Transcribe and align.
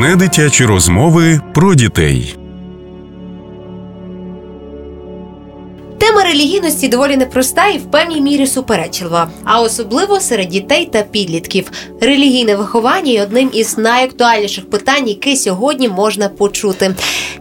Недитячі 0.00 0.64
розмови 0.64 1.40
про 1.54 1.74
дітей. 1.74 2.37
Релігійності 6.28 6.88
доволі 6.88 7.16
непроста 7.16 7.68
і 7.68 7.78
в 7.78 7.90
певній 7.90 8.20
мірі 8.20 8.46
суперечлива, 8.46 9.30
а 9.44 9.60
особливо 9.60 10.20
серед 10.20 10.48
дітей 10.48 10.88
та 10.92 11.02
підлітків. 11.02 11.70
Релігійне 12.00 12.56
виховання 12.56 13.12
є 13.12 13.22
одним 13.22 13.50
із 13.52 13.78
найактуальніших 13.78 14.70
питань, 14.70 15.08
які 15.08 15.36
сьогодні 15.36 15.88
можна 15.88 16.28
почути. 16.28 16.94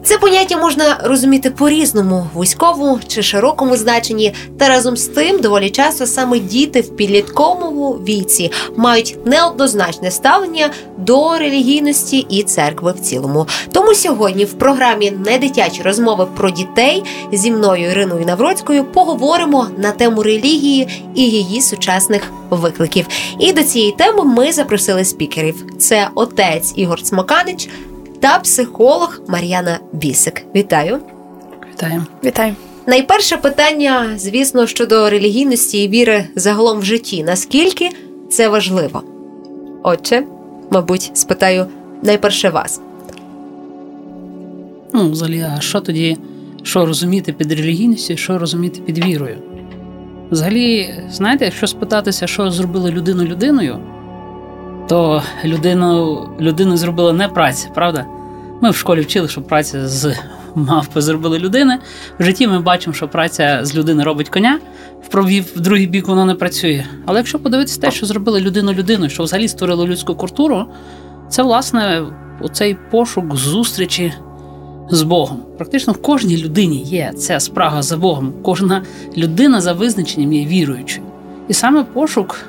Це 0.03 0.17
поняття 0.17 0.57
можна 0.57 0.99
розуміти 1.03 1.49
по-різному, 1.49 2.27
вузькому 2.33 2.99
чи 3.07 3.23
широкому 3.23 3.77
значенні, 3.77 4.33
та 4.59 4.69
разом 4.69 4.97
з 4.97 5.07
тим 5.07 5.41
доволі 5.41 5.69
часто 5.69 6.05
саме 6.05 6.39
діти 6.39 6.81
в 6.81 6.95
підлітковому 6.95 7.91
віці 7.91 8.51
мають 8.75 9.17
неоднозначне 9.25 10.11
ставлення 10.11 10.69
до 10.97 11.37
релігійності 11.37 12.17
і 12.29 12.43
церкви 12.43 12.91
в 12.91 12.99
цілому. 12.99 13.47
Тому 13.71 13.93
сьогодні 13.93 14.45
в 14.45 14.53
програмі 14.53 15.11
«Недитячі 15.11 15.81
розмови 15.81 16.27
про 16.37 16.49
дітей 16.49 17.03
зі 17.31 17.51
мною 17.51 17.91
Іриною 17.91 18.25
Навроцькою 18.25 18.76
поговоримо 18.83 19.67
на 19.77 19.91
тему 19.91 20.23
релігії 20.23 20.87
і 21.15 21.21
її 21.21 21.61
сучасних 21.61 22.31
викликів. 22.49 23.07
І 23.39 23.53
до 23.53 23.63
цієї 23.63 23.91
теми 23.91 24.23
ми 24.23 24.51
запросили 24.51 25.05
спікерів: 25.05 25.65
це 25.79 26.09
отець 26.15 26.73
Ігор 26.75 27.01
Цмоканич 27.01 27.69
та 28.19 28.39
психолог 28.39 29.19
Мар'яна 29.27 29.79
Бісик. 29.93 30.45
Вітаю! 30.55 30.99
Вітаю. 31.73 32.05
Вітаю. 32.23 32.55
Найперше 32.87 33.37
питання, 33.37 34.13
звісно, 34.17 34.67
щодо 34.67 35.09
релігійності 35.09 35.83
і 35.83 35.87
віри 35.87 36.27
загалом 36.35 36.79
в 36.79 36.85
житті. 36.85 37.23
Наскільки 37.23 37.89
це 38.29 38.49
важливо? 38.49 39.03
Отже, 39.83 40.23
мабуть, 40.71 41.11
спитаю 41.13 41.65
найперше 42.03 42.49
вас. 42.49 42.81
Ну, 44.93 45.11
взагалі, 45.11 45.45
а 45.57 45.61
що 45.61 45.81
тоді, 45.81 46.17
що 46.67 46.85
розуміти 46.85 47.33
під 47.33 47.51
релігійністю, 47.51 48.17
що 48.17 48.37
розуміти 48.37 48.81
під 48.81 49.05
вірою? 49.05 49.37
Взагалі, 50.31 50.93
знаєте, 51.09 51.45
якщо 51.45 51.67
спитатися, 51.67 52.27
що 52.27 52.51
зробила 52.51 52.91
людину 52.91 53.23
людиною, 53.23 53.79
то 54.89 55.23
людину 55.45 56.19
людину 56.39 56.77
зробила 56.77 57.13
не 57.13 57.27
праця, 57.27 57.69
правда? 57.75 58.05
Ми 58.61 58.69
в 58.69 58.75
школі 58.75 59.01
вчили, 59.01 59.27
що 59.27 59.41
праця 59.41 59.87
з 59.87 60.15
мавпи 60.55 61.01
зробили 61.01 61.39
людини. 61.39 61.79
В 62.19 62.23
житті 62.23 62.47
ми 62.47 62.59
бачимо, 62.59 62.93
що 62.93 63.07
праця 63.07 63.59
з 63.63 63.75
людини 63.75 64.03
робить 64.03 64.29
коня, 64.29 64.59
в 65.11 65.59
другий 65.61 65.87
бік 65.87 66.07
воно 66.07 66.25
не 66.25 66.35
працює. 66.35 66.85
Але 67.05 67.19
якщо 67.19 67.39
подивитися 67.39 67.81
те, 67.81 67.91
що 67.91 68.05
зробили 68.05 68.41
людину 68.41 68.73
людиною, 68.73 69.09
що 69.09 69.23
взагалі 69.23 69.47
створило 69.47 69.87
людську 69.87 70.15
культуру, 70.15 70.65
це 71.29 71.43
власне 71.43 72.03
оцей 72.41 72.77
пошук 72.91 73.35
зустрічі 73.35 74.13
з 74.89 75.03
Богом. 75.03 75.37
Практично 75.57 75.93
в 75.93 76.01
кожній 76.01 76.37
людині 76.37 76.77
є 76.77 77.13
ця 77.17 77.39
спрага 77.39 77.81
за 77.81 77.97
Богом. 77.97 78.33
Кожна 78.43 78.83
людина 79.17 79.61
за 79.61 79.73
визначенням 79.73 80.33
є 80.33 80.45
віруючою. 80.45 81.07
І 81.47 81.53
саме 81.53 81.83
пошук 81.83 82.39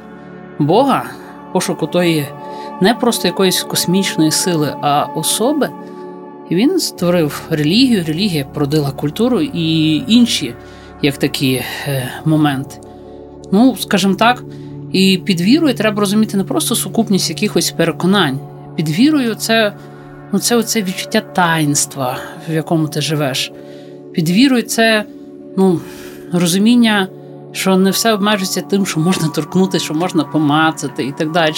Бога, 0.58 1.04
пошук 1.52 1.90
тої 1.90 2.26
не 2.80 2.94
просто 2.94 3.28
якоїсь 3.28 3.62
космічної 3.62 4.30
сили, 4.30 4.76
а 4.82 5.04
особи. 5.04 5.70
Він 6.50 6.80
створив 6.80 7.42
релігію, 7.50 8.04
релігія 8.06 8.44
породила 8.44 8.90
культуру 8.90 9.40
і 9.40 9.96
інші, 10.14 10.54
як 11.02 11.16
такі 11.16 11.52
е, 11.86 12.10
моменти. 12.24 12.76
Ну, 13.52 13.76
скажімо 13.78 14.14
так, 14.14 14.44
і 14.92 15.18
під 15.24 15.40
вірою 15.40 15.74
треба 15.74 16.00
розуміти 16.00 16.36
не 16.36 16.44
просто 16.44 16.74
сукупність 16.74 17.30
якихось 17.30 17.70
переконань. 17.70 18.38
Під 18.76 18.88
вірою 18.88 19.34
це 19.34 19.72
ну, 20.32 20.38
це 20.38 20.56
оце 20.56 20.82
відчуття 20.82 21.20
таїнства, 21.20 22.18
в 22.48 22.52
якому 22.52 22.88
ти 22.88 23.00
живеш. 23.00 23.52
Під 24.12 24.30
вірою 24.30 24.62
це 24.62 25.04
ну, 25.56 25.80
розуміння, 26.32 27.08
що 27.52 27.76
не 27.76 27.90
все 27.90 28.12
обмежується 28.12 28.60
тим, 28.60 28.86
що 28.86 29.00
можна 29.00 29.28
торкнути, 29.28 29.78
що 29.78 29.94
можна 29.94 30.24
помацати 30.24 31.04
і 31.04 31.12
так 31.12 31.32
далі. 31.32 31.54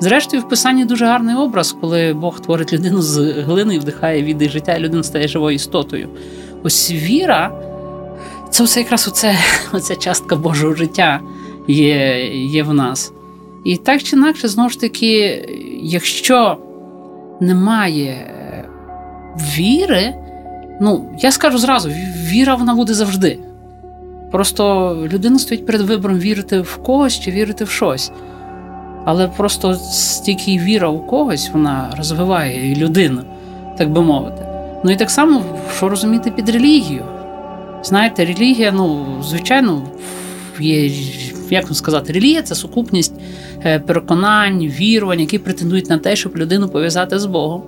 Зрештою, 0.00 0.42
в 0.42 0.48
писанні 0.48 0.84
дуже 0.84 1.06
гарний 1.06 1.36
образ, 1.36 1.76
коли 1.80 2.14
Бог 2.14 2.40
творить 2.40 2.72
людину 2.72 3.02
з 3.02 3.18
глини 3.32 3.74
і 3.74 3.78
вдихає 3.78 4.22
від 4.22 4.50
життя, 4.50 4.74
і 4.74 4.80
людина 4.80 5.02
стає 5.02 5.28
живою 5.28 5.54
істотою. 5.54 6.08
Ось 6.62 6.90
віра 6.90 7.50
це 8.50 8.64
все 8.64 8.80
якраз 8.80 9.08
оце, 9.08 9.38
оця 9.72 9.96
частка 9.96 10.36
Божого 10.36 10.74
життя 10.74 11.20
є, 11.68 12.26
є 12.34 12.62
в 12.62 12.74
нас. 12.74 13.12
І 13.64 13.76
так 13.76 14.02
чи 14.02 14.16
інакше, 14.16 14.48
знову 14.48 14.68
ж 14.68 14.80
таки, 14.80 15.44
якщо 15.82 16.58
немає 17.42 18.10
е, 18.10 18.64
віри, 19.56 20.14
ну, 20.80 21.04
я 21.18 21.32
скажу 21.32 21.58
зразу, 21.58 21.88
віра 22.16 22.54
вона 22.54 22.74
буде 22.74 22.94
завжди. 22.94 23.38
Просто 24.30 24.96
людина 25.12 25.38
стоїть 25.38 25.66
перед 25.66 25.80
вибором 25.80 26.18
вірити 26.18 26.60
в 26.60 26.76
когось 26.76 27.20
чи 27.20 27.30
вірити 27.30 27.64
в 27.64 27.70
щось. 27.70 28.12
Але 29.04 29.28
просто 29.28 29.74
стільки 29.74 30.58
віра 30.58 30.88
у 30.88 30.98
когось 30.98 31.50
вона 31.52 31.94
розвиває 31.98 32.76
людину, 32.76 33.20
так 33.78 33.90
би 33.90 34.02
мовити. 34.02 34.46
Ну 34.84 34.90
і 34.90 34.96
так 34.96 35.10
само, 35.10 35.42
що 35.76 35.88
розуміти 35.88 36.30
під 36.30 36.48
релігію. 36.48 37.04
Знаєте, 37.82 38.24
релігія, 38.24 38.72
ну, 38.72 39.06
звичайно, 39.22 39.82
є, 40.60 40.90
як 41.50 41.64
вам 41.64 41.74
сказати, 41.74 42.12
релігія 42.12 42.42
це 42.42 42.54
сукупність 42.54 43.14
е, 43.64 43.78
переконань, 43.78 44.58
вірувань, 44.58 45.20
які 45.20 45.38
претендують 45.38 45.90
на 45.90 45.98
те, 45.98 46.16
щоб 46.16 46.36
людину 46.36 46.68
пов'язати 46.68 47.18
з 47.18 47.26
Богом. 47.26 47.62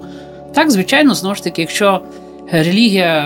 Так, 0.55 0.71
звичайно, 0.71 1.15
знову 1.15 1.35
ж 1.35 1.45
таки, 1.45 1.63
якщо 1.63 2.01
релігія 2.53 3.19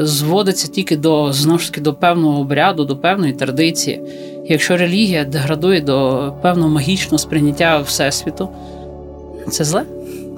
е, 0.00 0.06
зводиться 0.06 0.68
тільки 0.68 0.96
до 0.96 1.32
знову 1.32 1.58
ж 1.58 1.70
таки 1.70 1.80
до 1.80 1.94
певного 1.94 2.40
обряду, 2.40 2.84
до 2.84 2.96
певної 2.96 3.32
традиції. 3.32 4.00
Якщо 4.48 4.76
релігія 4.76 5.24
деградує 5.24 5.80
до 5.80 6.32
певного 6.42 6.70
магічного 6.70 7.18
сприйняття 7.18 7.78
Всесвіту, 7.78 8.48
це 9.50 9.64
зле. 9.64 9.82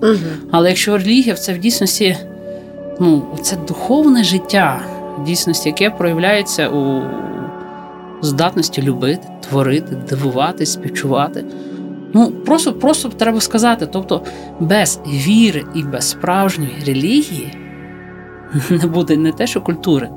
Угу. 0.03 0.17
Але 0.51 0.69
якщо 0.69 0.99
релігія 0.99 1.35
це 1.35 1.53
в 1.53 1.59
дійсності 1.59 2.17
ну, 3.01 3.23
це 3.43 3.57
духовне 3.69 4.25
життя, 4.25 4.81
в 5.19 5.25
дійсності, 5.25 5.69
яке 5.69 5.91
проявляється 5.91 6.69
у 6.69 7.03
здатності 8.23 8.83
любити, 8.83 9.29
творити, 9.49 9.97
дивуватись, 10.09 10.73
співчувати. 10.73 11.45
Ну, 12.15 12.31
просто 12.31 12.73
просто 12.73 13.09
треба 13.09 13.41
сказати, 13.41 13.89
тобто 13.93 14.23
без 14.61 15.01
віри 15.07 15.65
і 15.75 15.83
без 15.83 16.09
справжньої 16.09 16.77
релігії 16.87 17.53
не 18.71 18.87
буде 18.87 19.17
не 19.17 19.33
те, 19.33 19.47
що 19.47 19.61
культури, 19.61 20.09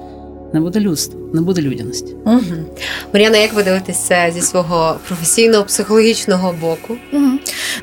не 0.53 0.59
буде 0.59 0.79
людства, 0.79 1.19
не 1.33 1.41
буде 1.41 1.61
людяності. 1.61 2.15
Угу. 2.25 2.41
Мар'яна, 3.13 3.37
як 3.37 3.53
ви 3.53 3.63
дивитеся 3.63 4.31
зі 4.33 4.41
свого 4.41 4.95
професійного 5.07 5.63
психологічного 5.63 6.55
боку? 6.61 6.97
Угу. 7.13 7.31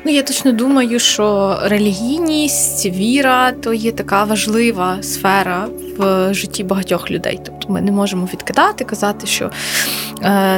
Ну 0.05 0.11
я 0.11 0.23
точно 0.23 0.51
думаю, 0.51 0.99
що 0.99 1.57
релігійність, 1.63 2.85
віра 2.85 3.51
то 3.51 3.73
є 3.73 3.91
така 3.91 4.23
важлива 4.23 4.97
сфера 5.03 5.67
в 5.97 6.33
житті 6.33 6.63
багатьох 6.63 7.11
людей. 7.11 7.39
Тобто 7.45 7.73
ми 7.73 7.81
не 7.81 7.91
можемо 7.91 8.29
відкидати, 8.33 8.83
казати, 8.83 9.27
що 9.27 9.51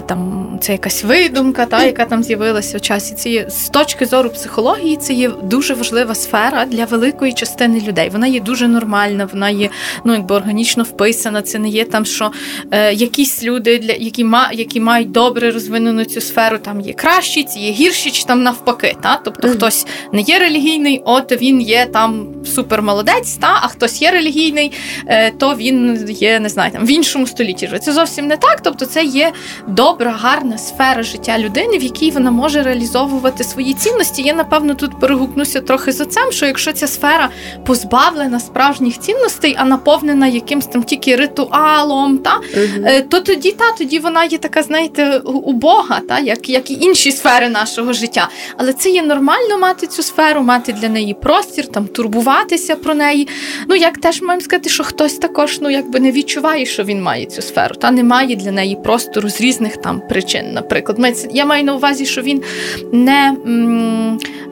там 0.06 0.50
це 0.62 0.72
якась 0.72 1.03
видумка, 1.03 1.66
та 1.66 1.84
яка 1.84 2.06
там 2.06 2.24
з'явилася 2.24 2.78
в 2.78 2.81
часі. 2.81 3.16
Це 3.16 3.29
є 3.29 3.50
з 3.50 3.69
точки 3.69 4.06
зору 4.06 4.29
психології, 4.29 4.97
це 4.97 5.13
є 5.13 5.29
дуже 5.29 5.74
важлива 5.74 6.16
сфера 6.16 6.66
для 6.66 6.85
великої 6.85 7.34
частини 7.34 7.81
людей. 7.88 8.09
Вона 8.09 8.28
є 8.28 8.40
дуже 8.40 8.68
нормальна, 8.68 9.29
вона 9.34 9.50
є 9.50 9.69
ну 10.03 10.13
якби 10.13 10.35
органічно 10.35 10.84
вписана. 10.84 11.41
Це 11.41 11.59
не 11.59 11.69
є 11.69 11.85
там, 11.85 12.06
що 12.06 12.31
е, 12.72 12.94
якісь 12.94 13.44
люди, 13.44 13.79
для 13.79 13.94
які 13.94 14.23
ма 14.23 14.50
які 14.53 14.79
мають 14.79 15.12
добре 15.12 15.52
розвинену 15.52 16.05
цю 16.05 16.22
сферу, 16.22 16.58
там 16.58 16.82
є 16.82 16.93
кращі, 16.93 17.43
ці 17.43 17.59
є 17.59 17.72
гірші, 17.72 18.11
чи 18.11 18.23
там 18.23 18.43
навпаки. 18.43 18.96
Та? 19.02 19.20
Тобто 19.26 19.49
хтось 19.49 19.87
не 20.11 20.22
є 20.22 20.40
релігійний, 20.40 21.02
от 21.05 21.41
він 21.41 21.61
є 21.61 21.85
там 21.85 22.28
супермолодець, 22.46 23.35
та 23.35 23.59
а 23.61 23.67
хтось 23.67 24.02
є 24.02 24.11
релігійний, 24.11 24.72
е, 25.08 25.32
то 25.32 25.55
він 25.55 26.05
є 26.09 26.40
не 26.40 26.49
знаю, 26.49 26.72
там 26.72 26.85
в 26.85 26.91
іншому 26.91 27.28
столітті. 27.28 27.70
Це 27.82 27.93
зовсім 27.93 28.28
не 28.28 28.37
так. 28.37 28.61
Тобто, 28.61 28.85
це 28.85 29.03
є 29.03 29.32
добра, 29.67 30.11
гарна 30.11 30.58
сфера 30.58 31.03
життя 31.03 31.40
людини, 31.40 31.78
в 31.78 31.84
якій 31.84 32.11
вона 32.11 32.32
може 32.32 32.64
реалізовувати 32.64 33.44
свої 33.44 33.73
цінності. 33.73 34.22
Я 34.22 34.34
напевно 34.34 34.76
тут 34.76 35.00
перегукнуся 35.00 35.61
трохи 35.61 35.91
за 35.91 36.05
цим, 36.05 36.32
що 36.32 36.46
якщо 36.46 36.73
ця 36.73 36.88
сфера 36.88 37.29
позбавлена 37.66 38.40
справжніх 38.40 39.00
цінностей, 39.00 39.55
а 39.59 39.66
наповнена 39.66 40.28
якимсь 40.28 40.66
там 40.66 40.84
тільки 40.84 41.16
ритуалом, 41.16 42.17
та 42.17 42.35
угу. 42.35 42.88
то 43.09 43.20
тоді 43.20 43.52
та 43.52 43.72
тоді 43.72 44.00
вона 44.00 44.23
є 44.23 44.38
така, 44.38 44.64
знаєте, 44.64 45.17
убога, 45.20 45.99
та 46.09 46.20
як, 46.20 46.49
як 46.49 46.72
і 46.72 46.73
інші 46.73 47.11
сфери 47.11 47.49
нашого 47.49 47.94
життя. 47.94 48.29
Але 48.58 48.73
це 48.73 48.90
є 48.90 49.03
нормально 49.03 49.58
мати 49.58 49.88
цю 49.88 50.03
сферу, 50.03 50.41
мати 50.41 50.73
для 50.73 50.90
неї 50.90 51.14
простір, 51.14 51.67
там 51.67 51.88
турбуватися 51.88 52.76
про 52.76 52.96
неї. 52.96 53.28
Ну 53.67 53.76
як 53.76 53.97
теж 53.97 54.22
маємо 54.22 54.41
сказати, 54.41 54.70
що 54.70 54.84
хтось 54.84 55.14
також 55.14 55.59
ну 55.61 55.70
якби 55.70 55.99
не 55.99 56.11
відчуває, 56.11 56.66
що 56.66 56.84
він 56.84 57.02
має 57.02 57.26
цю 57.26 57.41
сферу, 57.41 57.76
та 57.76 57.91
немає 57.91 58.35
для 58.35 58.52
неї 58.52 58.78
простору 58.84 59.29
різних 59.43 59.78
там 59.78 60.01
причин. 60.09 60.53
Наприклад, 60.53 61.28
я 61.31 61.45
маю 61.45 61.63
на 61.63 61.75
увазі, 61.75 62.05
що 62.05 62.22
він 62.22 62.43
не 62.91 63.35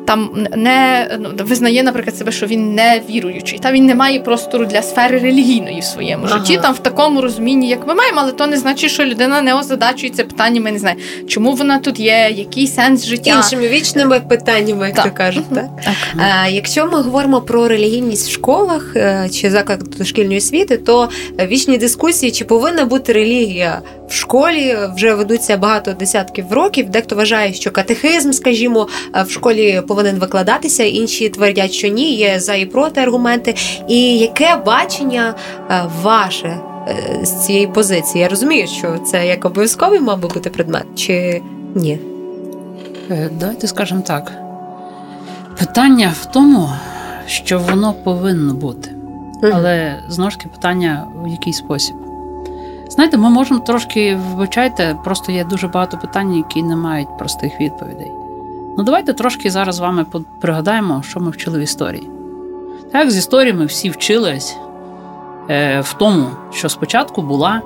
там 0.05 0.47
не 0.55 1.07
ну, 1.19 1.29
визнає, 1.37 1.83
наприклад, 1.83 2.17
себе, 2.17 2.31
що 2.31 2.45
він 2.45 2.75
не 2.75 3.01
віруючий, 3.09 3.59
та 3.59 3.71
він 3.71 3.85
не 3.85 3.95
має 3.95 4.19
простору 4.19 4.65
для 4.65 4.81
сфери 4.81 5.19
релігійної 5.19 5.79
в 5.79 5.83
своєму 5.83 6.25
ага. 6.25 6.37
житті, 6.37 6.59
там 6.61 6.73
в 6.73 6.79
такому 6.79 7.21
розумінні, 7.21 7.69
як 7.69 7.87
ми 7.87 7.93
маємо, 7.93 8.19
але 8.21 8.31
то 8.31 8.47
не 8.47 8.57
значить, 8.57 8.91
що 8.91 9.05
людина 9.05 9.41
не 9.41 9.55
озадачується 9.55 10.23
питаннями, 10.23 10.71
не 10.71 10.79
знаю, 10.79 10.95
чому 11.27 11.53
вона 11.53 11.79
тут 11.79 11.99
є, 11.99 12.33
який 12.35 12.67
сенс 12.67 13.05
життя 13.05 13.37
іншими 13.37 13.67
вічними 13.67 14.19
питаннями, 14.19 14.85
як 14.85 14.95
так. 14.95 15.05
то 15.05 15.11
кажуть. 15.11 15.45
Так? 15.55 15.69
так. 15.83 15.95
А, 16.17 16.47
Якщо 16.47 16.85
ми 16.85 17.01
говоримо 17.01 17.41
про 17.41 17.67
релігійність 17.67 18.29
в 18.29 18.31
школах 18.31 18.93
е, 18.95 19.29
чи 19.33 19.51
закладах 19.51 19.87
дошкільної 19.87 20.37
освіти, 20.37 20.77
то 20.77 21.09
вічні 21.39 21.77
дискусії, 21.77 22.31
чи 22.31 22.45
повинна 22.45 22.85
бути 22.85 23.13
релігія 23.13 23.81
в 24.11 24.13
школі, 24.13 24.77
вже 24.95 25.13
ведуться 25.13 25.57
багато 25.57 25.93
десятків 25.93 26.53
років. 26.53 26.89
Дехто 26.89 27.15
вважає, 27.15 27.53
що 27.53 27.71
катехизм, 27.71 28.31
скажімо, 28.31 28.87
в 29.25 29.29
школі 29.29 29.81
повинен 29.87 30.15
викладатися. 30.15 30.83
Інші 30.83 31.29
твердять, 31.29 31.71
що 31.71 31.87
ні, 31.87 32.15
є 32.15 32.39
за 32.39 32.55
і 32.55 32.65
проти 32.65 33.01
аргументи. 33.01 33.55
І 33.87 34.17
яке 34.17 34.55
бачення 34.65 35.35
е, 35.69 35.83
ваше 36.01 36.47
е, 36.47 37.25
з 37.25 37.45
цієї 37.45 37.67
позиції? 37.67 38.21
Я 38.21 38.29
розумію, 38.29 38.67
що 38.67 38.97
це 38.97 39.27
як 39.27 39.45
обов'язковий 39.45 39.99
мав 39.99 40.19
би 40.19 40.27
бути 40.27 40.49
предмет, 40.49 40.85
чи 40.95 41.41
ні? 41.75 41.99
Е, 43.09 43.29
давайте 43.39 43.67
скажемо 43.67 44.01
так. 44.01 44.31
Питання 45.59 46.13
в 46.21 46.25
тому, 46.25 46.69
що 47.27 47.59
воно 47.59 47.93
повинно 47.93 48.53
бути. 48.53 48.89
Але 49.53 50.03
знову 50.09 50.31
ж 50.31 50.37
таки 50.37 50.49
питання 50.49 51.07
в 51.23 51.27
який 51.27 51.53
спосіб. 51.53 51.95
Знаєте, 52.91 53.17
ми 53.17 53.29
можемо 53.29 53.59
трошки 53.59 54.15
вибачайте, 54.15 54.97
просто 55.03 55.31
є 55.31 55.43
дуже 55.43 55.67
багато 55.67 55.97
питань, 55.97 56.35
які 56.35 56.63
не 56.63 56.75
мають 56.75 57.17
простих 57.17 57.61
відповідей. 57.61 58.11
Ну, 58.77 58.83
давайте 58.83 59.13
трошки 59.13 59.51
зараз 59.51 59.75
з 59.75 59.79
вами 59.79 60.05
пригадаємо, 60.41 61.03
що 61.09 61.19
ми 61.19 61.31
вчили 61.31 61.59
в 61.59 61.61
історії. 61.61 62.09
Так, 62.91 63.11
з 63.11 63.17
історії 63.17 63.53
ми 63.53 63.65
всі 63.65 63.89
вчились 63.89 64.57
е, 65.49 65.81
в 65.81 65.93
тому, 65.93 66.27
що 66.53 66.69
спочатку 66.69 67.21
була 67.21 67.61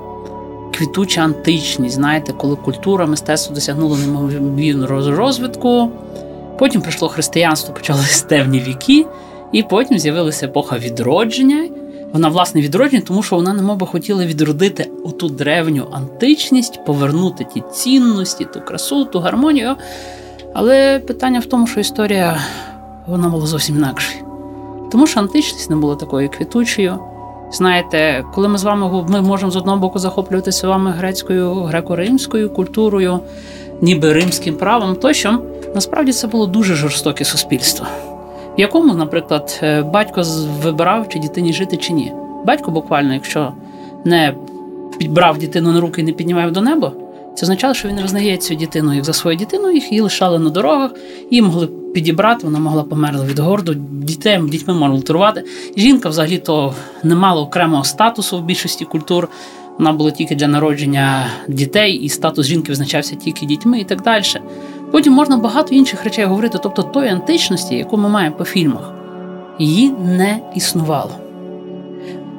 квітуча 0.74 1.22
античність, 1.22 1.96
знаєте, 1.96 2.34
коли 2.34 2.56
культура, 2.56 3.06
мистецтво 3.06 3.56
досягнуло 3.56 3.98
неймовірного 3.98 5.12
розвитку. 5.12 5.92
Потім 6.60 6.82
прийшло 6.82 7.10
християнство, 7.10 7.74
почалися 7.74 8.26
темні 8.26 8.60
віки, 8.60 9.06
і 9.52 9.64
потім 9.64 10.00
з'явилася 10.00 10.46
епоха 10.46 10.78
відродження. 10.78 11.70
Вона, 12.16 12.30
власне, 12.30 12.62
відродження, 12.62 13.02
тому 13.08 13.24
що 13.24 13.36
вона 13.36 13.54
немов 13.54 13.78
би 13.78 13.88
хотіла 13.88 14.26
відродити 14.26 14.92
оту 15.04 15.30
древню 15.30 15.88
античність, 15.92 16.86
повернути 16.86 17.46
ті 17.54 17.64
цінності, 17.74 18.46
ту 18.46 18.62
красу, 18.62 19.06
ту 19.06 19.20
гармонію. 19.20 19.76
Але 20.54 21.00
питання 21.00 21.40
в 21.40 21.46
тому, 21.46 21.68
що 21.68 21.80
історія 21.80 22.38
вона 23.08 23.30
була 23.30 23.46
зовсім 23.46 23.76
інакшою. 23.76 24.24
Тому 24.92 25.08
що 25.08 25.20
античність 25.20 25.70
не 25.70 25.76
була 25.76 25.96
такою 25.96 26.30
квітучою. 26.30 27.00
Знаєте, 27.52 28.24
коли 28.34 28.48
ми 28.48 28.58
з 28.58 28.64
вами 28.64 29.06
ми 29.10 29.22
можемо 29.22 29.52
з 29.52 29.56
одного 29.56 29.78
боку 29.78 30.00
захоплюватися 30.00 30.68
вами 30.68 30.92
грецькою, 30.92 31.54
греко-римською 31.54 32.50
культурою, 32.50 33.20
ніби 33.82 34.14
римським 34.14 34.56
правом, 34.56 34.96
тощо 34.96 35.40
насправді 35.76 36.14
це 36.14 36.28
було 36.28 36.46
дуже 36.46 36.76
жорстоке 36.76 37.26
суспільство, 37.26 37.88
в 38.58 38.62
якому, 38.62 38.94
наприклад, 38.94 39.60
е, 39.64 39.82
батько 39.82 40.24
вибирав, 40.64 41.10
чи 41.10 41.20
дитині 41.20 41.54
жити, 41.54 41.78
чи 41.78 41.94
ні. 41.94 42.14
Батько 42.46 42.72
буквально, 42.72 43.14
якщо 43.14 43.54
не 44.06 44.34
підбрав 45.00 45.38
дитину 45.38 45.72
на 45.72 45.80
руки 45.80 46.02
і 46.02 46.04
не 46.04 46.12
піднімав 46.12 46.52
до 46.52 46.62
неба, 46.62 46.92
це 47.36 47.46
означало, 47.46 47.74
що 47.74 47.88
він 47.88 48.02
визнає 48.02 48.38
цю 48.38 48.56
дитину 48.56 48.94
як 48.94 49.04
за 49.04 49.14
свою 49.14 49.38
дитину, 49.38 49.72
їх 49.72 49.92
її 49.92 50.02
лишали 50.02 50.40
на 50.40 50.50
дорогах, 50.50 50.92
її 51.32 51.42
могли 51.42 51.68
підібрати, 51.68 52.46
вона 52.46 52.60
могла 52.60 52.84
померла 52.84 53.26
від 53.26 53.40
горду, 53.40 53.74
дітей, 53.92 54.40
дітьми 54.50 54.74
можна 54.74 54.96
лутурувати. 54.96 55.44
Жінка 55.78 56.10
взагалі 56.10 56.38
то 56.38 56.74
не 57.04 57.16
мала 57.16 57.42
окремого 57.42 57.84
статусу 57.84 58.38
в 58.38 58.46
більшості 58.46 58.86
культур. 58.86 59.30
Вона 59.78 59.94
була 59.94 60.12
тільки 60.12 60.36
для 60.36 60.48
народження 60.48 61.28
дітей, 61.48 61.94
і 61.94 62.10
статус 62.10 62.46
жінки 62.48 62.72
визначався 62.72 63.16
тільки 63.16 63.46
дітьми 63.46 63.80
і 63.80 63.84
так 63.84 64.02
далі. 64.02 64.24
Потім 64.96 65.14
можна 65.14 65.38
багато 65.38 65.76
інших 65.76 66.04
речей 66.04 66.26
говорити, 66.26 66.60
тобто 66.64 66.84
тої 66.84 67.10
античності, 67.10 67.76
яку 67.76 67.98
ми 67.98 68.10
маємо 68.10 68.36
по 68.36 68.46
фільмах, 68.46 68.94
її 69.60 69.90
не 69.90 70.40
існувало. 70.56 71.12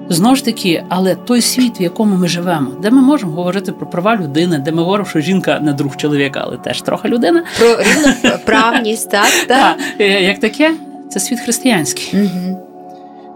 Знову 0.08 0.36
ж 0.36 0.44
таки, 0.44 0.84
але 0.88 1.14
той 1.14 1.40
світ, 1.40 1.80
в 1.80 1.82
якому 1.82 2.16
ми 2.16 2.28
живемо, 2.28 2.70
де 2.82 2.90
ми 2.90 3.02
можемо 3.02 3.32
говорити 3.32 3.72
про 3.72 3.86
права 3.86 4.16
людини, 4.16 4.58
де 4.58 4.72
ми 4.72 4.82
говоримо, 4.82 5.08
що 5.08 5.20
жінка 5.20 5.60
не 5.60 5.72
друг 5.72 5.96
чоловіка, 5.96 6.42
але 6.46 6.56
теж 6.56 6.82
трохи 6.82 7.08
людина. 7.08 7.44
Про 7.58 7.76
рівноправність, 7.82 9.10
так? 9.10 9.30
так. 9.48 9.76
Е, 10.00 10.22
як 10.22 10.40
таке, 10.40 10.74
це 11.10 11.20
світ 11.20 11.40
християнський. 11.40 12.30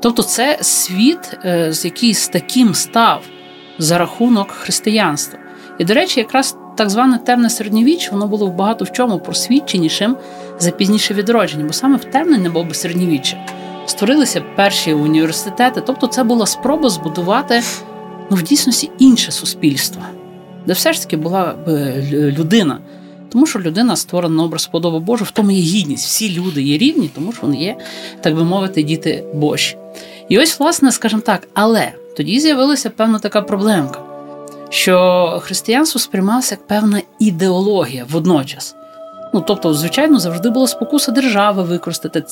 Тобто, 0.03 0.23
це 0.23 0.59
світ, 0.61 1.39
е, 1.45 1.73
з 1.73 1.85
який 1.85 2.15
з 2.15 2.29
таким 2.29 2.75
став 2.75 3.23
за 3.79 3.99
рахунок 3.99 4.51
християнства. 4.51 5.39
І, 5.79 5.85
до 5.85 5.95
речі, 5.95 6.21
якраз 6.21 6.57
так 6.77 6.91
зване 6.91 7.19
темне 7.19 7.51
середньовіччя, 7.51 8.11
воно 8.13 8.27
було 8.27 8.47
в 8.47 8.55
багато 8.55 8.85
в 8.85 8.93
чому 8.93 9.19
просвідченішим 9.19 10.17
за 10.59 10.71
пізніше 10.71 11.15
відродження, 11.15 11.65
бо 11.65 11.73
саме 11.73 11.97
в 11.97 12.05
темне 12.05 12.49
би 12.49 12.75
середньовіччя 12.75 13.47
створилися 13.87 14.45
перші 14.57 14.93
університети. 14.93 15.83
Тобто, 15.87 16.07
це 16.07 16.25
була 16.25 16.47
спроба 16.47 16.89
збудувати 16.89 17.63
ну, 18.31 18.37
в 18.37 18.43
дійсності 18.43 18.91
інше 18.99 19.33
суспільство, 19.33 20.03
де 20.67 20.73
все 20.73 20.93
ж 20.93 21.03
таки 21.03 21.17
була 21.17 21.55
людина. 22.13 22.79
Тому 23.33 23.47
що 23.47 23.59
людина 23.59 23.97
створена 23.97 24.35
на 24.35 24.43
образ 24.43 24.67
подоби 24.67 24.99
Божу, 24.99 25.25
в 25.25 25.31
тому 25.31 25.51
є 25.51 25.63
гідність. 25.63 26.07
Всі 26.07 26.39
люди 26.39 26.63
є 26.63 26.79
рівні, 26.79 27.11
тому 27.15 27.33
що 27.33 27.43
вони 27.43 27.57
є, 27.57 27.77
так 28.21 28.35
би 28.35 28.45
мовити, 28.45 28.83
діти 28.83 29.25
Божі. 29.35 29.77
І 30.29 30.39
ось, 30.39 30.61
власне, 30.61 30.93
скажімо 30.93 31.23
так, 31.27 31.49
але 31.55 31.93
тоді 32.17 32.41
з'явилася 32.41 32.91
певна 32.91 33.19
така 33.19 33.43
проблемка, 33.43 34.01
що 34.71 35.39
християнство 35.43 36.01
сприймалося 36.01 36.55
як 36.55 36.67
певна 36.67 37.03
ідеологія 37.19 38.07
водночас. 38.11 38.75
Ну, 39.35 39.45
тобто, 39.47 39.75
звичайно, 39.75 40.19
завжди 40.19 40.51
була 40.51 40.67
спокуса 40.67 41.13
держави 41.13 41.63
використати 41.63 42.25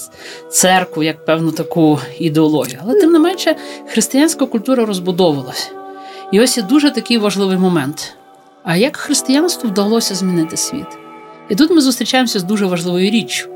церкву 0.50 1.02
як 1.02 1.24
певну 1.24 1.50
таку 1.50 1.98
ідеологію. 2.18 2.78
Але 2.82 3.00
тим 3.00 3.12
не 3.12 3.18
менше, 3.18 3.56
християнська 3.86 4.46
культура 4.46 4.84
розбудовувалася. 4.84 5.70
І 6.32 6.40
ось 6.40 6.56
є 6.56 6.62
дуже 6.62 6.90
такий 6.90 7.18
важливий 7.18 7.56
момент. 7.56 8.14
А 8.64 8.76
як 8.76 8.96
християнству 8.96 9.70
вдалося 9.70 10.14
змінити 10.14 10.56
світ? 10.56 10.86
І 11.48 11.54
тут 11.54 11.70
ми 11.70 11.80
зустрічаємося 11.80 12.38
з 12.38 12.42
дуже 12.42 12.66
важливою 12.66 13.10
річчю. 13.10 13.50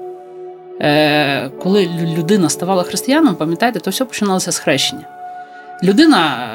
Е, 0.80 1.50
Коли 1.62 1.90
людина 2.16 2.48
ставала 2.48 2.82
християном, 2.82 3.34
пам'ятаєте, 3.34 3.80
то 3.80 3.90
все 3.90 4.04
починалося 4.04 4.52
з 4.52 4.58
хрещення. 4.58 5.21
Людина 5.82 6.48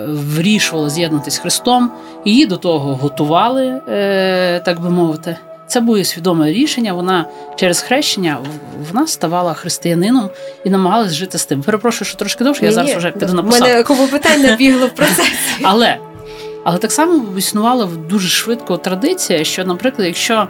е, 0.00 0.04
вирішувала 0.08 0.90
з'єднатися 0.90 1.36
з 1.36 1.40
Христом, 1.40 1.92
її 2.24 2.46
до 2.46 2.56
того 2.56 2.94
готували, 2.94 3.80
е, 3.88 4.60
так 4.64 4.80
би 4.80 4.90
мовити. 4.90 5.36
Це 5.66 5.80
було 5.80 6.04
свідоме 6.04 6.52
рішення. 6.52 6.92
Вона 6.92 7.26
через 7.56 7.80
хрещення 7.80 8.38
вона 8.92 9.06
ставала 9.06 9.54
християнином 9.54 10.30
і 10.64 10.70
намагалась 10.70 11.12
жити 11.12 11.38
з 11.38 11.46
тим. 11.46 11.62
Перепрошую, 11.62 12.08
що 12.08 12.18
трошки 12.18 12.44
довше, 12.44 12.64
я 12.64 12.72
зараз 12.72 12.94
вже 12.94 13.10
піду 13.10 13.32
на 13.32 13.42
посаду. 13.42 13.64
мене 13.64 13.82
кому 13.82 14.06
питань 14.06 14.42
набігло 14.42 14.86
в 14.86 14.90
процесі. 14.90 15.32
Але 15.62 15.98
але 16.64 16.78
так 16.78 16.92
само 16.92 17.38
існувала 17.38 17.88
дуже 18.10 18.28
швидко 18.28 18.76
традиція, 18.76 19.44
що, 19.44 19.64
наприклад, 19.64 20.06
якщо 20.06 20.48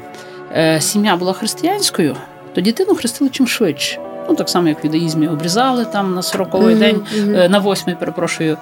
е, 0.56 0.80
сім'я 0.80 1.16
була 1.16 1.32
християнською, 1.32 2.16
то 2.54 2.60
дитину 2.60 2.94
хрестили 2.94 3.30
чим 3.30 3.48
швидше. 3.48 4.07
Ну, 4.28 4.34
так 4.34 4.48
само, 4.48 4.68
як 4.68 4.84
в 4.84 4.86
юдаїзмі 4.86 5.28
обрізали 5.28 5.84
там 5.84 6.14
на 6.14 6.20
40-й 6.20 6.74
mm-hmm, 6.74 6.78
день, 6.78 7.02
mm-hmm. 7.16 7.48
на 7.48 7.60
8-й, 7.60 7.94
перепрошую, 7.94 8.56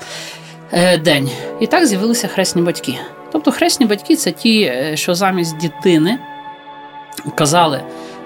е, 0.73 0.99
день. 0.99 1.31
І 1.61 1.67
так 1.67 1.87
з'явилися 1.87 2.29
хресні 2.29 2.63
батьки. 2.63 2.99
Тобто 3.33 3.51
хресні 3.51 3.87
батьки 3.87 4.17
це 4.17 4.33
ті, 4.33 4.63
е, 4.63 4.97
що 4.97 5.15
замість 5.15 5.59
дитини 5.59 6.19
казали, 7.35 7.81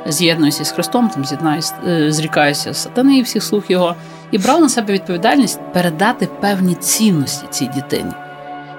з'єднуюся 0.07 0.65
з 0.65 0.73
Христом, 0.73 1.09
там 1.09 1.25
з'єднаюся, 1.25 1.75
е, 1.89 2.13
зрікаюся 2.13 2.75
сатани 2.75 3.19
і 3.19 3.23
всіх 3.23 3.43
слух 3.43 3.71
його, 3.71 3.95
і 4.31 4.39
брав 4.39 4.61
на 4.61 4.69
себе 4.69 4.93
відповідальність 4.93 5.61
передати 5.73 6.29
певні 6.41 6.75
цінності 6.75 7.47
цій 7.51 7.67
дитині. 7.67 8.13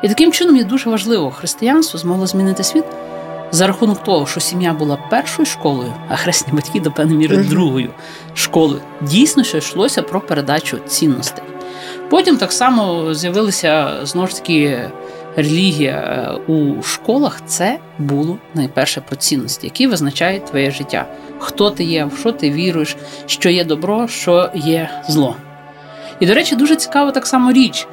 І 0.04 0.08
таким 0.08 0.32
чином 0.32 0.58
є 0.58 0.64
дуже 0.64 0.90
важливо, 0.90 1.32
християнство 1.32 2.00
змогло 2.00 2.28
змінити 2.28 2.64
світ 2.64 2.86
за 3.52 3.68
рахунок 3.68 4.04
того, 4.04 4.26
що 4.26 4.40
сім'я 4.40 4.74
була 4.74 4.98
першою 5.10 5.46
школою, 5.46 5.94
а 6.10 6.16
хресні 6.16 6.54
батьки 6.54 6.80
до 6.80 6.92
певної 6.92 7.18
міри 7.18 7.38
другою 7.38 7.90
школою. 8.34 8.82
Дійсно, 9.02 9.44
що 9.44 9.58
йшлося 9.58 10.02
про 10.02 10.22
передачу 10.22 10.78
цінностей. 10.88 11.44
Потім 12.10 12.38
так 12.38 12.52
само 12.52 13.14
з'явилися 13.14 14.00
знову 14.04 14.28
ж 14.28 14.36
таки 14.36 14.90
релігія 15.36 15.92
е, 16.48 16.52
у 16.54 16.84
школах 16.84 17.42
це 17.46 17.80
було 18.00 18.38
найперше 18.54 19.02
про 19.02 19.16
цінності, 19.16 19.68
які 19.68 19.88
визначають 19.88 20.46
твоє 20.46 20.72
життя. 20.72 21.06
Хто 21.40 21.70
ти 21.70 21.84
є, 21.84 22.06
в 22.06 22.18
що 22.20 22.32
ти 22.32 22.52
віруєш, 22.52 22.98
що 23.26 23.50
є 23.50 23.64
добро, 23.64 24.08
що 24.08 24.50
є 24.56 24.90
зло. 25.08 25.36
І, 26.20 26.26
до 26.26 26.34
речі, 26.34 26.56
дуже 26.56 26.76
цікава 26.76 27.12
так 27.12 27.28
само 27.28 27.52
річ. 27.52 27.88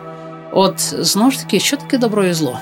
От 0.52 0.74
знову 0.78 1.30
ж 1.30 1.40
таки, 1.40 1.60
що 1.60 1.76
таке 1.76 1.98
добро 1.98 2.24
і 2.24 2.32
зло? 2.32 2.58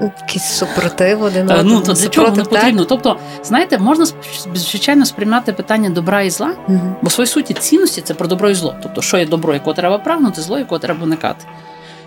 Якийсь 0.00 0.44
супротив 0.44 1.22
один 1.22 1.46
Та, 1.46 1.54
одному. 1.58 1.78
ну 1.80 1.86
то 1.86 1.92
для 1.92 2.08
чого 2.08 2.30
воно 2.30 2.44
потрібно? 2.44 2.84
Тобто, 2.84 3.16
знаєте, 3.42 3.78
можна 3.78 4.06
звичайно 4.54 5.06
сприймати 5.06 5.52
питання 5.52 5.90
добра 5.90 6.22
і 6.22 6.30
зла, 6.30 6.54
Мгм. 6.68 6.96
бо 7.02 7.08
в 7.08 7.12
своїй 7.12 7.26
суті 7.28 7.54
цінності 7.54 8.00
це 8.00 8.14
про 8.14 8.26
добро 8.28 8.50
і 8.50 8.54
зло. 8.54 8.74
Тобто, 8.82 9.02
що 9.02 9.18
є 9.18 9.26
добро, 9.26 9.54
якого 9.54 9.74
треба 9.74 9.98
прагнути, 9.98 10.40
зло, 10.40 10.58
якого 10.58 10.78
треба 10.78 11.04
уникати. 11.04 11.44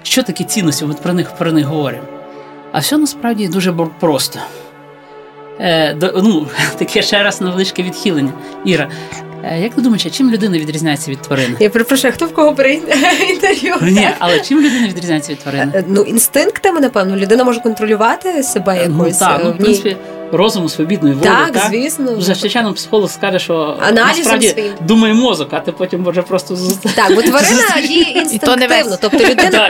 Що 0.04 0.24
такі 0.24 0.44
цінності? 0.44 0.86
От 0.86 1.02
про 1.02 1.14
них 1.14 1.32
про 1.32 1.52
них 1.52 1.66
говоримо. 1.66 2.04
А 2.72 2.80
все 2.80 2.98
насправді 2.98 3.48
дуже 3.48 3.74
просто. 4.00 4.40
Е, 5.60 5.94
до, 5.94 6.12
ну, 6.24 6.48
таке 6.78 7.02
ще 7.02 7.24
раз 7.24 7.42
невеличке 7.42 7.84
відхилення. 7.84 8.32
Іра, 8.66 8.90
як 9.56 9.78
ви 9.78 9.84
думаєте, 9.84 10.10
чим 10.10 10.32
людина 10.32 10.58
відрізняється 10.58 11.12
від 11.12 11.22
тварин? 11.22 11.56
Я 11.60 11.70
перепрошую, 11.70 12.14
хто 12.14 12.26
в 12.26 12.34
кого 12.34 12.52
бере 12.52 12.74
інтерв'ю? 13.30 13.76
Ні, 13.82 14.10
але 14.20 14.40
чим 14.40 14.58
людина 14.62 14.88
відрізняється 14.88 15.32
від 15.32 15.40
тварини? 15.40 15.72
Е, 15.76 15.84
Ну, 15.88 16.02
інстинктами, 16.02 16.80
напевно, 16.80 17.16
людина 17.16 17.44
може 17.44 17.60
контролювати 17.60 18.44
себе 18.44 18.88
Ну 18.90 18.98
якось. 19.04 19.18
так, 19.18 19.40
е, 19.42 19.44
ну, 19.46 19.52
в 19.52 19.58
принципі, 19.58 19.98
розуму, 20.32 20.70
свобідною 20.70 21.16
волею. 21.16 21.36
так, 21.54 21.68
звісно. 21.70 22.16
Вже 22.16 22.36
звичайно 22.36 22.74
психолог 22.74 23.10
скаже, 23.10 23.40
що 23.40 23.78
Аналізом 23.80 24.18
насправді 24.18 24.48
своїм. 24.50 24.74
думає 24.82 25.14
мозок, 25.14 25.48
а 25.52 25.60
ти 25.60 25.72
потім 25.72 26.02
може 26.02 26.22
просто 26.22 26.58
Так, 26.96 27.16
бо 27.16 27.22
тварина 27.22 27.76
не 27.76 28.22
інстинктивно. 28.22 28.98
Тобто 29.02 29.18
людина, 29.18 29.70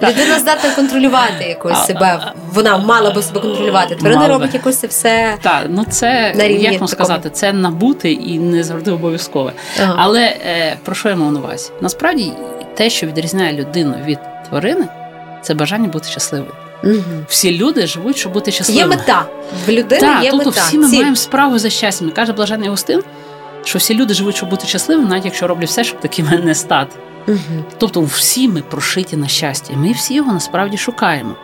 так. 0.00 0.10
людина 0.10 0.38
здатна 0.38 0.70
контролювати 0.76 1.44
якось 1.48 1.86
себе. 1.86 2.32
Вона 2.52 2.78
мала 2.78 3.10
би 3.10 3.22
себе 3.22 3.40
контролювати. 3.40 3.94
Тварина 3.96 4.28
робить 4.28 4.54
якось 4.54 4.76
це 4.76 4.86
все. 4.86 5.34
Так, 5.42 5.66
ну 5.68 5.84
це 5.90 6.34
як 6.60 6.80
вам 6.80 6.88
сказати, 6.88 7.30
це 7.30 7.52
набути 7.52 8.12
і 8.12 8.38
не 8.38 8.64
завжди 8.64 8.90
обов'язкове. 8.90 9.52
Але 9.96 10.20
е, 10.20 10.76
про 10.84 10.94
що 10.94 11.08
я 11.08 11.16
мав 11.16 11.32
на 11.32 11.40
увазі? 11.40 11.70
Насправді 11.80 12.32
те, 12.74 12.90
що 12.90 13.06
відрізняє 13.06 13.52
людину 13.52 13.94
від 14.06 14.18
тварини, 14.48 14.86
це 15.42 15.54
бажання 15.54 15.88
бути 15.88 16.08
щасливою. 16.08 16.52
Мгм. 16.84 17.26
Всі 17.28 17.58
люди 17.58 17.86
живуть, 17.86 18.16
щоб 18.16 18.32
бути 18.32 18.50
Є 18.68 18.86
мета. 18.86 19.26
В 19.66 19.70
людини 19.70 20.00
Так, 20.00 20.24
є 20.24 20.30
тобто 20.30 20.46
мета. 20.50 20.60
всі 20.66 20.78
ми 20.78 20.88
Ціль. 20.88 20.96
маємо 20.98 21.16
справу 21.16 21.58
за 21.58 21.70
щастям. 21.70 22.10
Каже 22.10 22.32
блажений 22.32 22.66
Августин, 22.66 23.02
що 23.64 23.78
всі 23.78 23.94
люди 23.94 24.14
живуть, 24.14 24.36
щоб 24.36 24.50
бути 24.50 24.66
щасливими, 24.66 25.08
навіть 25.08 25.24
якщо 25.24 25.46
роблять 25.46 25.68
все, 25.68 25.84
щоб 25.84 26.00
такими 26.00 26.38
не 26.38 26.54
стати. 26.54 26.96
Мгм. 27.26 27.64
Тобто 27.78 28.00
всі 28.00 28.48
ми 28.48 28.62
прошиті 28.62 29.16
на 29.16 29.28
щастя, 29.28 29.72
і 29.72 29.76
ми 29.76 29.92
всі 29.92 30.14
його 30.14 30.32
насправді 30.32 30.76
шукаємо. 30.76 31.34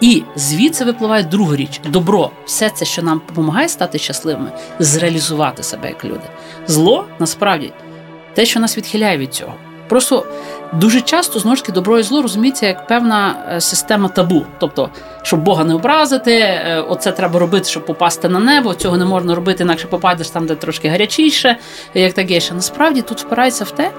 І 0.00 0.22
звідси 0.36 0.84
випливає 0.84 1.22
друга 1.22 1.56
річ: 1.56 1.80
добро, 1.86 2.30
все 2.46 2.70
це, 2.70 2.84
що 2.84 3.02
нам 3.02 3.20
допомагає 3.28 3.68
стати 3.68 3.98
щасливими, 3.98 4.52
зреалізувати 4.78 5.62
себе 5.62 5.88
як 5.88 6.04
люди. 6.04 6.24
Зло 6.66 7.04
насправді 7.18 7.72
те, 8.34 8.46
що 8.46 8.60
нас 8.60 8.76
відхиляє 8.76 9.18
від 9.18 9.34
цього. 9.34 9.54
Просто 9.88 10.26
дуже 10.72 11.00
часто 11.00 11.38
знову 11.38 11.56
ж 11.56 11.62
таки 11.62 11.72
добро 11.72 11.98
і 11.98 12.02
зло 12.02 12.22
розуміється 12.22 12.66
як 12.66 12.86
певна 12.86 13.34
е, 13.52 13.60
система 13.60 14.08
табу. 14.08 14.46
Тобто, 14.58 14.90
щоб 15.22 15.40
Бога 15.42 15.64
не 15.64 15.74
образити, 15.74 16.32
е, 16.34 16.84
оце 16.88 17.12
треба 17.12 17.38
робити, 17.38 17.68
щоб 17.68 17.86
попасти 17.86 18.28
на 18.28 18.38
небо. 18.38 18.74
Цього 18.74 18.96
не 18.96 19.04
можна 19.04 19.34
робити, 19.34 19.62
інакше 19.64 19.86
попадеш 19.86 20.30
там, 20.30 20.46
де 20.46 20.54
трошки 20.54 20.88
гарячіше, 20.88 21.56
як 21.94 22.12
таке. 22.12 22.40
ще. 22.40 22.54
Насправді 22.54 23.02
тут 23.02 23.20
впирається 23.20 23.64
в 23.64 23.70
те, 23.70 23.90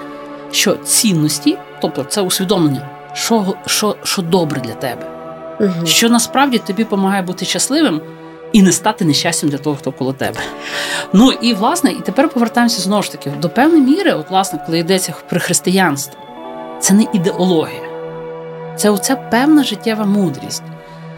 що 0.52 0.74
цінності, 0.74 1.58
тобто 1.80 2.04
це 2.04 2.20
усвідомлення, 2.20 2.88
що, 3.12 3.54
що, 3.66 3.96
що 4.02 4.22
добре 4.22 4.60
для 4.60 4.74
тебе, 4.74 5.06
Мгм. 5.60 5.86
що 5.86 6.08
насправді 6.08 6.58
тобі 6.58 6.84
допомагає 6.84 7.22
бути 7.22 7.44
щасливим 7.44 8.00
і 8.52 8.62
не 8.62 8.72
стати 8.72 9.04
нещастям 9.04 9.50
для 9.50 9.58
того, 9.58 9.76
хто 9.76 9.92
коло 9.92 10.12
тебе. 10.12 10.40
Ну 11.12 11.32
і 11.32 11.54
власне, 11.54 11.90
і 11.90 12.00
тепер 12.00 12.28
повертаємося 12.28 12.82
знову 12.82 13.02
ж 13.02 13.12
таки 13.12 13.30
до 13.30 13.48
певної 13.48 13.82
міри, 13.82 14.12
от 14.12 14.30
власне, 14.30 14.58
коли 14.66 14.78
йдеться 14.78 15.14
про 15.28 15.40
християнство, 15.40 16.20
це 16.80 16.94
не 16.94 17.06
ідеологія, 17.12 17.82
це 18.76 18.90
оця 18.90 19.16
певна 19.16 19.64
життєва 19.64 20.04
мудрість. 20.04 20.62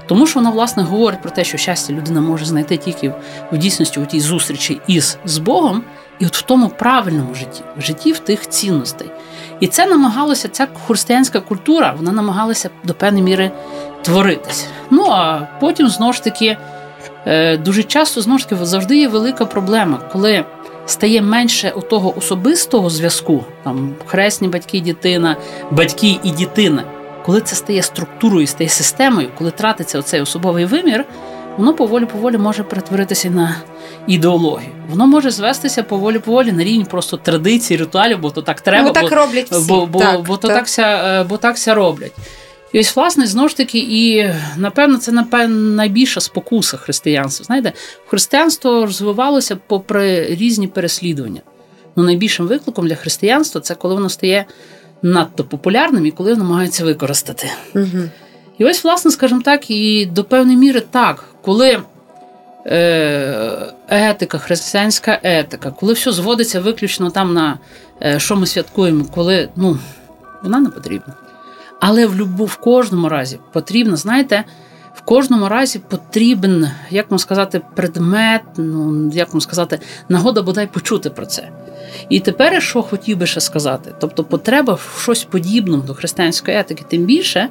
Тому 0.06 0.26
що 0.26 0.38
вона, 0.40 0.50
власне, 0.50 0.82
говорить 0.82 1.22
про 1.22 1.30
те, 1.30 1.44
що 1.44 1.58
щастя 1.58 1.92
людина 1.92 2.20
може 2.20 2.44
знайти 2.44 2.76
тільки 2.76 3.12
в- 3.52 3.56
дійсності 3.58 4.00
у 4.00 4.06
тій 4.06 4.20
зустрічі 4.20 4.80
із 4.86 5.18
з 5.24 5.38
Богом, 5.38 5.82
і 6.18 6.26
от 6.26 6.36
в 6.36 6.42
тому 6.42 6.68
правильному 6.68 7.34
житті, 7.34 7.62
в 7.76 7.80
житті 7.82 8.12
в 8.12 8.18
тих 8.18 8.48
цінностей. 8.48 9.10
І 9.60 9.66
це 9.66 9.86
намагалося, 9.86 10.48
ця 10.48 10.66
християнська 10.86 11.40
культура, 11.40 11.94
вона 11.96 12.12
намагалася 12.12 12.70
до 12.84 12.94
певної 12.94 13.24
міри 13.24 13.50
творитись. 14.02 14.66
Ну 14.90 15.06
а 15.10 15.40
потім 15.60 15.88
знову 15.88 16.12
ж 16.12 16.24
таки, 16.24 16.56
е, 17.26 17.56
дуже 17.56 17.82
часто 17.82 18.20
знову 18.20 18.38
ж 18.38 18.48
таки 18.48 18.64
завжди 18.64 18.96
є 18.98 19.08
велика 19.08 19.46
проблема, 19.46 19.98
коли 20.12 20.44
стає 20.86 21.22
менше 21.22 21.72
у 21.76 21.80
того 21.80 22.18
особистого 22.18 22.90
зв'язку, 22.90 23.44
там 23.64 23.94
хресні 24.06 24.48
батьки, 24.48 24.78
і 24.78 24.80
дитина, 24.80 25.36
батьки 25.70 26.18
і 26.24 26.30
дитина. 26.30 26.84
Коли 27.24 27.40
це 27.40 27.56
стає 27.56 27.82
структурою, 27.82 28.46
стає 28.46 28.70
системою, 28.70 29.28
коли 29.38 29.50
тратиться 29.50 29.98
оцей 29.98 30.20
особовий 30.20 30.64
вимір, 30.64 31.04
воно 31.56 31.74
поволі-поволі 31.74 32.38
може 32.38 32.62
перетворитися 32.62 33.30
на 33.30 33.56
ідеологію. 34.06 34.70
Воно 34.90 35.06
може 35.06 35.30
звестися 35.30 35.82
поволі-поволі 35.82 36.52
на 36.52 36.64
рівні 36.64 36.84
просто 36.84 37.16
традицій, 37.16 37.76
ритуалів, 37.76 38.18
бо 38.20 38.30
то 38.30 38.42
так 38.42 38.60
треба. 38.60 38.88
Ну, 38.88 38.92
так 38.92 39.10
бо, 39.10 39.16
роблять 39.16 39.50
всі. 39.50 39.68
бо, 39.68 39.86
бо, 39.86 39.98
так, 39.98 40.22
бо, 40.22 40.36
то 40.36 40.48
так. 40.48 40.56
так. 40.56 40.68
ся, 40.68 41.20
е, 41.20 41.24
бо 41.24 41.36
так 41.36 41.58
ся 41.58 41.74
роблять. 41.74 42.12
І 42.72 42.80
ось, 42.80 42.96
власне, 42.96 43.26
знову 43.26 43.48
ж 43.48 43.56
таки, 43.56 43.78
і 43.78 44.30
напевно, 44.56 44.98
це 44.98 45.12
напевно 45.12 45.74
найбільша 45.74 46.20
спокуса 46.20 46.76
християнства. 46.76 47.44
Знаєте, 47.44 47.72
християнство 48.06 48.86
розвивалося 48.86 49.56
попри 49.66 50.26
різні 50.26 50.68
переслідування. 50.68 51.40
Ну, 51.96 52.02
найбільшим 52.02 52.46
викликом 52.46 52.88
для 52.88 52.94
християнства 52.94 53.60
це 53.60 53.74
коли 53.74 53.94
воно 53.94 54.08
стає 54.08 54.44
надто 55.02 55.44
популярним 55.44 56.06
і 56.06 56.10
коли 56.10 56.30
воно 56.32 56.44
намагається 56.44 56.84
використати. 56.84 57.50
Мгм. 57.74 58.10
І 58.58 58.64
ось, 58.64 58.84
власне, 58.84 59.10
скажімо 59.10 59.42
так, 59.44 59.70
і 59.70 60.06
до 60.06 60.24
певної 60.24 60.58
міри 60.58 60.82
так, 60.90 61.24
коли 61.42 61.80
е, 62.66 63.72
етика, 63.88 64.38
християнська 64.38 65.20
етика, 65.22 65.70
коли 65.70 65.92
все 65.92 66.12
зводиться 66.12 66.60
виключно 66.60 67.10
там 67.10 67.34
на 67.34 67.58
е, 68.02 68.18
що 68.18 68.36
ми 68.36 68.46
святкуємо, 68.46 69.04
коли 69.14 69.48
ну, 69.56 69.78
вона 70.42 70.60
не 70.60 70.68
потрібна. 70.68 71.14
Але 71.84 72.06
в 72.06 72.16
любу, 72.16 72.44
в 72.44 72.56
кожному 72.56 73.08
разі 73.08 73.38
потрібно, 73.52 73.96
знаєте, 73.96 74.44
в 74.94 75.00
кожному 75.00 75.48
разі 75.48 75.78
потрібен, 75.88 76.70
як 76.90 77.10
вам 77.10 77.18
сказати, 77.18 77.60
предмет, 77.74 78.42
ну 78.56 79.10
як 79.12 79.32
вам 79.32 79.40
сказати, 79.40 79.80
нагода 80.08 80.42
бодай 80.42 80.66
почути 80.66 81.10
про 81.10 81.26
це. 81.26 81.48
І 82.08 82.20
тепер, 82.20 82.62
що 82.62 82.82
хотів 82.82 83.18
би 83.18 83.26
ще 83.26 83.40
сказати, 83.40 83.94
тобто 84.00 84.24
потреба 84.24 84.74
в 84.74 84.98
щось 85.02 85.24
подібному 85.24 85.82
до 85.82 85.94
християнської 85.94 86.56
етики, 86.56 86.84
тим 86.88 87.04
більше, 87.04 87.48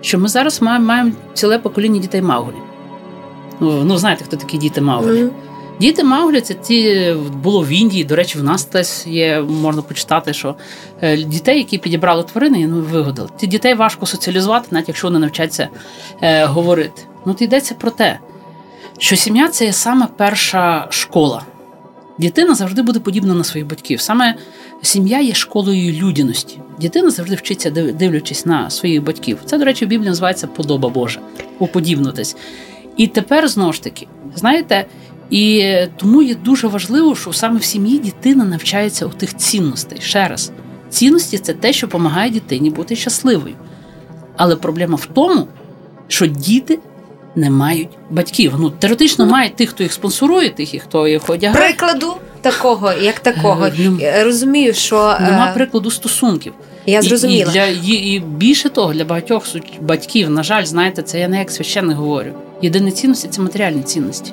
що 0.00 0.18
ми 0.18 0.28
зараз 0.28 0.62
маємо, 0.62 0.86
маємо 0.86 1.12
ціле 1.34 1.58
покоління 1.58 2.00
дітей 2.00 2.22
Мауглі. 2.22 2.56
Ну, 3.60 3.84
ну 3.84 3.96
знаєте, 3.96 4.24
хто 4.24 4.36
такі 4.36 4.58
діти 4.58 4.80
Мауглі? 4.80 5.30
Діти 5.80 6.04
Мауглі 6.04 6.40
це 6.40 6.54
ті 6.54 7.14
було 7.42 7.62
в 7.62 7.68
Індії. 7.68 8.04
До 8.04 8.16
речі, 8.16 8.38
в 8.38 8.42
нас 8.42 8.64
теж 8.64 8.88
є, 9.06 9.40
можна 9.40 9.82
почитати, 9.82 10.32
що 10.32 10.56
е, 11.00 11.16
дітей, 11.16 11.58
які 11.58 11.78
підібрали 11.78 12.22
тварини, 12.22 12.66
ну 12.66 12.80
вигодили. 12.80 13.28
Ті 13.36 13.46
дітей 13.46 13.74
важко 13.74 14.06
соціалізувати, 14.06 14.68
навіть 14.70 14.88
якщо 14.88 15.06
вони 15.06 15.18
навчаться 15.18 15.68
е, 16.22 16.44
говорити. 16.44 17.02
Ну, 17.26 17.34
то 17.34 17.44
йдеться 17.44 17.74
про 17.74 17.90
те, 17.90 18.18
що 18.98 19.16
сім'я 19.16 19.48
це 19.48 19.64
є 19.64 19.72
саме 19.72 20.08
перша 20.16 20.86
школа. 20.90 21.42
Дитина 22.18 22.54
завжди 22.54 22.82
буде 22.82 23.00
подібна 23.00 23.34
на 23.34 23.44
своїх 23.44 23.68
батьків. 23.68 24.00
Саме 24.00 24.34
сім'я 24.82 25.20
є 25.20 25.34
школою 25.34 25.92
людяності. 25.92 26.58
Дитина 26.80 27.10
завжди 27.10 27.36
вчиться, 27.36 27.70
дивлячись 27.70 28.46
на 28.46 28.70
своїх 28.70 29.02
батьків. 29.02 29.38
Це, 29.44 29.58
до 29.58 29.64
речі, 29.64 29.84
в 29.84 29.88
Біблії 29.88 30.08
називається 30.08 30.46
подоба 30.46 30.88
Божа, 30.88 31.20
уподібнитись. 31.58 32.36
І 32.96 33.06
тепер 33.06 33.48
знову 33.48 33.72
ж 33.72 33.82
таки, 33.82 34.06
знаєте, 34.34 34.86
і 35.30 35.74
тому 35.96 36.22
є 36.22 36.34
дуже 36.34 36.66
важливо, 36.66 37.16
що 37.16 37.32
саме 37.32 37.58
в 37.58 37.64
сім'ї 37.64 37.98
дитина 37.98 38.44
навчається 38.44 39.06
у 39.06 39.08
тих 39.08 39.36
цінностей. 39.36 39.98
Ще 40.00 40.28
раз, 40.28 40.52
цінності 40.90 41.38
це 41.38 41.52
те, 41.52 41.72
що 41.72 41.86
допомагає 41.86 42.30
дитині 42.30 42.70
бути 42.70 42.96
щасливою. 42.96 43.54
Але 44.36 44.56
проблема 44.56 44.96
в 44.96 45.06
тому, 45.06 45.48
що 46.08 46.26
діти 46.26 46.78
не 47.36 47.50
мають 47.50 47.88
батьків. 48.10 48.54
Ну, 48.58 48.70
теоретично 48.70 49.26
мають 49.26 49.56
тих, 49.56 49.70
хто 49.70 49.82
їх 49.82 49.92
спонсорує, 49.92 50.50
тих, 50.50 50.74
і 50.74 50.78
хто 50.78 51.08
їх 51.08 51.30
одягає. 51.30 51.66
Прикладу 51.66 52.14
такого, 52.40 52.92
як 52.92 53.20
такого. 53.20 53.66
Е, 53.66 53.72
ну, 53.78 53.98
Розумію, 54.24 54.74
що 54.74 55.16
е, 55.20 55.20
Нема 55.20 55.52
прикладу 55.54 55.90
стосунків. 55.90 56.52
я 56.86 57.00
І, 57.00 57.38
і, 57.38 57.44
для, 57.44 57.66
і, 57.66 57.92
і 57.92 58.20
більше 58.20 58.68
того, 58.68 58.92
для 58.92 59.04
багатьох 59.04 59.46
батьків, 59.80 60.30
на 60.30 60.42
жаль, 60.42 60.64
знаєте, 60.64 61.02
це 61.02 61.20
я 61.20 61.28
не 61.28 61.38
як 61.38 61.50
священник 61.50 61.96
говорю. 61.96 62.32
Єдині 62.62 62.90
цінності 62.90 63.28
це 63.28 63.42
матеріальні 63.42 63.82
цінності. 63.82 64.32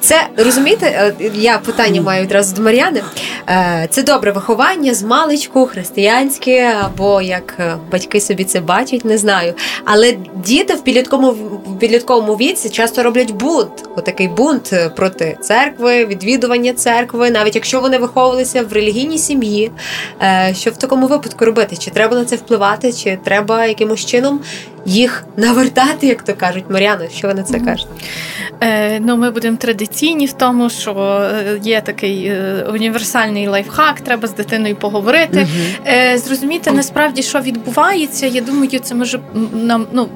Це 0.00 0.28
розумієте, 0.36 1.14
е, 1.20 1.30
я 1.34 1.58
питання 1.58 2.02
маю 2.02 2.22
відразу 2.22 2.56
до 2.56 2.62
Мар'яни. 2.62 3.02
Е, 3.48 3.86
Це 3.90 4.02
добре 4.02 4.32
виховання 4.32 4.94
з 4.94 5.02
маличку, 5.02 5.66
християнське, 5.66 6.74
або 6.82 7.22
як 7.22 7.54
е, 7.58 7.76
батьки 7.92 8.20
собі 8.20 8.44
це 8.44 8.60
бачать, 8.60 9.04
не 9.04 9.18
знаю. 9.18 9.54
Але 9.84 10.16
діти 10.34 10.74
в 10.74 10.84
підлітковому 10.84 11.30
в 11.66 11.78
підлітковому 11.78 12.34
віці 12.34 12.70
часто 12.70 13.02
роблять 13.02 13.30
бунт. 13.30 13.88
Отакий 13.96 14.28
бунт 14.28 14.74
проти 14.96 15.38
церкви, 15.40 16.06
відвідування 16.06 16.72
церкви, 16.72 17.30
навіть 17.30 17.54
якщо 17.54 17.80
вони 17.80 17.98
виховувалися 17.98 18.62
в 18.62 18.72
релігійній 18.72 19.18
сім'ї. 19.18 19.70
Що 20.52 20.70
в 20.70 20.76
такому 20.76 21.06
випадку 21.06 21.44
робити? 21.44 21.76
Чи 21.76 21.90
треба 21.90 22.16
на 22.16 22.24
це 22.24 22.36
впливати, 22.36 22.92
чи 22.92 23.18
треба 23.24 23.66
якимось 23.66 24.04
чином 24.04 24.40
їх 24.86 25.24
навертати, 25.36 26.06
як 26.06 26.22
то 26.22 26.34
кажуть. 26.34 26.64
Мар'яна, 26.68 27.08
що 27.08 27.28
ви 27.28 27.34
на 27.34 27.42
це 27.42 27.60
кажете? 27.60 27.90
Е, 28.60 29.00
ну, 29.00 29.16
Ми 29.16 29.30
будемо 29.30 29.56
традиційні 29.56 30.26
в 30.26 30.32
тому, 30.32 30.70
що 30.70 30.92
е, 30.94 31.60
є 31.62 31.80
такий 31.80 32.26
е, 32.26 32.66
універсальний 32.72 33.48
лайфхак, 33.48 34.00
треба 34.00 34.28
з 34.28 34.34
дитиною 34.34 34.76
поговорити. 34.76 35.38
Угу. 35.38 35.86
Е, 35.86 36.18
Зрозуміти 36.18 36.70
насправді, 36.70 37.22
що 37.22 37.40
відбувається. 37.40 38.26
Я 38.26 38.40
думаю, 38.40 38.68
це 38.82 38.94
може 38.94 39.20
нам 39.52 39.86
ну 39.92 40.08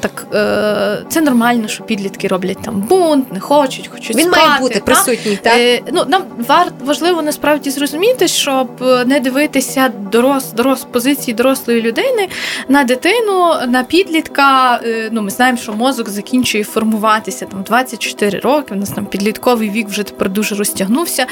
так 0.00 0.26
е, 0.34 1.04
це 1.08 1.20
нормально, 1.20 1.68
що 1.68 1.84
підлітки 1.84 2.28
роблять 2.28 2.58
там 2.64 2.80
бунт, 2.80 3.32
не 3.32 3.40
хочуть, 3.40 3.88
хочуть 3.88 4.16
Він 4.16 4.26
спати. 4.28 4.46
має 4.46 4.60
бути 4.60 4.80
присутній. 4.80 5.38
так? 5.42 5.52
Е, 5.56 5.80
ну 5.92 6.04
Нам 6.08 6.22
вар, 6.48 6.72
важливо 6.84 7.22
насправді 7.22 7.70
зрозуміти, 7.70 8.28
щоб 8.28 8.68
не 9.06 9.20
дивитися 9.20 9.90
дорос, 10.12 10.52
дорос 10.52 10.84
позиції 10.84 11.34
дорослої 11.34 11.82
людини 11.82 12.28
на 12.68 12.84
дитину, 12.84 13.54
на 13.68 13.82
підлітка. 14.16 14.80
Е, 14.84 15.08
ну, 15.12 15.22
Ми 15.22 15.30
знаємо, 15.30 15.58
що 15.58 15.72
мозок 15.72 16.08
закінчує 16.08 16.64
формуватися 16.64 17.46
там 17.46 17.62
24 17.62 18.38
роки. 18.38 18.74
У 18.74 18.76
нас 18.76 18.90
там 18.90 19.06
підлітковий 19.06 19.70
вік 19.70 19.88
вже 19.88 20.02
тепер 20.02 20.30
дуже 20.30 20.54
розтягнувся. 20.54 21.26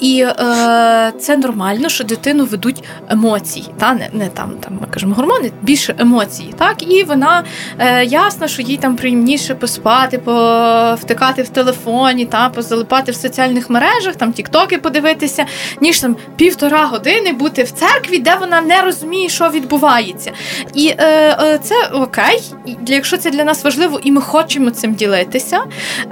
І 0.00 0.22
е, 0.22 1.12
це 1.20 1.36
нормально, 1.36 1.88
що 1.88 2.04
дитину 2.04 2.44
ведуть 2.44 2.84
емоції, 3.08 3.66
та 3.78 3.94
не 3.94 4.08
не 4.12 4.28
там, 4.28 4.50
там 4.60 4.78
ми 4.80 4.86
кажемо 4.90 5.14
гормони, 5.14 5.52
більше 5.62 5.94
емоції. 5.98 6.54
Так, 6.58 6.92
і 6.92 7.04
вона 7.04 7.44
е, 7.78 8.04
ясно, 8.04 8.48
що 8.48 8.62
їй 8.62 8.76
там 8.76 8.96
приємніше 8.96 9.54
поспати, 9.54 10.18
повтикати 10.18 11.42
в 11.42 11.48
телефоні, 11.48 12.26
та 12.26 12.48
позалипати 12.48 13.12
в 13.12 13.16
соціальних 13.16 13.70
мережах, 13.70 14.16
там 14.16 14.32
тіктоки 14.32 14.78
подивитися, 14.78 15.44
ніж 15.80 16.00
там 16.00 16.16
півтора 16.36 16.84
години 16.84 17.32
бути 17.32 17.62
в 17.62 17.70
церкві, 17.70 18.18
де 18.18 18.34
вона 18.40 18.60
не 18.60 18.82
розуміє, 18.82 19.28
що 19.28 19.48
відбувається. 19.48 20.32
І 20.74 20.94
е, 20.98 21.36
е, 21.42 21.58
це 21.62 21.89
окей, 21.92 22.42
якщо 22.86 23.16
це 23.16 23.30
для 23.30 23.44
нас 23.44 23.64
важливо, 23.64 24.00
і 24.02 24.12
ми 24.12 24.20
хочемо 24.20 24.70
цим 24.70 24.94
ділитися. 24.94 25.60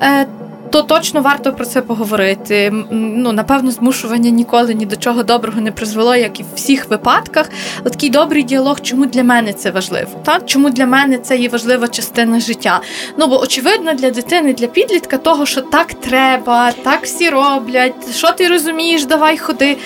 Е, 0.03 0.27
то 0.71 0.83
точно 0.83 1.21
варто 1.21 1.53
про 1.53 1.67
це 1.67 1.83
поговорити. 1.83 2.73
Ну, 2.91 3.33
напевно, 3.33 3.71
змушування 3.71 4.31
ніколи 4.31 4.75
ні 4.75 4.87
до 4.87 4.97
чого 4.97 5.23
доброго 5.23 5.61
не 5.61 5.73
призвело, 5.73 6.17
як 6.17 6.41
і 6.41 6.43
в 6.43 6.47
всіх 6.55 6.91
випадках. 6.91 7.51
От 7.85 7.93
такий 7.93 8.11
добрий 8.11 8.43
діалог, 8.43 8.81
чому 8.81 9.07
для 9.07 9.25
мене 9.25 9.53
це 9.53 9.71
важливо? 9.71 10.11
Так? 10.25 10.43
Чому 10.47 10.71
для 10.71 10.87
мене 10.87 11.19
це 11.19 11.37
є 11.37 11.49
важлива 11.49 11.89
частина 11.89 12.41
життя? 12.41 12.81
Ну 13.19 13.27
бо 13.27 13.41
очевидно, 13.41 13.95
для 13.95 14.11
дитини, 14.11 14.53
для 14.55 14.67
підлітка, 14.67 15.19
того, 15.19 15.47
що 15.47 15.61
так 15.61 15.95
треба, 15.95 16.73
так 16.73 17.05
всі 17.05 17.31
роблять. 17.31 18.17
Що 18.17 18.33
ти 18.33 18.49
розумієш, 18.49 19.05
давай 19.05 19.39
ходи 19.39 19.77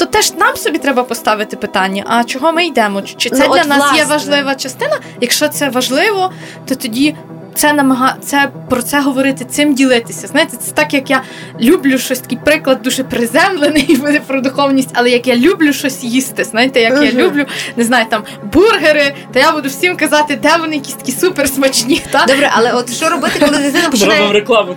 то 0.00 0.06
теж 0.06 0.32
нам 0.32 0.56
собі 0.56 0.78
треба 0.78 1.02
поставити 1.02 1.56
питання: 1.56 2.04
а 2.06 2.24
чого 2.24 2.52
ми 2.52 2.66
йдемо? 2.66 3.02
Чи 3.02 3.30
це 3.30 3.44
ну, 3.48 3.54
для 3.54 3.64
нас 3.64 3.78
власне. 3.78 3.98
є 3.98 4.04
важлива 4.04 4.54
частина? 4.54 4.98
Якщо 5.20 5.48
це 5.48 5.68
важливо, 5.68 6.32
то 6.66 6.74
тоді. 6.74 7.14
Це 7.54 7.72
намага 7.72 8.16
це 8.24 8.50
про 8.68 8.82
це 8.82 9.00
говорити, 9.00 9.44
цим 9.44 9.74
ділитися. 9.74 10.26
Знаєте, 10.26 10.56
це 10.56 10.72
так, 10.72 10.94
як 10.94 11.10
я 11.10 11.22
люблю 11.60 11.98
щось, 11.98 12.20
такий 12.20 12.38
приклад 12.44 12.82
дуже 12.82 13.04
приземлений 13.04 13.96
буде 14.00 14.20
про 14.26 14.40
духовність, 14.40 14.88
але 14.92 15.10
як 15.10 15.26
я 15.26 15.36
люблю 15.36 15.72
щось 15.72 16.04
їсти, 16.04 16.44
знаєте, 16.44 16.80
як 16.80 16.92
uh-huh. 16.92 17.16
я 17.16 17.24
люблю, 17.24 17.44
не 17.76 17.84
знаю, 17.84 18.06
там 18.10 18.22
бургери, 18.52 19.14
то 19.32 19.38
я 19.38 19.52
буду 19.52 19.68
всім 19.68 19.96
казати, 19.96 20.38
де 20.42 20.56
вони 20.56 20.74
якісь 20.74 20.94
такі 20.94 21.12
супер 21.12 21.48
смачні. 21.48 22.02
Та? 22.10 22.24
Добре, 22.26 22.50
але 22.54 22.72
от 22.72 22.92
що 22.92 23.08
робити, 23.08 23.46
коли 23.46 23.58
дитина 23.58 23.88
починає 23.90 24.32
рекламу 24.32 24.76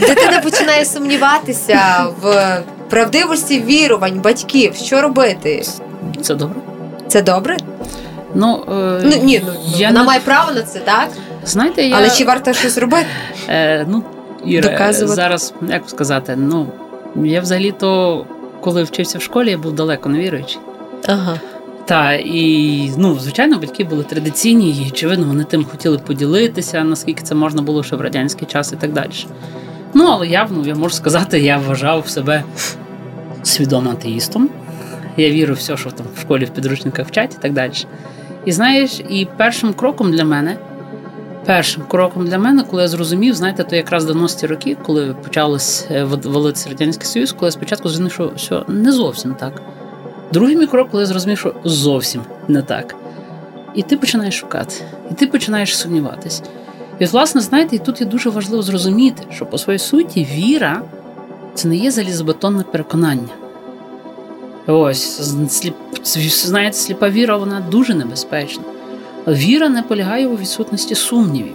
дитина 0.00 0.40
починає 0.40 0.84
сумніватися 0.84 2.06
в 2.22 2.58
правдивості 2.90 3.60
вірувань 3.60 4.20
батьків. 4.20 4.74
Що 4.74 5.02
робити? 5.02 5.62
Це 6.22 6.34
добре. 6.34 6.60
Це 7.08 7.22
добре? 7.22 7.56
Ну, 8.34 8.64
е, 8.68 9.00
ну 9.04 9.16
ні, 9.22 9.42
ну 9.46 9.52
я 9.76 9.88
вона 9.88 10.00
не... 10.00 10.06
має 10.06 10.20
право 10.20 10.52
на 10.52 10.62
це, 10.62 10.78
так? 10.78 11.08
Знаєте, 11.44 11.82
я... 11.82 11.96
Але 11.96 12.10
чи 12.10 12.24
варто 12.24 12.52
щось 12.52 12.78
робити? 12.78 13.06
Е, 13.48 13.86
Ну, 13.88 14.02
Іра, 14.44 14.70
Доказувати. 14.70 15.14
зараз, 15.14 15.54
як 15.68 15.82
сказати, 15.86 16.36
ну 16.36 16.66
я 17.16 17.40
взагалі-то, 17.40 18.26
коли 18.60 18.82
вчився 18.82 19.18
в 19.18 19.22
школі, 19.22 19.50
я 19.50 19.58
був 19.58 19.72
далеко 19.72 20.08
не 20.08 20.18
віруючий. 20.18 20.58
Ага. 21.06 21.40
Та 21.84 22.12
і 22.12 22.90
ну, 22.96 23.18
звичайно, 23.18 23.58
батьки 23.58 23.84
були 23.84 24.04
традиційні, 24.04 24.70
і 24.70 24.88
очевидно, 24.88 25.26
вони 25.26 25.44
тим 25.44 25.64
хотіли 25.64 25.98
поділитися, 25.98 26.84
наскільки 26.84 27.22
це 27.22 27.34
можна 27.34 27.62
було 27.62 27.82
ще 27.82 27.96
в 27.96 28.00
радянський 28.00 28.48
час 28.48 28.72
і 28.72 28.76
так 28.76 28.92
далі. 28.92 29.10
Ну, 29.94 30.06
але 30.06 30.28
явно, 30.28 30.66
я 30.66 30.74
можу 30.74 30.94
сказати, 30.94 31.40
я 31.40 31.58
вважав 31.58 32.08
себе 32.08 32.42
свідомим 33.42 33.92
атеїстом. 33.92 34.48
Я 35.16 35.30
вірю 35.30 35.54
в 35.54 35.56
все, 35.56 35.76
що 35.76 35.90
там 35.90 36.06
в 36.16 36.20
школі 36.20 36.44
в 36.44 36.50
підручниках 36.50 37.06
вчать 37.06 37.34
і 37.38 37.42
так 37.42 37.52
далі. 37.52 37.72
І 38.44 38.52
знаєш, 38.52 39.00
і 39.08 39.28
першим 39.36 39.72
кроком 39.72 40.12
для 40.12 40.24
мене, 40.24 40.56
першим 41.44 41.82
кроком 41.88 42.26
для 42.26 42.38
мене, 42.38 42.62
коли 42.70 42.82
я 42.82 42.88
зрозумів, 42.88 43.34
знаєте, 43.34 43.64
то 43.64 43.76
якраз 43.76 44.10
90-ті 44.10 44.46
роки, 44.46 44.76
коли 44.82 45.14
почалось 45.24 45.86
е, 45.90 46.04
валитися 46.04 46.68
Радянський 46.68 47.06
Союз, 47.06 47.32
коли 47.32 47.46
я 47.46 47.52
спочатку 47.52 47.88
зрозумів, 47.88 48.12
що 48.12 48.32
все 48.36 48.62
не 48.68 48.92
зовсім 48.92 49.34
так. 49.34 49.62
Другий 50.32 50.56
мій 50.56 50.66
крок, 50.66 50.90
коли 50.90 51.02
я 51.02 51.06
зрозумів, 51.06 51.38
що 51.38 51.54
зовсім 51.64 52.22
не 52.48 52.62
так. 52.62 52.94
І 53.74 53.82
ти 53.82 53.96
починаєш 53.96 54.34
шукати, 54.34 54.74
і 55.10 55.14
ти 55.14 55.26
починаєш 55.26 55.78
сумніватись. 55.78 56.42
І, 56.98 57.04
власне, 57.04 57.40
знаєте, 57.40 57.76
і 57.76 57.78
тут 57.78 58.00
є 58.00 58.06
дуже 58.06 58.30
важливо 58.30 58.62
зрозуміти, 58.62 59.22
що 59.30 59.46
по 59.46 59.58
своїй 59.58 59.78
суті 59.78 60.28
віра 60.34 60.82
це 61.54 61.68
не 61.68 61.76
є 61.76 61.90
залізобетонне 61.90 62.62
переконання. 62.62 63.28
Ось, 64.66 65.34
сліп, 65.48 65.74
знаєте, 66.30 66.76
сліпа 66.76 67.08
віра, 67.08 67.36
вона 67.36 67.60
дуже 67.70 67.94
небезпечна. 67.94 68.62
Віра 69.28 69.68
не 69.68 69.82
полягає 69.82 70.26
у 70.26 70.36
відсутності 70.36 70.94
сумнівів, 70.94 71.54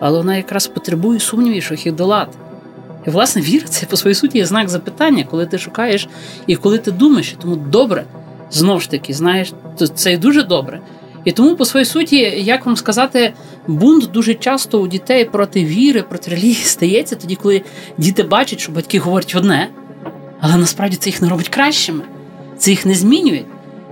але 0.00 0.18
вона 0.18 0.36
якраз 0.36 0.66
потребує 0.66 1.20
сумнівів, 1.20 1.62
щоб 1.62 1.78
їх 1.78 1.94
долати. 1.94 2.38
І, 3.06 3.10
власне, 3.10 3.42
віра 3.42 3.66
це 3.66 3.86
по 3.86 3.96
своїй 3.96 4.14
суті 4.14 4.38
є 4.38 4.46
знак 4.46 4.68
запитання, 4.68 5.24
коли 5.30 5.46
ти 5.46 5.58
шукаєш 5.58 6.08
і 6.46 6.56
коли 6.56 6.78
ти 6.78 6.90
думаєш, 6.90 7.36
тому 7.42 7.56
добре, 7.56 8.04
знову 8.50 8.80
ж 8.80 8.90
таки, 8.90 9.14
знаєш, 9.14 9.52
це 9.94 10.12
і 10.12 10.16
дуже 10.16 10.42
добре. 10.42 10.80
І 11.24 11.32
тому, 11.32 11.56
по 11.56 11.64
своїй 11.64 11.86
суті, 11.86 12.16
як 12.36 12.66
вам 12.66 12.76
сказати, 12.76 13.32
бунт 13.66 14.10
дуже 14.10 14.34
часто 14.34 14.80
у 14.80 14.86
дітей 14.86 15.24
проти 15.24 15.64
віри, 15.64 16.02
проти 16.02 16.30
релігії 16.30 16.54
стається 16.54 17.16
тоді, 17.16 17.34
коли 17.34 17.62
діти 17.98 18.22
бачать, 18.22 18.60
що 18.60 18.72
батьки 18.72 18.98
говорять 18.98 19.34
одне, 19.36 19.68
але 20.40 20.56
насправді 20.56 20.96
це 20.96 21.10
їх 21.10 21.22
не 21.22 21.28
робить 21.28 21.48
кращими, 21.48 22.04
це 22.58 22.70
їх 22.70 22.86
не 22.86 22.94
змінює. 22.94 23.42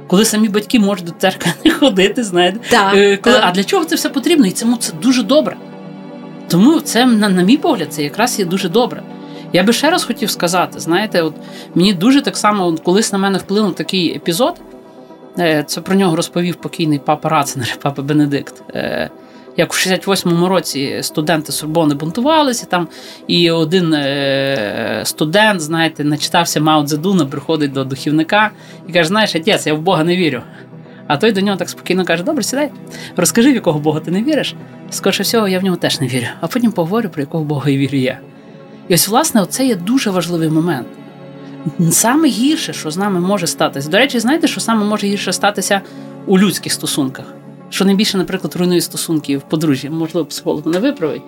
Коли 0.06 0.24
самі 0.24 0.48
батьки 0.48 0.78
можуть 0.78 1.04
до 1.04 1.12
церкви 1.18 1.52
не 1.64 1.70
ходити, 1.70 2.24
знаєте, 2.24 2.58
так, 2.70 2.94
е, 2.94 3.16
коли, 3.16 3.36
так. 3.36 3.44
а 3.46 3.52
для 3.52 3.64
чого 3.64 3.84
це 3.84 3.96
все 3.96 4.08
потрібно? 4.08 4.46
І 4.46 4.50
цьому 4.50 4.76
це 4.76 4.92
дуже 5.02 5.22
добре. 5.22 5.56
Тому 6.48 6.80
це, 6.80 7.06
на, 7.06 7.28
на 7.28 7.42
мій 7.42 7.56
погляд, 7.56 7.92
це 7.92 8.02
якраз 8.02 8.38
є 8.38 8.44
дуже 8.44 8.68
добре. 8.68 9.02
Я 9.52 9.62
би 9.62 9.72
ще 9.72 9.90
раз 9.90 10.04
хотів 10.04 10.30
сказати, 10.30 10.80
знаєте, 10.80 11.22
от 11.22 11.34
мені 11.74 11.92
дуже 11.92 12.20
так 12.20 12.36
само, 12.36 12.66
от 12.66 12.80
колись 12.80 13.12
на 13.12 13.18
мене 13.18 13.38
вплинув 13.38 13.74
такий 13.74 14.16
епізод. 14.16 14.54
Е, 15.38 15.64
це 15.66 15.80
про 15.80 15.94
нього 15.94 16.16
розповів 16.16 16.54
покійний 16.54 16.98
папа 16.98 17.28
Рацингер, 17.28 17.78
папа 17.82 18.02
Бенедикт. 18.02 18.62
Е, 18.74 19.10
як 19.56 19.72
у 19.72 19.74
68-му 19.74 20.48
році 20.48 20.98
студенти 21.02 21.52
Сорбони 21.52 21.94
бунтувалися 21.94 22.66
там, 22.66 22.88
і 23.26 23.50
один 23.50 23.94
е, 23.94 25.00
студент, 25.04 25.60
знаєте, 25.60 26.04
начитався 26.04 26.60
Мао 26.60 26.84
Цзедуна, 26.84 27.26
приходить 27.26 27.72
до 27.72 27.84
духівника 27.84 28.50
і 28.88 28.92
каже: 28.92 29.08
Знаєш, 29.08 29.34
отець, 29.34 29.66
я 29.66 29.74
в 29.74 29.80
Бога 29.80 30.04
не 30.04 30.16
вірю. 30.16 30.42
А 31.06 31.16
той 31.16 31.32
до 31.32 31.40
нього 31.40 31.56
так 31.56 31.68
спокійно 31.68 32.04
каже: 32.04 32.22
Добре, 32.22 32.42
сідай, 32.42 32.70
розкажи, 33.16 33.52
в 33.52 33.54
якого 33.54 33.78
Бога 33.78 34.00
ти 34.00 34.10
не 34.10 34.22
віриш. 34.22 34.54
Скоріше 34.90 35.22
всього, 35.22 35.48
я 35.48 35.58
в 35.58 35.64
нього 35.64 35.76
теж 35.76 36.00
не 36.00 36.06
вірю. 36.06 36.26
А 36.40 36.46
потім 36.46 36.72
поговорю, 36.72 37.08
про 37.08 37.22
якого 37.22 37.44
Бога 37.44 37.70
і 37.70 37.76
вірю 37.76 37.98
я. 37.98 38.18
І 38.88 38.94
ось, 38.94 39.08
власне, 39.08 39.46
це 39.46 39.66
є 39.66 39.74
дуже 39.74 40.10
важливий 40.10 40.48
момент. 40.48 40.86
Саме 41.90 42.28
гірше, 42.28 42.72
що 42.72 42.90
з 42.90 42.96
нами 42.96 43.20
може 43.20 43.46
статися. 43.46 43.88
До 43.88 43.98
речі, 43.98 44.18
знаєте, 44.18 44.48
що 44.48 44.60
саме 44.60 44.84
може 44.84 45.06
гірше 45.06 45.32
статися 45.32 45.80
у 46.26 46.38
людських 46.38 46.72
стосунках? 46.72 47.24
Що 47.70 47.84
найбільше, 47.84 48.18
наприклад, 48.18 48.56
руйнує 48.56 48.80
стосунки 48.80 49.36
в 49.36 49.42
подружжі, 49.42 49.90
можливо, 49.90 50.26
психолог 50.26 50.66
не 50.66 50.78
виправить, 50.78 51.22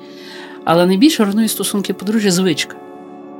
але 0.65 0.87
найбільше 0.87 1.25
руйнує 1.25 1.49
стосунки 1.49 1.93
в 1.93 1.97
подружжя 1.97 2.31
звичка. 2.31 2.77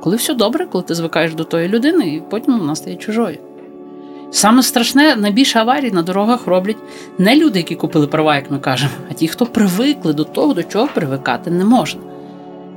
Коли 0.01 0.15
все 0.15 0.33
добре, 0.33 0.65
коли 0.65 0.83
ти 0.83 0.95
звикаєш 0.95 1.33
до 1.33 1.43
тої 1.43 1.67
людини, 1.67 2.15
і 2.15 2.23
потім 2.29 2.59
вона 2.59 2.75
стає 2.75 2.95
чужою. 2.95 3.37
Саме 4.31 4.63
страшне, 4.63 5.15
найбільше 5.15 5.59
аварій 5.59 5.91
на 5.91 6.01
дорогах 6.01 6.47
роблять 6.47 6.77
не 7.17 7.35
люди, 7.35 7.59
які 7.59 7.75
купили 7.75 8.07
права, 8.07 8.35
як 8.35 8.51
ми 8.51 8.59
кажемо, 8.59 8.91
а 9.11 9.13
ті, 9.13 9.27
хто 9.27 9.45
привикли 9.45 10.13
до 10.13 10.23
того, 10.23 10.53
до 10.53 10.63
чого 10.63 10.87
привикати 10.87 11.51
не 11.51 11.65
можна. 11.65 12.01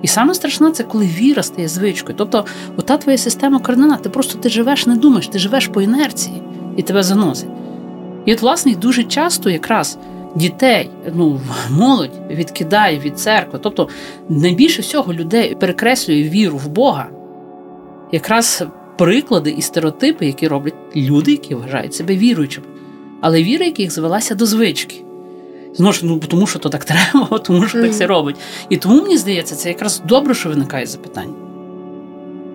І 0.05 0.07
саме 0.07 0.35
страшне 0.35 0.71
це 0.71 0.85
коли 0.85 1.07
віра 1.07 1.43
стає 1.43 1.69
звичкою. 1.69 2.15
Тобто, 2.19 2.45
ота 2.77 2.97
твоя 2.97 3.19
система 3.19 3.59
координат, 3.59 4.03
ти 4.03 4.09
просто 4.09 4.39
ти 4.39 4.49
живеш, 4.49 4.87
не 4.87 4.97
думаєш, 4.97 5.29
ти 5.29 5.39
живеш 5.39 5.67
по 5.69 5.83
інерції 5.83 6.43
і 6.77 6.83
тебе 6.83 7.03
заносить. 7.03 7.49
І 8.25 8.33
от, 8.33 8.43
власне, 8.43 8.75
дуже 8.75 9.05
часто 9.05 9.51
якраз 9.51 9.99
дітей, 10.35 10.91
ну, 11.15 11.41
молодь 11.71 12.21
відкидає 12.31 12.99
від 12.99 13.19
церкви. 13.19 13.59
Тобто, 13.63 13.89
найбільше 14.29 14.83
всього 14.83 15.15
людей 15.15 15.55
перекреслює 15.55 16.23
віру 16.23 16.57
в 16.57 16.69
Бога, 16.69 17.07
якраз 18.13 18.65
приклади 18.99 19.51
і 19.51 19.63
стереотипи, 19.63 20.27
які 20.27 20.49
роблять 20.49 20.75
люди, 20.97 21.31
які 21.31 21.55
вважають 21.55 21.95
себе 21.95 22.17
віруючими, 22.17 22.67
але 23.21 23.43
віра, 23.43 23.67
яких 23.67 23.93
звелася 23.93 24.35
до 24.35 24.47
звички. 24.47 25.04
Знову 25.77 25.93
ж 25.93 26.01
ну 26.03 26.19
тому, 26.19 26.47
що 26.47 26.59
то 26.59 26.69
так 26.69 26.85
треба, 27.13 27.39
тому 27.39 27.69
що 27.69 27.79
mm-hmm. 27.79 27.83
так 27.83 27.93
все 27.93 28.07
робить. 28.07 28.37
І 28.69 28.77
тому 28.77 29.03
мені 29.03 29.19
здається, 29.19 29.55
це 29.55 29.69
якраз 29.69 30.03
добре, 30.07 30.35
що 30.35 30.49
виникає 30.49 30.87
запитання. 30.87 31.35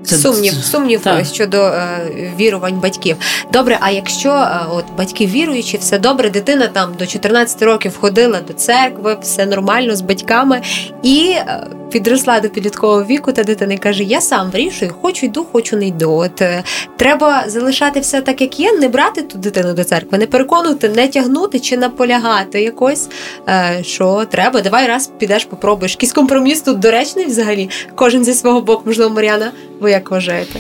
Це 0.04 0.18
сумнів, 0.18 0.54
сумнів 0.54 1.02
так. 1.02 1.26
щодо 1.26 1.58
е, 1.64 2.34
вірувань 2.40 2.80
батьків. 2.80 3.18
Добре, 3.54 3.78
а 3.82 3.92
якщо 3.92 4.30
е, 4.30 4.60
от 4.72 4.86
батьки 4.98 5.26
віруючі, 5.26 5.78
все 5.78 6.00
добре, 6.00 6.30
дитина 6.30 6.68
там 6.68 6.94
до 7.00 7.06
14 7.06 7.62
років 7.62 7.98
ходила 7.98 8.42
до 8.48 8.54
церкви, 8.54 9.18
все 9.22 9.46
нормально 9.46 9.96
з 9.96 10.02
батьками, 10.02 10.62
і 11.04 11.30
е, 11.30 11.68
підросла 11.90 12.40
до 12.40 12.50
підліткового 12.50 13.04
віку, 13.04 13.32
та 13.32 13.44
дитина 13.44 13.78
каже: 13.78 14.04
Я 14.04 14.22
сам 14.22 14.52
вирішую, 14.52 14.96
хочу 15.02 15.26
йду, 15.26 15.46
хочу 15.52 15.78
не 15.78 15.88
йду. 15.88 16.12
От 16.12 16.42
е, 16.42 16.64
треба 16.98 17.44
залишати 17.48 18.00
все 18.00 18.22
так, 18.22 18.42
як 18.42 18.60
є, 18.60 18.72
не 18.72 18.88
брати 18.88 19.22
ту 19.22 19.38
дитину 19.38 19.74
до 19.74 19.84
церкви, 19.84 20.18
не 20.18 20.28
переконувати, 20.28 20.90
не 20.90 21.08
тягнути 21.08 21.60
чи 21.60 21.78
наполягати 21.78 22.62
якось, 22.62 23.10
е, 23.50 23.80
що 23.84 24.26
треба. 24.30 24.62
Давай 24.62 24.88
раз 24.88 25.12
підеш, 25.18 25.46
попробуєш. 25.46 25.92
Якийсь 25.92 26.14
компроміс 26.14 26.62
тут 26.62 26.80
доречний 26.80 27.26
взагалі. 27.26 27.70
Кожен 27.96 28.26
зі 28.26 28.34
свого 28.34 28.62
боку, 28.62 28.84
можливо, 28.86 29.10
Мар'яна. 29.16 29.52
Ви 29.80 29.92
як 29.92 30.12
вважаєте? 30.12 30.60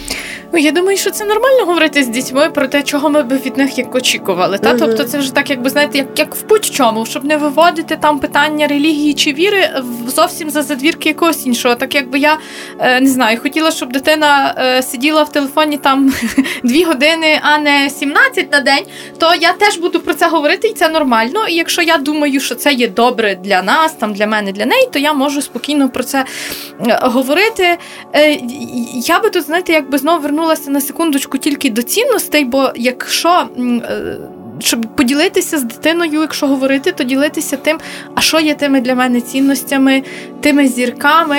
Ну, 0.54 0.60
я 0.60 0.72
думаю, 0.72 0.98
що 0.98 1.12
це 1.12 1.26
нормально 1.26 1.66
говорити 1.66 2.04
з 2.04 2.08
дітьми 2.08 2.50
про 2.50 2.68
те, 2.68 2.84
чого 2.84 3.10
ми 3.10 3.24
би 3.24 3.38
від 3.38 3.58
них 3.58 3.78
як 3.78 3.96
очікували. 3.96 4.58
Та? 4.58 4.74
Uh-huh. 4.74 4.80
Тобто, 4.80 5.04
це 5.04 5.18
вже 5.18 5.34
так, 5.34 5.50
якби 5.50 5.70
знаєте, 5.70 5.98
як 5.98 6.20
як 6.20 6.36
в 6.36 6.48
будь-чому, 6.48 7.06
щоб 7.06 7.26
не 7.26 7.38
виводити 7.38 7.96
там 7.96 8.20
питання 8.20 8.68
релігії 8.68 9.14
чи 9.14 9.34
віри 9.34 9.70
зовсім 10.08 10.50
за 10.50 10.62
задвірки 10.62 11.10
якогось 11.10 11.46
іншого. 11.46 11.76
Так 11.76 11.96
якби 11.96 12.20
я 12.20 12.38
е, 12.80 13.00
не 13.00 13.10
знаю, 13.10 13.40
хотіла, 13.42 13.72
щоб 13.72 13.92
дитина 13.92 14.56
е, 14.58 14.84
сиділа 14.84 15.24
в 15.24 15.32
телефоні 15.32 15.78
там 15.78 16.14
дві 16.64 16.84
години, 16.84 17.40
а 17.42 17.58
не 17.58 17.90
17 17.90 18.52
на 18.52 18.60
день, 18.60 18.84
то 19.18 19.36
я 19.36 19.54
теж 19.54 19.78
буду 19.78 20.00
про 20.00 20.14
це 20.14 20.28
говорити, 20.28 20.68
і 20.68 20.74
це 20.74 20.90
нормально. 20.90 21.48
І 21.48 21.56
якщо 21.56 21.82
я 21.82 21.98
думаю, 21.98 22.40
що 22.40 22.56
це 22.56 22.74
є 22.74 22.88
добре 22.88 23.36
для 23.36 23.62
нас, 23.62 23.94
там 23.94 24.14
для 24.14 24.28
мене, 24.28 24.52
для 24.52 24.66
неї, 24.66 24.90
то 24.92 25.00
я 25.00 25.14
можу 25.14 25.42
спокійно 25.42 25.90
про 25.90 26.04
це 26.04 26.26
е, 26.88 27.00
говорити. 27.02 27.78
Я 28.94 29.20
би 29.20 29.30
тут, 29.30 29.44
знаєте, 29.44 29.74
якби 29.74 29.98
знову 29.98 30.22
вернулася 30.22 30.39
повернулася 30.40 30.72
на 30.72 30.82
секундочку 30.82 31.38
тільки 31.38 31.70
до 31.70 31.82
цінностей, 31.82 32.46
бо 32.46 32.72
якщо. 32.76 33.48
Е, 33.60 34.18
щоб 34.62 34.96
поділитися 34.96 35.58
з 35.58 35.64
дитиною, 35.64 36.22
якщо 36.22 36.48
говорити, 36.48 36.92
то 36.92 37.04
ділитися 37.04 37.58
тим, 37.58 37.80
а 38.16 38.22
що 38.22 38.40
є 38.40 38.56
тими 38.56 38.82
для 38.82 38.96
мене 38.96 39.22
цінностями, 39.22 40.04
тими 40.42 40.68
зірками, 40.68 41.38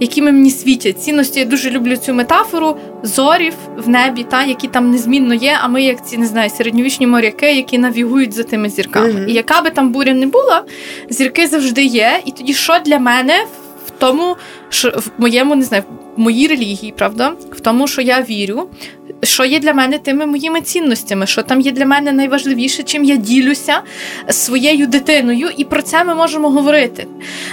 якими 0.00 0.32
мені 0.32 0.50
світять. 0.50 1.02
Цінності 1.02 1.40
я 1.40 1.46
дуже 1.46 1.70
люблю 1.70 1.96
цю 1.96 2.14
метафору 2.14 2.76
зорів 3.02 3.54
в 3.76 3.88
небі, 3.88 4.26
та 4.30 4.44
які 4.44 4.68
там 4.68 4.90
незмінно 4.90 5.34
є. 5.34 5.58
А 5.62 5.68
ми, 5.68 5.82
як 5.82 6.06
ці 6.06 6.18
не 6.18 6.26
знаю, 6.26 6.50
середньовічні 6.50 7.06
моряки, 7.06 7.52
які 7.52 7.78
навігують 7.78 8.32
за 8.32 8.42
тими 8.42 8.68
зірками. 8.68 9.08
Mm-hmm. 9.08 9.26
І 9.26 9.32
яка 9.32 9.60
би 9.60 9.70
там 9.70 9.92
буря 9.92 10.14
не 10.14 10.26
була, 10.26 10.64
зірки 11.10 11.46
завжди 11.46 11.84
є. 11.84 12.20
І 12.24 12.30
тоді, 12.30 12.54
що 12.54 12.78
для 12.84 12.98
мене 12.98 13.44
в 13.86 13.90
тому, 13.90 14.36
що 14.68 14.90
в 14.90 15.10
моєму 15.18 15.54
не 15.54 15.62
знаю, 15.62 15.82
моїй 16.18 16.48
релігії, 16.48 16.94
правда, 16.96 17.32
в 17.52 17.60
тому, 17.60 17.88
що 17.88 18.02
я 18.02 18.22
вірю, 18.22 18.68
що 19.22 19.44
є 19.44 19.58
для 19.58 19.74
мене 19.74 19.98
тими 19.98 20.26
моїми 20.26 20.60
цінностями, 20.60 21.26
що 21.26 21.42
там 21.42 21.60
є 21.60 21.72
для 21.72 21.86
мене 21.86 22.12
найважливіше, 22.12 22.82
чим 22.82 23.04
я 23.04 23.16
ділюся 23.16 23.80
своєю 24.30 24.86
дитиною, 24.86 25.48
і 25.56 25.64
про 25.64 25.82
це 25.82 26.04
ми 26.04 26.14
можемо 26.14 26.50
говорити. 26.50 27.06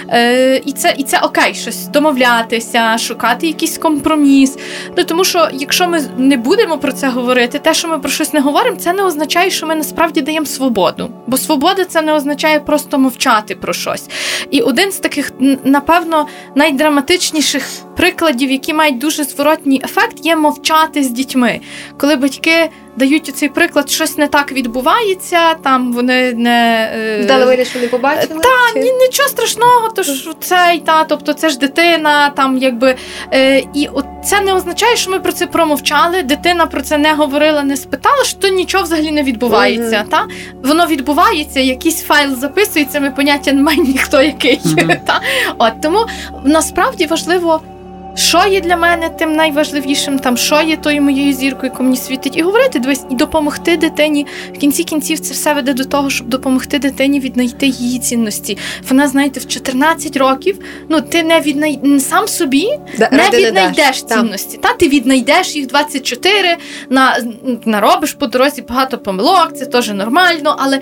Е, 0.10 0.62
І 0.65 0.71
це 0.71 0.95
і 0.97 1.04
це 1.04 1.19
окей, 1.19 1.54
щось 1.54 1.88
домовлятися, 1.88 2.97
шукати 2.97 3.47
якийсь 3.47 3.78
компроміс. 3.78 4.58
Ну 4.97 5.04
тому 5.04 5.23
що 5.23 5.49
якщо 5.54 5.88
ми 5.88 6.01
не 6.17 6.38
будемо 6.38 6.78
про 6.78 6.91
це 6.91 7.10
говорити, 7.10 7.60
те, 7.60 7.73
що 7.73 7.88
ми 7.88 7.99
про 7.99 8.10
щось 8.10 8.34
не 8.34 8.39
говоримо, 8.39 8.78
це 8.78 8.93
не 8.93 9.04
означає, 9.04 9.49
що 9.49 9.67
ми 9.67 9.75
насправді 9.75 10.21
даємо 10.21 10.45
свободу. 10.45 11.10
Бо 11.28 11.38
свобода 11.38 11.86
це 11.86 12.01
не 12.01 12.13
означає 12.13 12.60
просто 12.60 12.97
мовчати 12.97 13.56
про 13.56 13.73
щось. 13.73 14.10
І 14.51 14.62
один 14.62 14.91
з 14.91 14.97
таких, 14.97 15.32
напевно, 15.63 16.28
найдраматичніших 16.56 17.63
прикладів, 17.97 18.51
які 18.51 18.73
мають 18.73 18.97
дуже 18.97 19.23
зворотній 19.23 19.81
ефект, 19.84 20.25
є 20.25 20.36
мовчати 20.36 21.03
з 21.03 21.10
дітьми. 21.10 21.60
Коли 21.97 22.15
батьки 22.15 22.69
дають 22.95 23.36
цей 23.36 23.49
приклад, 23.49 23.89
щось 23.89 24.17
не 24.17 24.27
так 24.27 24.51
відбувається, 24.51 25.53
там 25.53 25.93
вони 25.93 26.34
не 26.34 26.89
е, 26.93 27.25
дали 27.25 27.65
не 27.81 27.88
побачили? 27.88 28.39
Та 28.41 28.73
чи? 28.73 28.79
ні, 28.79 28.91
нічого 28.91 29.29
страшного, 29.29 29.89
то 29.89 30.03
ж 30.03 30.29
цей 30.39 30.79
та, 30.79 31.03
тобто 31.03 31.34
це 31.34 31.49
ж 31.49 31.60
дитина, 31.60 32.29
там 32.29 32.58
якби 32.58 32.95
е, 33.34 33.63
і 33.73 33.89
от 33.93 34.05
це 34.25 34.41
не 34.41 34.53
означає, 34.53 34.95
що 34.95 35.12
ми 35.12 35.19
про 35.19 35.31
це 35.31 35.47
промовчали. 35.47 36.23
Дитина 36.23 36.65
про 36.65 36.81
це 36.81 36.97
не 36.97 37.13
говорила, 37.13 37.63
не 37.63 37.77
спитала, 37.77 38.23
що 38.23 38.39
то 38.39 38.47
нічого 38.47 38.84
взагалі 38.84 39.12
не 39.12 39.23
відбувається. 39.23 40.05
mm 40.08 40.10
Та 40.10 40.27
воно 40.63 40.86
відбувається, 40.86 41.60
якийсь 41.60 42.03
файл 42.03 42.36
записується. 42.36 42.99
Ми 42.99 43.12
поняття 43.12 43.51
не 43.51 43.62
має 43.62 43.77
ніхто 43.81 44.21
який. 44.21 44.60
mm 44.60 44.99
Та 45.05 45.21
от 45.58 45.81
тому 45.81 46.05
насправді 46.43 47.05
важливо 47.05 47.62
що 48.15 48.47
є 48.47 48.62
для 48.62 48.78
мене 48.78 49.10
тим 49.10 49.36
найважливішим, 49.36 50.19
там 50.19 50.38
що 50.38 50.62
є 50.62 50.78
тою 50.78 51.01
моєю 51.01 51.34
зіркою, 51.34 51.71
яку 51.71 51.84
мені 51.84 51.97
світить, 51.97 52.38
і 52.38 52.41
говорити 52.41 52.80
дивись, 52.80 53.06
і 53.12 53.15
допомогти 53.15 53.78
дитині. 53.78 54.28
В 54.54 54.58
кінці 54.58 54.84
кінців 54.84 55.19
це 55.19 55.34
все 55.34 55.54
веде 55.54 55.73
до 55.73 55.86
того, 55.86 56.10
щоб 56.10 56.28
допомогти 56.28 56.80
дитині 56.80 57.19
віднайти 57.19 57.67
її 57.67 57.99
цінності. 57.99 58.58
Вона, 58.89 59.08
знаєте, 59.08 59.39
в 59.39 59.47
14 59.47 60.17
років 60.17 60.60
ну 60.89 61.01
ти 61.01 61.23
не 61.23 61.39
віднай 61.41 61.99
сам 61.99 62.28
собі 62.28 62.69
да, 62.97 63.10
не 63.12 63.30
віднайдеш 63.30 64.04
цінності. 64.04 64.58
Та 64.58 64.73
ти 64.73 64.89
віднайдеш 64.89 65.56
їх 65.56 65.67
24, 65.67 66.58
на 66.89 67.17
наробиш 67.65 68.13
по 68.13 68.28
дорозі 68.28 68.62
багато 68.62 68.97
помилок, 68.97 69.54
це 69.56 69.65
теж 69.65 69.89
нормально, 69.89 70.56
але 70.60 70.80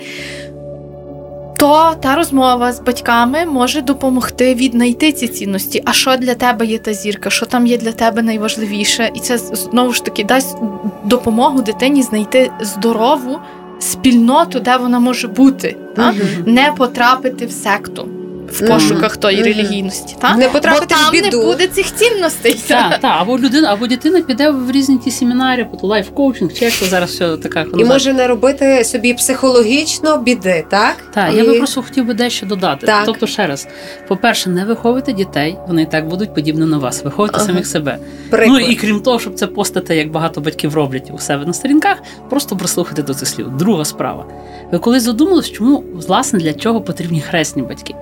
то 1.56 1.94
та 2.00 2.14
розмова 2.16 2.72
з 2.72 2.80
батьками 2.80 3.46
може 3.46 3.80
допомогти 3.80 4.54
віднайти 4.54 5.12
ці 5.12 5.28
цінності. 5.28 5.82
А 5.84 5.92
що 5.92 6.16
для 6.16 6.34
тебе 6.34 6.66
є 6.66 6.78
та 6.78 6.94
зірка? 6.94 7.30
Що 7.30 7.46
там 7.46 7.66
є 7.66 7.78
для 7.78 7.92
тебе 7.92 8.22
найважливіше? 8.22 9.10
І 9.14 9.20
це 9.20 9.38
знову 9.38 9.92
ж 9.92 10.04
таки 10.04 10.24
дасть 10.24 10.56
допомогу 11.04 11.62
дитині 11.62 12.02
знайти 12.02 12.50
здорову 12.60 13.38
спільноту, 13.78 14.60
де 14.60 14.76
вона 14.76 14.98
може 14.98 15.28
бути, 15.28 15.76
та? 15.96 16.14
не 16.46 16.72
потрапити 16.76 17.46
в 17.46 17.52
секту 17.52 18.08
в 18.54 18.66
пошуках 18.66 19.16
тої 19.16 19.42
релігійності. 19.42 20.16
Та? 20.20 20.36
Не 20.36 20.48
потрапити 20.48 20.86
Бо 20.90 20.94
там 20.94 21.08
в 21.08 21.12
біду. 21.12 21.38
не 21.38 21.44
буде 21.44 21.66
цих 21.66 21.94
цінностей. 21.94 22.60
Так, 22.68 23.00
та, 23.00 23.08
або 23.08 23.38
людина, 23.38 23.72
або 23.72 23.86
дитина 23.86 24.20
піде 24.20 24.50
в 24.50 24.70
різні 24.70 24.98
ті 24.98 25.10
семінари, 25.10 25.66
life 25.82 26.08
coaching, 26.10 26.52
чи 26.52 26.64
як 26.64 26.74
зараз 26.74 27.10
все 27.10 27.36
така 27.36 27.66
І 27.78 27.84
може 27.84 28.12
не 28.12 28.26
робити 28.26 28.84
собі 28.84 29.14
психологічно 29.14 30.18
біди, 30.18 30.64
так? 30.70 30.96
Так, 31.14 31.32
і... 31.34 31.36
я 31.36 31.44
би 31.44 31.54
просто 31.58 31.82
хотів 31.82 32.06
би 32.06 32.14
дещо 32.14 32.46
додати. 32.46 32.86
Так. 32.86 33.02
Тобто, 33.06 33.26
ще 33.26 33.46
раз, 33.46 33.68
по-перше, 34.08 34.50
не 34.50 34.64
виховуйте 34.64 35.12
дітей, 35.12 35.56
вони 35.68 35.82
і 35.82 35.86
так 35.86 36.08
будуть 36.08 36.34
подібні 36.34 36.66
на 36.66 36.78
вас. 36.78 37.04
Виховуйте 37.04 37.36
ага. 37.36 37.46
самих 37.46 37.66
себе. 37.66 37.98
Приклад. 38.30 38.60
Ну 38.62 38.68
і 38.68 38.74
крім 38.74 39.00
того, 39.00 39.18
щоб 39.18 39.34
це 39.34 39.46
постати, 39.46 39.96
як 39.96 40.10
багато 40.10 40.40
батьків 40.40 40.74
роблять 40.74 41.10
у 41.14 41.18
себе 41.18 41.46
на 41.46 41.52
сторінках, 41.52 42.02
просто 42.30 42.56
прислухати 42.56 43.02
до 43.02 43.14
цих 43.14 43.28
слів. 43.28 43.56
Друга 43.56 43.84
справа. 43.84 44.26
Ви 44.72 44.78
колись 44.78 45.02
задумались, 45.02 45.50
чому 45.50 45.84
власне 45.94 46.38
для 46.38 46.52
чого 46.52 46.80
потрібні 46.80 47.20
хресні 47.20 47.62
батьки? 47.62 47.94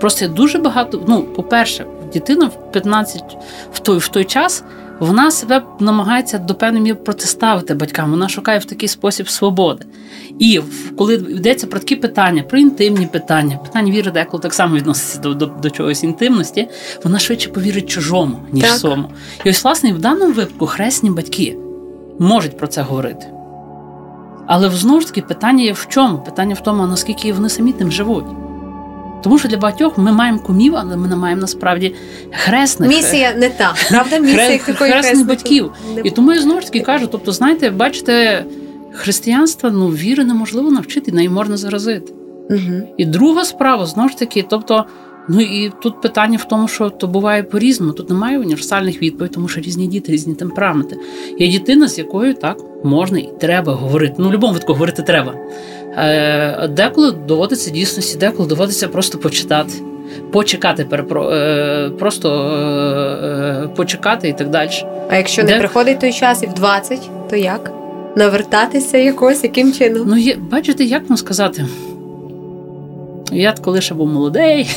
Просто 0.00 0.28
дуже 0.28 0.58
багато. 0.58 1.04
Ну, 1.08 1.22
по-перше, 1.22 1.86
дитина 2.12 2.46
в 2.46 2.72
15 2.72 3.36
в 3.72 3.78
той 3.78 3.98
в 3.98 4.08
той 4.08 4.24
час 4.24 4.64
вона 5.00 5.30
себе 5.30 5.62
намагається 5.80 6.38
до 6.38 6.54
певної 6.54 6.82
міри 6.84 6.94
протиставити 6.94 7.74
батькам. 7.74 8.10
Вона 8.10 8.28
шукає 8.28 8.58
в 8.58 8.64
такий 8.64 8.88
спосіб 8.88 9.28
свободи. 9.28 9.84
І 10.38 10.60
коли 10.98 11.14
йдеться 11.14 11.66
про 11.66 11.78
такі 11.78 11.96
питання, 11.96 12.42
про 12.42 12.58
інтимні 12.58 13.06
питання, 13.06 13.56
питання 13.56 13.92
віри, 13.92 14.10
деколи 14.10 14.42
так 14.42 14.54
само 14.54 14.76
відноситься 14.76 15.18
до 15.18 15.34
до, 15.34 15.46
до 15.46 15.70
чогось 15.70 16.04
інтимності, 16.04 16.68
вона 17.04 17.18
швидше 17.18 17.48
повірить 17.48 17.90
чужому, 17.90 18.36
ніж 18.52 18.64
так. 18.64 18.78
своєму. 18.78 19.10
І 19.44 19.50
ось, 19.50 19.64
власне, 19.64 19.92
в 19.92 19.98
даному 19.98 20.32
випадку 20.32 20.66
хресні 20.66 21.10
батьки 21.10 21.56
можуть 22.18 22.58
про 22.58 22.66
це 22.66 22.82
говорити. 22.82 23.26
Але 24.46 24.70
знову 24.70 25.00
ж 25.00 25.06
таки 25.06 25.22
питання 25.22 25.64
є 25.64 25.72
в 25.72 25.86
чому? 25.88 26.18
Питання 26.18 26.54
в 26.54 26.62
тому, 26.62 26.86
наскільки 26.86 27.32
вони 27.32 27.48
самі 27.48 27.72
тим 27.72 27.92
живуть. 27.92 28.24
Тому 29.22 29.38
що 29.38 29.48
для 29.48 29.56
багатьох 29.56 29.98
ми 29.98 30.12
маємо 30.12 30.38
кумів, 30.38 30.76
але 30.76 30.96
ми 30.96 31.08
не 31.08 31.16
маємо 31.16 31.40
насправді 31.40 31.94
хресних 32.30 32.88
місія 32.88 33.34
не 33.34 33.48
та 33.48 33.74
правда 33.90 34.18
місія 34.18 34.58
Хре, 34.58 34.74
хресних 34.74 35.26
батьків. 35.26 35.72
Не... 35.94 36.00
І 36.04 36.10
тому 36.10 36.32
я 36.32 36.40
знову 36.40 36.60
ж 36.60 36.66
таки 36.66 36.80
кажу: 36.80 37.06
тобто, 37.06 37.32
знаєте, 37.32 37.70
бачите, 37.70 38.44
християнство 38.92 39.70
ну 39.70 39.88
віри 39.88 40.24
неможливо 40.24 40.70
навчити, 40.70 41.12
неї 41.12 41.28
можна 41.28 41.56
заразити. 41.56 42.12
Угу. 42.50 42.94
І 42.96 43.04
друга 43.04 43.44
справа 43.44 43.86
знову 43.86 44.08
ж 44.08 44.18
таки, 44.18 44.44
тобто. 44.50 44.84
Ну 45.30 45.40
і 45.40 45.72
тут 45.82 46.00
питання 46.00 46.38
в 46.38 46.48
тому, 46.48 46.68
що 46.68 46.90
то 46.90 47.06
буває 47.06 47.42
по-різному. 47.42 47.92
Тут 47.92 48.10
немає 48.10 48.38
універсальних 48.38 49.02
відповідей, 49.02 49.34
тому 49.34 49.48
що 49.48 49.60
різні 49.60 49.86
діти, 49.86 50.12
різні 50.12 50.34
темпераменти. 50.34 50.96
Є 51.38 51.58
дитина, 51.58 51.88
з 51.88 51.98
якою 51.98 52.34
так 52.34 52.58
можна 52.84 53.18
і 53.18 53.30
треба 53.40 53.72
говорити. 53.72 54.14
Ну, 54.18 54.24
в 54.24 54.26
будь-якому 54.26 54.52
випадку 54.52 54.72
говорити 54.72 55.02
треба. 55.02 55.34
Е, 55.98 56.68
деколи 56.68 57.12
доводиться 57.12 57.70
дійсності, 57.70 58.18
деколи 58.18 58.48
доводиться 58.48 58.88
просто 58.88 59.18
почитати, 59.18 59.72
почекати, 60.32 60.84
перепро... 60.84 61.30
Е, 61.30 61.90
просто 61.98 62.50
е, 63.64 63.68
почекати 63.76 64.28
і 64.28 64.32
так 64.32 64.50
далі. 64.50 64.70
А 65.10 65.16
якщо 65.16 65.42
не 65.42 65.58
приходить 65.58 66.00
той 66.00 66.12
час 66.12 66.42
і 66.42 66.46
в 66.46 66.54
20, 66.54 67.10
то 67.30 67.36
як? 67.36 67.72
Навертатися 68.16 68.98
якось, 68.98 69.44
яким 69.44 69.72
чином? 69.72 70.02
Ну, 70.06 70.16
є, 70.16 70.36
бачите, 70.50 70.84
як 70.84 71.08
вам 71.08 71.16
сказати? 71.16 71.66
Я 73.32 73.54
коли 73.64 73.80
ще 73.80 73.94
був 73.94 74.08
молодий, 74.08 74.70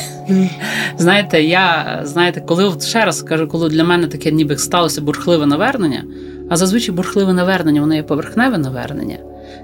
знаєте, 0.98 1.42
я 1.42 2.00
знаєте, 2.04 2.40
коли 2.40 2.72
ще 2.80 3.04
раз 3.04 3.22
кажу, 3.22 3.48
коли 3.48 3.68
для 3.68 3.84
мене 3.84 4.06
таке 4.06 4.30
ніби 4.30 4.58
сталося 4.58 5.00
бурхливе 5.00 5.46
навернення, 5.46 6.04
а 6.48 6.56
зазвичай 6.56 6.94
бурхливе 6.94 7.32
навернення, 7.32 7.80
воно 7.80 7.94
є 7.94 8.02
поверхневе 8.02 8.58
навернення. 8.58 9.18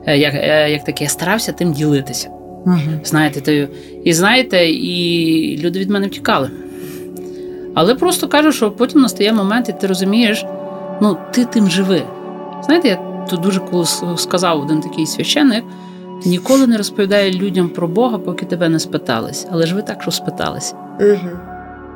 Е, 0.07 0.19
Як, 0.19 0.35
е, 0.35 0.71
як 0.71 0.85
таке, 0.85 1.05
я 1.05 1.11
старався 1.11 1.53
тим 1.53 1.73
ділитися. 1.73 2.29
Знаєте, 3.05 3.41
то, 3.41 3.75
і 4.05 4.13
знаєте, 4.13 4.71
і 4.71 5.59
люди 5.63 5.79
від 5.79 5.91
мене 5.91 6.07
втікали. 6.07 6.51
Але 7.75 7.95
просто 7.95 8.29
кажу, 8.29 8.53
що 8.53 8.71
потім 8.71 9.01
настає 9.01 9.33
момент, 9.33 9.69
і 9.69 9.73
ти 9.73 9.87
розумієш, 9.87 10.45
ну, 11.01 11.17
ти 11.33 11.45
тим 11.45 11.71
живи. 11.71 12.03
Знаєте, 12.65 12.89
я 12.89 12.97
тут 13.31 13.41
дуже 13.41 13.61
коли 13.61 13.87
сказав 14.17 14.61
один 14.61 14.81
такий 14.81 15.07
священник, 15.07 15.65
ніколи 16.27 16.67
не 16.67 16.77
розповідає 16.77 17.33
людям 17.33 17.69
про 17.69 17.89
Бога, 17.89 18.19
поки 18.19 18.47
тебе 18.47 18.69
не 18.69 18.79
спитались. 18.79 19.47
Але 19.51 19.67
ж 19.67 19.75
ви 19.75 19.83
так, 19.83 20.03
що 20.03 20.11
спитались. 20.11 20.75
Угу. 21.01 21.31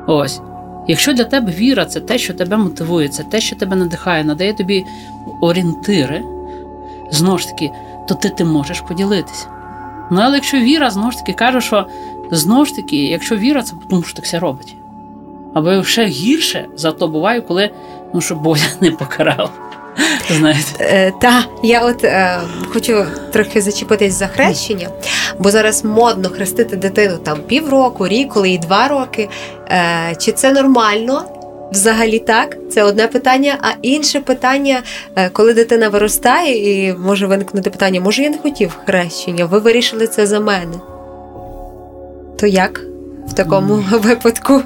Ось. 0.07 0.41
Якщо 0.87 1.13
для 1.13 1.23
тебе 1.23 1.51
віра 1.51 1.85
це 1.85 1.99
те, 1.99 2.17
що 2.17 2.33
тебе 2.33 2.57
мотивує, 2.57 3.07
це 3.07 3.23
те, 3.23 3.41
що 3.41 3.55
тебе 3.55 3.75
надихає, 3.75 4.23
надає 4.23 4.53
тобі 4.53 4.83
орієнтири, 5.41 6.21
знову 7.13 7.37
ж 7.37 7.47
таки, 7.47 7.71
то 8.07 8.15
ти 8.15 8.29
тим 8.29 8.47
можеш 8.47 8.81
поділитися. 8.81 9.45
Ну, 10.11 10.21
але 10.21 10.35
якщо 10.35 10.57
віра, 10.57 10.91
знову 10.91 11.11
ж 11.11 11.17
таки, 11.17 11.33
каже, 11.33 11.61
що 11.61 11.87
знову 12.31 12.65
ж 12.65 12.75
таки, 12.75 12.97
якщо 12.97 13.35
віра, 13.35 13.63
це 13.63 13.73
тому 13.89 14.03
що 14.03 14.15
так 14.15 14.25
все 14.25 14.39
робить. 14.39 14.75
Або 15.53 15.83
ще 15.83 16.05
гірше 16.05 16.65
зато 16.75 17.07
буває, 17.07 17.41
коли 17.41 17.69
ну, 18.13 18.21
щоб 18.21 18.41
Бог 18.41 18.57
не 18.81 18.91
покарав. 18.91 19.51
Знаєте. 20.29 20.69
Е, 20.79 21.11
та 21.21 21.45
я 21.63 21.85
от 21.85 22.03
е, 22.03 22.39
хочу 22.73 23.05
трохи 23.33 23.61
зачепитись 23.61 24.13
за 24.13 24.27
хрещення, 24.27 24.89
бо 25.39 25.51
зараз 25.51 25.85
модно 25.85 26.29
хрестити 26.29 26.75
дитину 26.75 27.17
там 27.17 27.39
півроку, 27.39 28.07
рік, 28.07 28.29
коли 28.29 28.49
і 28.49 28.57
два 28.57 28.87
роки. 28.87 29.29
Е, 29.69 30.15
чи 30.19 30.31
це 30.31 30.51
нормально? 30.51 31.25
Взагалі 31.73 32.19
так, 32.19 32.57
це 32.69 32.83
одне 32.83 33.07
питання. 33.07 33.57
А 33.61 33.69
інше 33.81 34.19
питання, 34.19 34.83
е, 35.15 35.29
коли 35.29 35.53
дитина 35.53 35.89
виростає, 35.89 36.87
і 36.87 36.93
може 36.93 37.27
виникнути 37.27 37.69
питання: 37.69 38.01
може 38.01 38.23
я 38.23 38.29
не 38.29 38.37
хотів 38.37 38.77
хрещення? 38.85 39.45
Ви 39.45 39.59
вирішили 39.59 40.07
це 40.07 40.27
за 40.27 40.39
мене? 40.39 40.73
То 42.39 42.47
як 42.47 42.81
в 43.27 43.33
такому 43.33 43.83
випадку? 43.91 44.61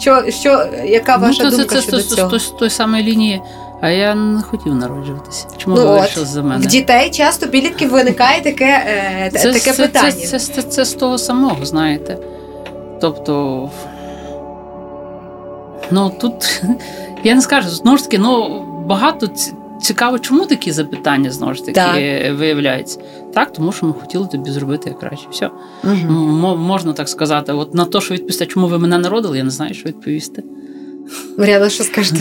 Що, 0.00 0.30
що, 0.30 0.66
яка 0.84 1.16
ваша 1.16 1.44
ну, 1.44 1.50
то, 1.50 1.56
думка 1.56 1.74
це, 1.74 1.82
щодо 1.82 2.02
це, 2.02 2.16
цього? 2.16 2.38
З, 2.38 2.42
з, 2.42 2.50
тої 2.50 2.70
самої 2.70 3.04
лінії, 3.04 3.42
а 3.80 3.90
я 3.90 4.14
не 4.14 4.42
хотів 4.42 4.74
народжуватися. 4.74 5.46
Чому 5.56 5.76
Ну 5.76 5.82
ви 5.82 5.88
от, 5.88 6.00
вирішили 6.00 6.26
за 6.26 6.42
мене? 6.42 6.66
В 6.66 6.66
дітей 6.66 7.10
часто 7.10 7.46
підлітків 7.46 7.90
виникає 7.90 8.42
таке, 8.42 8.86
е, 8.86 9.30
це, 9.32 9.52
таке 9.52 9.72
це, 9.72 9.86
питання. 9.86 10.10
Це, 10.10 10.38
це, 10.38 10.38
це, 10.38 10.62
це 10.62 10.84
з 10.84 10.92
того 10.92 11.18
самого, 11.18 11.64
знаєте. 11.64 12.18
Тобто. 13.00 13.70
Ну 15.90 16.12
тут 16.20 16.62
я 17.24 17.34
не 17.34 17.40
скажу, 17.40 17.68
знову 17.68 17.96
ж 17.96 18.04
таки, 18.04 18.18
ну 18.18 18.64
багато 18.86 19.28
цікаво, 19.82 20.18
чому 20.18 20.46
такі 20.46 20.72
запитання 20.72 21.30
знову 21.30 21.54
ж 21.54 21.60
таки 21.60 21.72
Так. 21.72 21.94
виявляються. 22.38 23.00
Так, 23.34 23.52
тому 23.52 23.72
що 23.72 23.86
ми 23.86 23.92
хотіли 23.92 24.26
тобі 24.26 24.50
зробити 24.50 24.88
як 24.90 24.98
краще. 24.98 25.26
Все. 25.30 25.46
угу. 25.84 25.92
М- 25.92 26.60
можна 26.60 26.92
так 26.92 27.08
сказати. 27.08 27.52
От 27.52 27.74
на 27.74 27.84
те, 27.84 28.00
що 28.00 28.14
відповісти, 28.14 28.46
чому 28.46 28.66
ви 28.66 28.78
мене 28.78 28.98
народили, 28.98 29.38
я 29.38 29.44
не 29.44 29.50
знаю, 29.50 29.74
що 29.74 29.88
відповісти. 29.88 30.42
Мар'яна, 31.38 31.70
що 31.70 31.84
скажете? 31.84 32.20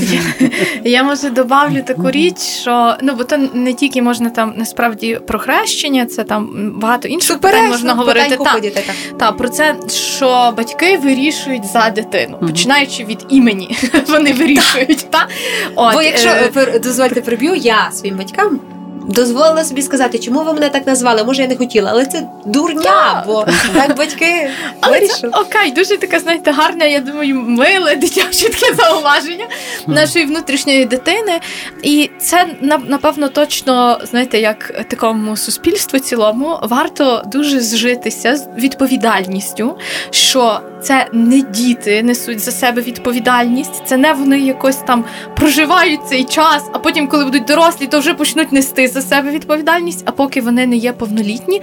Я 0.83 1.03
може 1.03 1.29
добавлю 1.29 1.81
таку 1.87 2.11
річ, 2.11 2.39
що 2.39 2.95
ну 3.01 3.15
бо 3.15 3.23
то 3.23 3.37
не 3.53 3.73
тільки 3.73 4.01
можна 4.01 4.29
там 4.29 4.53
насправді 4.57 5.19
про 5.27 5.39
хрещення, 5.39 6.05
це 6.05 6.23
там 6.23 6.73
багато 6.75 7.07
інших 7.07 7.39
питань 7.39 7.69
можна 7.69 7.93
говорити. 7.93 8.37
та, 8.37 8.59
та, 8.59 8.93
та 9.19 9.31
про 9.31 9.49
це, 9.49 9.75
що 9.89 10.53
батьки 10.57 10.97
вирішують 10.97 11.65
за 11.65 11.89
дитину, 11.89 12.37
угу. 12.41 12.47
починаючи 12.49 13.05
від 13.05 13.25
імені, 13.29 13.77
вони 14.07 14.33
вирішують. 14.33 15.07
Та 15.09 15.27
От, 15.75 15.93
Бо 15.93 16.01
якщо 16.01 16.29
е, 16.29 16.79
дозвольте 16.79 17.21
приб'ю, 17.21 17.55
я 17.55 17.91
своїм 17.91 18.17
батькам 18.17 18.59
дозволила 19.07 19.63
собі 19.63 19.81
сказати, 19.81 20.19
чому 20.19 20.43
ви 20.43 20.53
мене 20.53 20.69
так 20.69 20.87
назвали. 20.87 21.23
Може, 21.23 21.41
я 21.41 21.47
не 21.47 21.55
хотіла, 21.55 21.89
але 21.91 22.05
це 22.05 22.23
дурня, 22.45 22.81
Так. 22.81 23.23
бо 23.27 23.45
так 23.73 23.97
батьки 23.97 24.49
Але 24.81 24.99
вирішили. 24.99 25.33
окей, 25.35 25.71
дуже 25.71 25.97
таке, 25.97 26.19
знаєте, 26.19 26.51
гарне, 26.51 26.91
я 26.91 26.99
думаю, 26.99 27.35
миле 27.35 27.95
дитяче 27.95 28.49
таке 28.49 28.73
зауваження 28.75 29.45
нашої 29.87 30.25
внутрішньої 30.25 30.85
дитини. 30.85 31.39
І 31.83 32.09
це 32.19 32.47
на- 32.61 32.77
напевно 32.87 33.29
точно, 33.29 33.99
знаєте, 34.03 34.39
як 34.39 34.83
такому 34.89 35.37
суспільству 35.37 35.99
цілому 35.99 36.59
варто 36.63 37.23
дуже 37.25 37.59
зжитися 37.59 38.35
з 38.35 38.47
відповідальністю, 38.57 39.77
що 40.11 40.59
це 40.81 41.07
не 41.13 41.41
діти 41.41 42.03
несуть 42.03 42.39
за 42.39 42.51
себе 42.51 42.81
відповідальність, 42.81 43.81
це 43.85 43.97
не 43.97 44.13
вони 44.13 44.39
якось 44.39 44.75
там 44.75 45.05
проживають 45.35 45.99
цей 46.09 46.23
час, 46.23 46.63
а 46.73 46.79
потім, 46.79 47.07
коли 47.07 47.25
будуть 47.25 47.45
дорослі, 47.45 47.87
то 47.87 47.99
вже 47.99 48.13
почнуть 48.13 48.51
нести 48.51 48.87
за 48.87 49.01
себе 49.01 49.31
відповідальність. 49.31 50.03
А 50.05 50.11
поки 50.11 50.41
вони 50.41 50.67
не 50.67 50.75
є 50.75 50.93
повнолітні, 50.93 51.61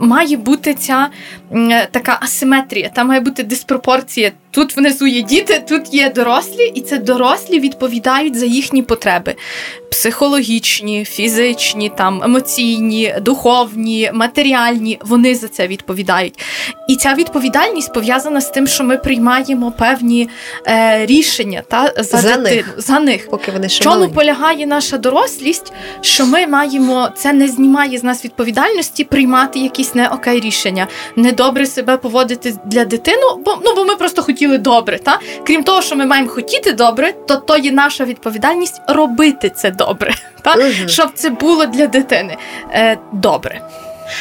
має 0.00 0.36
бути 0.36 0.74
ця 0.74 1.08
така 1.90 2.18
асиметрія, 2.22 2.88
там 2.88 3.08
має 3.08 3.20
бути 3.20 3.42
диспропорція. 3.42 4.32
Тут 4.50 4.76
внизу 4.76 5.06
є 5.06 5.22
діти, 5.22 5.64
тут 5.68 5.94
є 5.94 6.10
дорослі, 6.10 6.72
і 6.74 6.80
це 6.80 6.98
дорослі 6.98 7.60
відповідають 7.60 8.38
за 8.38 8.46
їхні 8.46 8.82
потреби 8.82 9.34
психологічні, 9.90 11.04
фізичні, 11.04 11.88
там 11.96 12.22
емоційні, 12.22 13.14
духовні, 13.22 14.10
матеріальні. 14.14 14.98
Вони 15.02 15.34
за 15.34 15.48
це 15.48 15.66
відповідають. 15.66 16.38
І 16.88 16.96
ця 16.96 17.14
відповідальність 17.14 17.94
пов'язана 17.94 18.40
з 18.40 18.50
тим, 18.56 18.66
що 18.66 18.84
ми 18.84 18.96
приймаємо 18.96 19.70
певні 19.78 20.28
е, 20.68 21.06
рішення 21.06 21.62
та 21.68 21.92
за, 21.96 22.02
За 22.02 22.22
дитину 22.22 22.42
них. 22.42 22.74
за 22.76 23.00
них. 23.00 23.30
Поки 23.30 23.50
вони 23.52 23.68
ще 23.68 23.84
чому 23.84 23.94
маленькі. 23.96 24.14
полягає 24.14 24.66
наша 24.66 24.98
дорослість? 24.98 25.72
Що 26.00 26.26
ми 26.26 26.46
маємо 26.46 27.08
це 27.16 27.32
не 27.32 27.48
знімає 27.48 27.98
з 27.98 28.04
нас 28.04 28.24
відповідальності 28.24 29.04
приймати 29.04 29.58
якісь 29.58 29.94
не 29.94 30.08
окей 30.08 30.40
рішення, 30.40 30.86
недобре 31.16 31.66
себе 31.66 31.96
поводити 31.96 32.54
для 32.64 32.84
дитини, 32.84 33.22
бо 33.44 33.58
ну 33.64 33.74
бо 33.74 33.84
ми 33.84 33.96
просто 33.96 34.22
хотіли 34.22 34.58
добре. 34.58 34.98
Та 34.98 35.18
крім 35.46 35.62
того, 35.64 35.82
що 35.82 35.96
ми 35.96 36.06
маємо 36.06 36.28
хотіти 36.28 36.72
добре, 36.72 37.12
то 37.12 37.36
то 37.36 37.56
є 37.56 37.72
наша 37.72 38.04
відповідальність 38.04 38.80
робити 38.88 39.50
це 39.56 39.70
добре. 39.70 40.14
Та 40.42 40.56
Мгм. 40.56 40.72
щоб 40.88 41.08
це 41.14 41.30
було 41.30 41.66
для 41.66 41.86
дитини 41.86 42.36
е, 42.72 42.98
добре. 43.12 43.60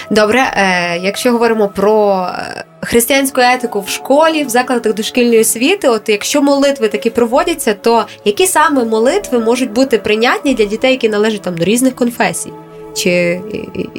Добре, 0.09 0.39
е, 0.39 0.97
якщо 0.97 1.31
говоримо 1.31 1.67
про 1.67 2.27
е, 2.29 2.63
християнську 2.81 3.41
етику 3.41 3.81
в 3.81 3.89
школі, 3.89 4.43
в 4.43 4.49
закладах 4.49 4.93
дошкільної 4.93 5.39
освіти, 5.41 5.87
от 5.87 6.09
якщо 6.09 6.41
молитви 6.41 6.87
такі 6.87 7.09
проводяться, 7.09 7.73
то 7.73 8.05
які 8.25 8.47
саме 8.47 8.85
молитви 8.85 9.39
можуть 9.39 9.71
бути 9.71 9.97
прийнятні 9.97 10.53
для 10.53 10.65
дітей, 10.65 10.91
які 10.91 11.09
належать 11.09 11.41
там 11.41 11.57
до 11.57 11.63
різних 11.65 11.95
конфесій? 11.95 12.51
Чи 12.95 13.41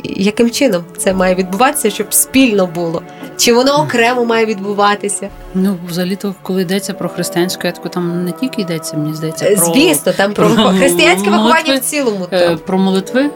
яким 0.04 0.50
чином 0.50 0.84
це 0.96 1.14
має 1.14 1.34
відбуватися, 1.34 1.90
щоб 1.90 2.14
спільно 2.14 2.66
було? 2.66 3.02
Чи 3.36 3.52
воно 3.52 3.74
окремо 3.82 4.24
має 4.24 4.46
відбуватися? 4.46 5.28
Ну, 5.54 5.76
взагалі-то, 5.88 6.34
коли 6.42 6.62
йдеться 6.62 6.94
про 6.94 7.08
християнську 7.08 7.68
етику, 7.68 7.88
там 7.88 8.24
не 8.24 8.32
тільки 8.32 8.62
йдеться, 8.62 8.96
мені 8.96 9.14
здається, 9.14 9.44
Е, 9.46 9.56
про, 9.56 9.64
Звісно, 9.66 10.12
там 10.12 10.32
про 10.32 10.48
про 10.48 10.64
християнське 10.78 11.30
виховання 11.30 11.74
в 11.76 11.78
цілому. 11.78 12.26
е, 12.30 12.48
то. 12.48 12.56
про 12.58 12.78
молитви. 12.78 13.30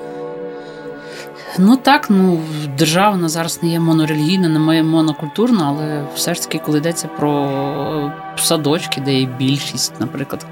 Ну 1.58 1.76
так, 1.76 2.10
ну 2.10 2.40
держава 2.78 3.10
вона 3.10 3.28
зараз 3.28 3.62
не 3.62 3.68
є 3.68 3.80
монорелігійна, 3.80 4.48
не 4.48 4.76
є 4.76 4.82
монокультурна, 4.82 5.64
але 5.68 6.04
все 6.14 6.34
ж 6.34 6.42
таки, 6.42 6.58
коли 6.66 6.78
йдеться 6.78 7.08
про 7.08 7.44
е, 7.44 8.12
садочки, 8.36 9.00
де 9.00 9.14
є 9.14 9.28
більшість, 9.38 10.00
наприклад, 10.00 10.46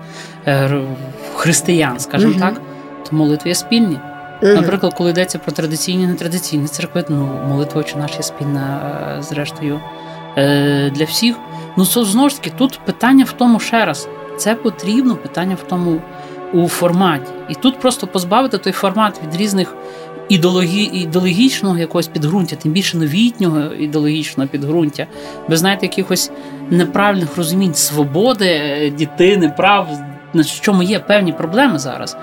е, 0.47 0.81
християн, 1.35 1.99
скажімо 2.01 2.31
Мгм. 2.31 2.41
так, 2.41 2.61
то 3.11 3.17
молитви 3.17 3.49
є 3.51 3.55
спільні. 3.55 3.99
Наприклад, 4.43 4.95
коли 4.95 5.11
йдеться 5.11 5.39
про 5.39 5.53
традиційні 5.53 6.05
і 6.05 6.07
нетрадиційні 6.07 6.67
церкви, 6.67 7.05
ну 7.09 7.29
молитва 7.49 7.83
чи 7.83 7.97
наша 7.97 8.17
є 8.17 8.23
спільна 8.23 8.81
е, 9.19 9.23
зрештою 9.23 9.81
для 10.93 11.05
всіх. 11.09 11.37
Ну 11.77 11.87
це 11.87 12.05
знову 12.05 12.29
ж 12.29 12.37
таки 12.37 12.57
тут 12.59 12.81
питання 12.85 13.25
в 13.25 13.33
тому 13.33 13.61
ще 13.61 13.85
раз. 13.85 14.09
Це 14.37 14.55
потрібно 14.55 15.17
питання 15.17 15.55
в 15.55 15.69
тому 15.69 16.01
у 16.53 16.69
форматі. 16.69 17.33
І 17.49 17.55
тут 17.55 17.81
просто 17.81 18.07
позбавити 18.07 18.59
той 18.59 18.73
формат 18.73 19.21
від 19.27 19.41
різних 19.41 19.75
ідеологі, 20.29 20.83
ідеологічного 20.83 21.79
якогось 21.79 22.09
підґрунтя, 22.09 22.57
тим 22.57 22.73
більше 22.73 22.97
новітнього 22.97 23.61
ідеологічного 23.75 24.49
підґрунтя, 24.49 25.07
без 25.49 25.59
знаєте, 25.59 25.87
якихось 25.87 26.31
неправильних 26.71 27.37
розумінь 27.37 27.75
свободи, 27.75 28.93
дітини, 28.99 29.55
прав, 29.57 29.89
на 30.35 30.45
чому 30.45 30.83
є 30.83 30.99
певні 30.99 31.33
проблеми 31.33 31.79
зараз. 31.79 32.17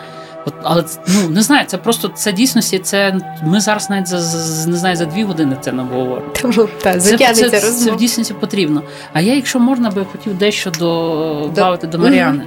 От, 0.45 0.53
але 0.63 0.83
ну 1.07 1.29
не 1.29 1.41
знаю, 1.41 1.65
це 1.67 1.77
просто 1.77 2.07
це 2.07 2.31
дійсності. 2.31 2.79
Це 2.79 3.19
ми 3.43 3.59
зараз 3.59 3.89
навіть 3.89 4.07
за, 4.07 4.19
за 4.19 4.69
не 4.69 4.77
знаю 4.77 4.95
за 4.95 5.05
дві 5.05 5.23
години 5.23 5.57
це 5.61 5.71
не 5.71 5.81
обговоримо. 5.81 6.31
Тому 6.41 6.67
та, 6.83 6.99
Це, 6.99 7.17
це, 7.17 7.49
це, 7.49 7.59
розмова. 7.59 7.95
в 7.95 7.99
дійсності 7.99 8.33
потрібно. 8.33 8.81
А 9.13 9.21
я, 9.21 9.35
якщо 9.35 9.59
можна, 9.59 9.89
би 9.89 10.05
хотів 10.05 10.37
дещо 10.37 10.71
додати 10.71 11.87
до, 11.87 11.99
Маріани. 11.99 12.43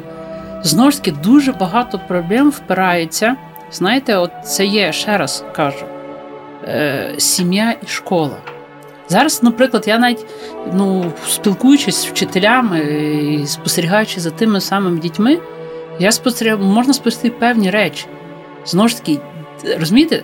Знову 0.62 0.90
ж 0.90 1.02
таки, 1.02 1.16
дуже 1.24 1.52
багато 1.52 2.00
проблем 2.08 2.50
впирається. 2.50 3.36
Знаєте, 3.72 4.16
от 4.16 4.30
це 4.44 4.66
є, 4.66 4.92
ще 4.92 5.18
раз 5.18 5.44
кажу, 5.52 5.84
е, 6.64 7.14
сім'я 7.18 7.74
і 7.82 7.86
школа. 7.86 8.36
Зараз, 9.08 9.42
наприклад, 9.42 9.84
я 9.86 9.98
навіть 9.98 10.26
ну, 10.72 11.12
спілкуючись 11.28 12.02
з 12.02 12.06
вчителями 12.06 12.80
і 12.80 13.46
спостерігаючи 13.46 14.20
за 14.20 14.30
тими 14.30 14.60
самими 14.60 14.98
дітьми, 14.98 15.38
я 15.98 16.12
спостерігаю, 16.12 16.64
можна 16.64 16.94
спостерігати 16.94 17.40
певні 17.40 17.70
речі. 17.70 18.06
Знову 18.66 18.88
ж 18.88 18.96
таки, 18.96 19.20
розумієте, 19.78 20.22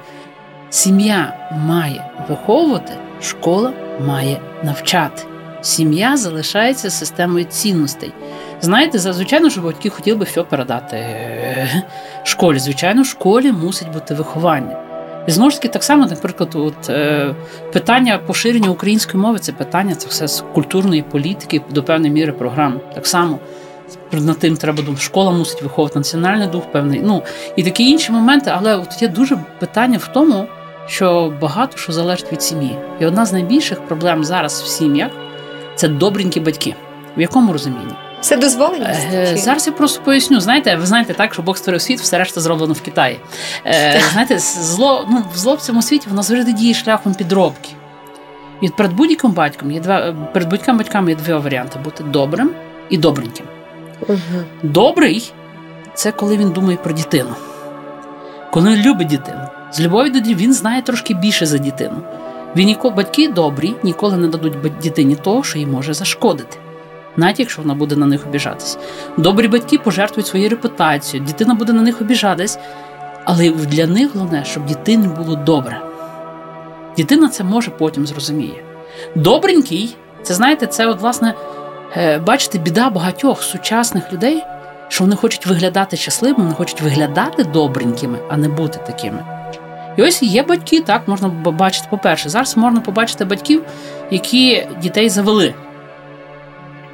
сім'я 0.71 1.51
має 1.67 2.11
виховувати, 2.29 2.93
школа 3.23 3.73
має 4.07 4.41
навчати. 4.63 5.23
Сім'я 5.63 6.17
залишається 6.17 6.91
системою 6.91 7.45
цінностей. 7.45 8.13
Знаєте, 8.61 8.99
звичайно, 8.99 9.51
що 9.51 9.61
батьки 9.61 9.91
хотіли 9.91 10.17
би 10.17 10.25
все 10.25 10.43
передати 10.43 10.97
школі. 12.25 12.59
Звичайно, 12.59 13.03
в 13.03 13.07
школі 13.07 13.53
мусить 13.53 13.93
бути 13.93 14.15
виховання. 14.15 14.77
І 15.27 15.31
знову 15.31 15.51
ж 15.51 15.57
таки, 15.57 15.69
так 15.69 15.85
само, 15.85 16.07
наприклад, 16.07 16.51
от, 16.55 16.91
е, 16.91 17.35
питання 17.73 18.19
поширення 18.19 18.71
української 18.71 19.23
мови 19.23 19.39
це 19.39 19.53
питання, 19.53 19.95
це 19.95 20.09
все 20.09 20.29
з 20.29 20.45
культурної 20.55 21.03
політики 21.03 21.61
до 21.71 21.83
певної 21.83 22.13
міри 22.13 22.33
програм. 22.33 22.81
Так 22.95 23.07
само 23.07 23.39
над 24.13 24.39
тим 24.39 24.57
треба 24.57 24.83
думати. 24.83 25.03
Школа 25.03 25.31
мусить 25.31 25.63
виховувати 25.63 25.99
національний 25.99 26.49
дух, 26.49 26.73
певний. 26.73 27.01
Ну 27.05 27.23
і 27.57 27.63
такі 27.63 27.91
інші 27.91 28.13
моменти, 28.13 28.53
але 28.55 28.77
от 28.77 29.03
є 29.03 29.09
дуже 29.09 29.37
питання 29.61 29.99
в 29.99 30.07
тому, 30.07 30.47
що 30.87 31.33
багато 31.41 31.77
що 31.77 31.93
залежить 31.93 32.33
від 32.33 32.43
сім'ї. 32.43 32.79
І 33.01 33.07
одна 33.07 33.27
з 33.27 33.33
найбільших 33.33 33.81
проблем 33.81 34.25
зараз 34.25 34.63
в 34.63 34.67
сім'ях 34.67 35.11
це 35.75 35.89
добренькі 35.89 36.41
батьки. 36.41 36.75
В 37.17 37.21
якому 37.21 37.53
розумінні? 37.53 38.04
Це 38.25 38.37
дозволеність? 38.37 39.07
Е, 39.13 39.37
зараз 39.37 39.67
я 39.67 39.73
просто 39.73 40.03
поясню. 40.03 40.41
Знаєте, 40.41 40.77
ви 40.77 40.87
знаєте 40.87 41.15
так, 41.15 41.33
що 41.33 41.43
Бог 41.43 41.57
створив 41.57 41.83
світ, 41.83 42.01
все 42.01 42.19
решта 42.19 42.41
зроблено 42.41 42.73
в 42.73 42.81
Китаї. 42.81 43.21
Е, 43.67 44.01
знаєте, 44.13 44.39
зло 44.39 45.07
ну, 45.11 45.25
зло 45.35 45.55
в 45.55 45.61
цьому 45.61 45.83
світі 45.83 46.09
воно 46.09 46.23
завжди 46.23 46.53
діє 46.53 46.75
шляхом 46.75 47.15
підробки. 47.15 47.71
І 48.61 48.69
перед 48.69 48.93
будь-яким 48.93 49.31
батьком 49.31 49.71
є 49.71 49.81
два 49.81 50.15
перед 50.33 50.49
будь-яким 50.49 50.79
батьками 50.79 51.11
є 51.11 51.17
два 51.17 51.39
варіанти: 51.39 51.79
бути 51.85 52.05
добрим 52.05 52.51
і 52.91 52.99
добреньким. 52.99 53.47
Угу. 54.09 54.19
Добрий 54.63 55.33
це 55.95 56.13
коли 56.13 56.37
він 56.37 56.51
думає 56.51 56.77
про 56.77 56.95
дитину, 56.95 57.35
коли 58.51 58.71
він 58.71 58.83
любить 58.83 59.09
дитину. 59.09 59.49
З 59.73 59.81
любові 59.81 60.11
до 60.11 60.19
дітей 60.19 60.35
він 60.35 60.55
знає 60.55 60.83
трошки 60.83 61.15
більше 61.15 61.47
за 61.47 61.59
дитину. 61.59 61.97
Він 62.57 62.67
ніколи 62.67 62.95
батьки 62.95 63.29
добрі, 63.29 63.75
ніколи 63.83 64.17
не 64.17 64.29
дадуть 64.29 64.79
дитині 64.83 65.17
того, 65.17 65.43
що 65.43 65.59
їй 65.59 65.67
може 65.67 65.95
зашкодити 65.95 66.59
навіть 67.17 67.41
якщо 67.41 67.63
вона 67.63 67.75
буде 67.75 67.97
на 67.97 68.07
них 68.07 68.27
обіжатись. 68.27 68.79
Добрі 69.17 69.49
батьки 69.49 69.79
пожертвують 69.79 70.27
своєю 70.27 70.51
репутацією, 70.51 71.27
дитина 71.27 71.55
буде 71.55 71.73
на 71.73 71.83
них 71.83 72.01
обіжатись, 72.01 72.59
але 73.25 73.51
для 73.51 73.87
них 73.87 74.15
головне, 74.15 74.45
щоб 74.45 74.67
дитині 74.67 75.09
було 75.09 75.37
добре. 75.37 75.81
Дитина 76.97 77.29
це 77.29 77.45
може 77.45 77.71
потім 77.71 78.07
зрозуміє. 78.07 78.65
Добренький, 79.15 79.97
це 80.23 80.35
знаєте, 80.35 80.67
це 80.67 80.87
от, 80.87 81.01
власне, 81.01 81.35
е, 81.97 82.19
бачите, 82.19 82.59
біда 82.59 82.91
багатьох 82.91 83.43
сучасних 83.43 84.13
людей, 84.13 84.43
що 84.89 85.05
вони 85.05 85.17
хочуть 85.17 85.47
виглядати 85.47 85.97
щасливими, 85.97 86.45
вони 86.45 86.55
хочуть 86.55 86.81
виглядати 86.81 87.45
добренькими, 87.45 88.19
а 88.31 88.37
не 88.37 88.49
бути 88.49 88.79
такими. 88.87 89.25
І 89.97 90.03
ось 90.03 90.23
є 90.23 90.43
батьки, 90.43 90.81
так 90.81 91.09
можна 91.09 91.29
бачити, 91.29 91.87
по-перше, 91.91 92.29
зараз 92.29 92.57
можна 92.57 92.81
побачити 92.81 93.25
батьків, 93.25 93.63
які 94.11 94.67
дітей 94.83 95.09
завели. 95.09 95.55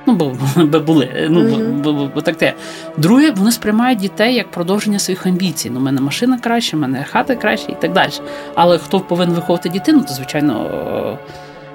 Ну, 0.06 0.14
бо, 0.14 0.36
бо 0.56 0.80
були. 0.80 1.26
Ну, 1.30 1.40
mm-hmm. 1.40 1.72
бо, 1.72 1.92
бо, 1.92 2.10
бо, 2.14 2.20
так 2.20 2.36
те. 2.36 2.54
Друге, 2.96 3.30
вони 3.30 3.52
сприймають 3.52 3.98
дітей 3.98 4.34
як 4.34 4.50
продовження 4.50 4.98
своїх 4.98 5.26
амбіцій. 5.26 5.70
Ну, 5.70 5.80
у 5.80 5.82
мене 5.82 6.00
машина 6.00 6.38
краще, 6.38 6.76
у 6.76 6.80
мене 6.80 7.04
хата 7.10 7.34
краще 7.34 7.72
і 7.72 7.76
так 7.80 7.92
далі. 7.92 8.12
Але 8.54 8.78
хто 8.78 9.00
повинен 9.00 9.34
виховувати 9.34 9.68
дитину, 9.68 10.00
то 10.00 10.14
звичайно. 10.14 11.18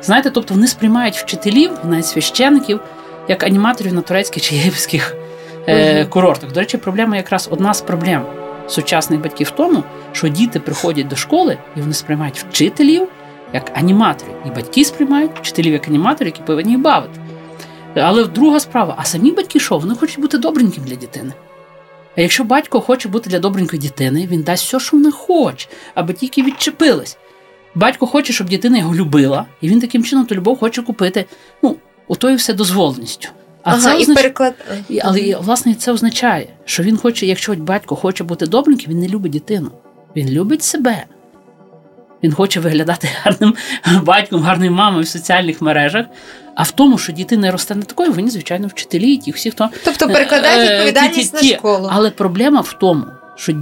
Знаєте, 0.01 0.29
тобто 0.29 0.53
вони 0.53 0.67
сприймають 0.67 1.15
вчителів, 1.15 1.71
навіть 1.83 2.05
священиків, 2.05 2.79
як 3.27 3.43
аніматорів 3.43 3.93
на 3.93 4.01
турецьких 4.01 4.43
чи 4.43 4.55
єгипетських 4.55 5.15
е, 5.67 5.75
mm-hmm. 5.75 6.09
курортах. 6.09 6.51
До 6.51 6.59
речі, 6.59 6.77
проблема 6.77 7.17
якраз 7.17 7.49
одна 7.51 7.73
з 7.73 7.81
проблем 7.81 8.25
сучасних 8.67 9.21
батьків 9.21 9.47
в 9.47 9.49
тому, 9.49 9.83
що 10.11 10.27
діти 10.27 10.59
приходять 10.59 11.07
до 11.07 11.15
школи 11.15 11.57
і 11.77 11.81
вони 11.81 11.93
сприймають 11.93 12.45
вчителів 12.49 13.07
як 13.53 13.71
аніматорів. 13.77 14.33
І 14.45 14.49
батьки 14.49 14.85
сприймають 14.85 15.31
вчителів 15.41 15.73
як 15.73 15.87
аніматорів, 15.87 16.27
які 16.27 16.41
повинні 16.41 16.71
їх 16.71 16.81
бавити. 16.81 17.19
Але 17.95 18.23
друга 18.23 18.59
справа, 18.59 18.95
а 18.97 19.05
самі 19.05 19.31
батьки 19.31 19.59
що? 19.59 19.77
Вони 19.77 19.95
хочуть 19.95 20.19
бути 20.19 20.37
добреньким 20.37 20.83
для 20.83 20.95
дитини. 20.95 21.33
А 22.17 22.21
якщо 22.21 22.43
батько 22.43 22.81
хоче 22.81 23.09
бути 23.09 23.29
для 23.29 23.39
добренької 23.39 23.81
дитини, 23.81 24.27
він 24.31 24.41
дасть 24.41 24.65
все, 24.65 24.79
що 24.79 24.97
вона 24.97 25.11
хоче, 25.11 25.67
аби 25.95 26.13
тільки 26.13 26.43
відчепились. 26.43 27.17
Батько 27.75 28.07
хоче, 28.07 28.33
щоб 28.33 28.49
дитина 28.49 28.77
його 28.77 28.95
любила, 28.95 29.45
і 29.61 29.69
він 29.69 29.79
таким 29.79 30.03
чином 30.03 30.25
ту 30.25 30.35
любов 30.35 30.59
хоче 30.59 30.81
купити. 30.81 31.25
Ну, 31.63 31.75
отою 32.07 32.37
все 32.37 32.53
дозволеністю. 32.53 33.29
А 33.63 33.71
ага, 33.71 33.79
це 33.79 33.97
означ... 33.97 34.17
переклад... 34.17 34.53
Але 35.03 35.35
власне 35.35 35.73
це 35.73 35.91
означає, 35.91 36.47
що 36.65 36.83
він 36.83 36.97
хоче, 36.97 37.25
якщо 37.25 37.55
батько 37.55 37.95
хоче 37.95 38.23
бути 38.23 38.47
добреньким, 38.47 38.91
він 38.91 38.99
не 38.99 39.07
любить 39.07 39.31
дитину. 39.31 39.71
Він 40.15 40.29
любить 40.29 40.63
себе. 40.63 41.05
Він 42.25 42.33
хоче 42.33 42.59
виглядати 42.59 43.09
гарним 43.23 43.55
батьком, 44.03 44.41
гарною 44.41 44.71
мамою 44.71 45.03
в 45.03 45.07
соціальних 45.07 45.61
мережах. 45.61 46.05
А 46.55 46.63
в 46.63 46.71
тому, 46.71 46.97
що 46.97 47.13
дитина 47.13 47.51
росте 47.51 47.75
не 47.75 47.83
такою, 47.83 48.11
вони, 48.11 48.29
звичайно, 48.29 48.67
вчителі, 48.67 49.13
і 49.13 49.17
ті 49.17 49.31
всі, 49.31 49.51
хто 49.51 49.69
тобто 49.83 50.07
перекладають 50.07 50.69
е, 50.69 50.73
відповідальність 50.73 51.33
на 51.33 51.43
школу. 51.43 51.89
Але 51.91 52.11
проблема 52.11 52.61
в 52.61 52.73
тому, 52.73 53.05
що 53.35 53.53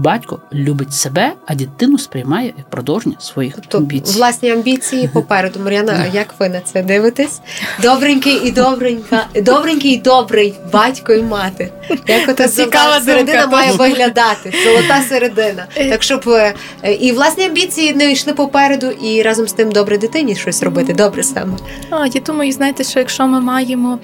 батько 0.00 0.40
любить 0.52 0.94
себе, 0.94 1.32
а 1.46 1.54
дитину 1.54 1.98
сприймає 1.98 2.52
як 2.56 2.70
продовження 2.70 3.16
своїх 3.20 3.54
тобто, 3.54 3.78
амбіцій. 3.78 4.16
Власні 4.16 4.50
амбіції 4.50 5.08
попереду. 5.08 5.60
Мар'яна, 5.60 6.06
як 6.12 6.34
ви 6.38 6.48
на 6.48 6.60
це 6.60 6.82
дивитесь? 6.82 7.40
Добренький 7.82 8.40
і 8.44 8.50
добренька, 8.50 9.26
добренький 9.34 9.90
і 9.90 9.96
добрий 9.96 10.54
батько 10.72 11.12
і 11.12 11.22
мати. 11.22 11.72
Як 12.06 12.28
ота 12.28 12.48
цікава 12.48 13.00
середина 13.00 13.46
має 13.46 13.72
виглядати? 13.72 14.54
Золота 14.64 15.02
середина. 15.08 15.66
Так 15.74 16.02
щоб 16.02 16.28
е, 16.28 16.54
і 17.00 17.12
власні 17.12 17.44
амбіції 17.44 17.94
не 17.94 18.12
йшли 18.12 18.32
попереду, 18.32 18.90
і 18.90 19.22
разом 19.22 19.48
з 19.48 19.52
тим 19.52 19.72
добре 19.72 19.98
дитині 19.98 20.36
щось 20.36 20.62
робити. 20.62 20.92
Добре 20.92 21.22
саме. 21.22 21.56
А, 21.90 22.06
Я 22.06 22.20
думаю, 22.20 22.52
знаєте, 22.52 22.84
що 22.84 22.98
якщо 22.98 23.26
ми 23.26 23.40
маємо 23.40 23.98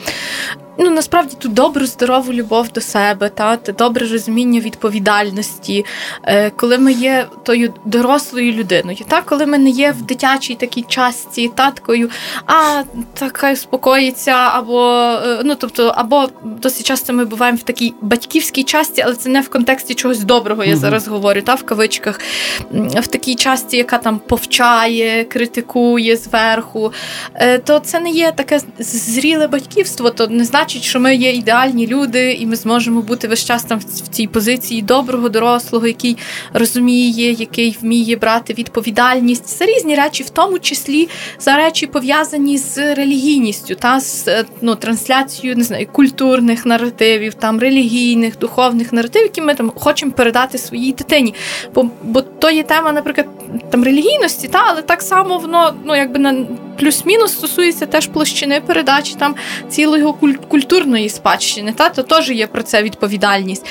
ну 0.78 0.90
насправді 0.90 1.36
ту 1.38 1.48
добру, 1.48 1.86
здорову 1.86 2.32
любов 2.32 2.68
до 2.68 2.80
себе, 2.80 3.28
та 3.28 3.58
добре 3.78 4.08
розуміння 4.08 4.60
відповідальності, 4.60 5.84
е, 6.22 6.50
коли 6.50 6.78
ми 6.78 6.92
є 6.92 7.26
тою 7.42 7.74
дорослою 7.84 8.52
людиною, 8.52 8.98
та 9.08 9.22
коли 9.22 9.46
ми 9.46 9.58
не 9.58 9.70
є 9.70 9.92
в 9.92 10.02
дитячій 10.02 10.54
такій 10.54 10.82
часті, 10.82 11.50
та 11.54 11.70
такою, 11.70 12.10
а 12.46 12.82
так 13.14 13.36
хай 13.36 13.52
успокоїться, 13.52 14.30
або 14.30 14.82
е, 15.26 15.40
ну 15.44 15.54
тобто, 15.54 15.92
або 15.96 16.28
досить 16.44 16.86
часто 16.86 17.12
ми 17.12 17.24
буваємо 17.24 17.58
в 17.58 17.62
такій 17.62 17.94
батьківській 18.00 18.64
часті, 18.64 19.02
але 19.02 19.14
це 19.14 19.28
не 19.28 19.40
в 19.40 19.48
контексті 19.48 19.94
чогось 19.94 20.20
доброго. 20.20 20.64
Я 20.64 20.76
зараз 20.76 21.08
говорю, 21.08 21.42
та 21.42 21.54
в 21.54 21.62
кавичках, 21.62 22.20
в 22.72 23.06
такій 23.06 23.34
часті, 23.34 23.76
яка 23.76 23.98
там 23.98 24.18
повчає, 24.18 25.24
критикує 25.24 26.16
зверху, 26.16 26.92
е, 27.34 27.58
то 27.58 27.78
це 27.78 28.00
не 28.00 28.10
є 28.10 28.32
таке 28.32 28.60
зріле 28.78 29.46
батьківство, 29.46 30.10
то 30.10 30.26
не 30.26 30.44
значить 30.44 30.65
бачать, 30.66 30.82
що 30.82 31.00
ми 31.00 31.14
є 31.14 31.32
ідеальні 31.32 31.86
люди, 31.86 32.32
і 32.32 32.46
ми 32.46 32.56
зможемо 32.56 33.00
бути 33.00 33.28
весь 33.28 33.44
час 33.44 33.64
там 33.64 33.78
в 33.78 34.08
цій 34.08 34.26
позиції 34.26 34.82
доброго, 34.82 35.28
дорослого, 35.28 35.86
який 35.86 36.16
розуміє, 36.52 37.32
який 37.32 37.78
вміє 37.82 38.16
брати 38.16 38.54
відповідальність 38.54 39.58
за 39.58 39.66
різні 39.66 39.94
речі, 39.94 40.22
в 40.22 40.30
тому 40.30 40.58
числі 40.58 41.08
за 41.38 41.56
речі 41.56 41.86
пов'язані 41.86 42.58
з 42.58 42.94
релігійністю, 42.94 43.74
та 43.74 44.00
з 44.00 44.28
е, 44.28 44.44
ну, 44.62 44.74
трансляцією 44.74 45.56
не 45.56 45.64
знаю, 45.64 45.86
культурних 45.92 46.66
наративів, 46.66 47.34
там 47.34 47.58
релігійних, 47.58 48.38
духовних 48.38 48.92
наративів, 48.92 49.26
які 49.26 49.40
ми 49.40 49.54
там 49.54 49.72
хочемо 49.74 50.12
передати 50.12 50.58
своїй 50.58 50.92
дитині. 50.92 51.34
Бо 51.74 51.90
бо 52.02 52.22
то 52.22 52.50
є 52.50 52.62
тема, 52.62 52.92
наприклад, 52.92 53.26
там 53.70 53.84
релігійності, 53.84 54.48
та 54.48 54.64
але 54.68 54.82
так 54.82 55.02
само 55.02 55.38
воно 55.38 55.74
ну 55.84 55.96
якби 55.96 56.18
на 56.18 56.46
плюс-мінус 56.78 57.32
стосується 57.32 57.86
теж 57.86 58.06
площини 58.06 58.60
передачі 58.60 59.14
там 59.18 59.34
цілого 59.68 60.12
культурної 60.56 61.08
спадщини, 61.08 61.72
та 61.72 61.88
то 61.88 62.02
теж 62.02 62.30
є 62.30 62.46
про 62.46 62.62
це 62.62 62.82
відповідальність. 62.82 63.66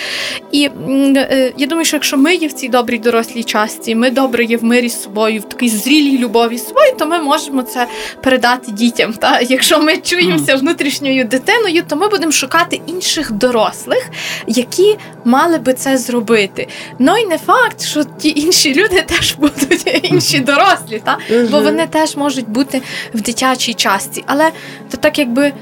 І 0.51 0.69
е, 1.17 1.53
я 1.57 1.67
думаю, 1.67 1.85
що 1.85 1.95
якщо 1.95 2.17
ми 2.17 2.35
є 2.35 2.47
в 2.47 2.53
цій 2.53 2.69
добрій 2.69 2.97
дорослій 2.97 3.43
часті, 3.43 3.95
ми 3.95 4.09
добре 4.09 4.45
є 4.45 4.57
в 4.57 4.63
мирі 4.63 4.89
з 4.89 5.03
собою, 5.03 5.41
в 5.41 5.49
такій 5.49 5.69
зрілій 5.69 6.17
любові 6.17 6.57
з 6.57 6.67
собою, 6.67 6.93
то 6.99 7.05
ми 7.05 7.19
можемо 7.19 7.63
це 7.63 7.87
передати 8.23 8.71
дітям. 8.71 9.13
Та 9.13 9.39
Якщо 9.41 9.79
ми 9.79 9.97
чуємося 9.97 10.55
внутрішньою 10.55 11.25
дитиною, 11.25 11.83
то 11.87 11.95
ми 11.95 12.07
будемо 12.07 12.31
шукати 12.31 12.81
інших 12.87 13.31
дорослих, 13.31 14.09
які 14.47 14.97
мали 15.23 15.57
би 15.57 15.73
це 15.73 15.97
зробити. 15.97 16.67
Ну 16.99 17.17
і 17.17 17.25
не 17.25 17.37
факт, 17.37 17.81
що 17.81 18.03
ті 18.03 18.33
інші 18.35 18.73
люди 18.73 19.01
теж 19.07 19.35
будуть 19.35 19.99
інші 20.03 20.39
дорослі, 20.39 21.01
та? 21.05 21.17
бо 21.51 21.59
вони 21.59 21.87
теж 21.87 22.15
можуть 22.15 22.49
бути 22.49 22.81
в 23.13 23.21
дитячій 23.21 23.73
часті. 23.73 24.23
Але 24.27 24.51
то 24.91 24.97
так 24.97 25.19
якби 25.19 25.53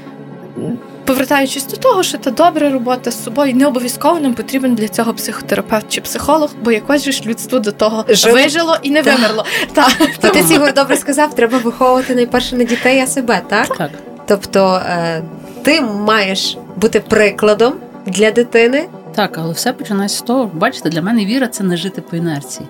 повертаючись 1.04 1.66
до 1.66 1.76
того, 1.76 2.02
що 2.02 2.18
це 2.18 2.30
добра 2.30 2.70
робота 2.70 3.10
з 3.10 3.24
собою, 3.24 3.54
не 3.54 3.66
обов'язково 3.66 4.20
нам 4.20 4.34
потрібен 4.34 4.74
для 4.74 4.88
цього 4.88 5.14
психотерапевт 5.14 5.86
чи 5.88 6.00
психолог, 6.00 6.50
бо 6.64 6.72
якось 6.72 7.10
ж 7.10 7.22
людство 7.26 7.58
до 7.58 7.72
того 7.72 8.04
Жило. 8.08 8.34
вижило 8.34 8.76
і 8.82 8.90
не 8.90 9.02
Так. 9.02 9.14
вимерло. 9.14 9.44
Так. 9.72 9.92
То 10.20 10.28
ти 10.28 10.54
Ігор 10.54 10.74
добре 10.74 10.96
сказав, 10.96 11.34
треба 11.34 11.58
виховувати 11.58 12.14
найперше 12.14 12.56
не 12.56 12.64
дітей, 12.64 13.00
а 13.00 13.06
себе, 13.06 13.42
так? 13.48 13.76
Так. 13.78 13.90
Тобто 14.26 14.82
е, 14.86 15.22
ти 15.62 15.80
маєш 15.80 16.58
бути 16.76 17.00
прикладом 17.00 17.74
для 18.06 18.30
дитини. 18.30 18.88
Так, 19.14 19.38
але 19.38 19.52
все 19.52 19.72
починається 19.72 20.18
з 20.18 20.22
того, 20.22 20.50
бачите, 20.54 20.88
для 20.88 21.02
мене 21.02 21.24
віра 21.24 21.46
це 21.46 21.64
не 21.64 21.76
жити 21.76 22.00
по 22.00 22.16
інерції, 22.16 22.68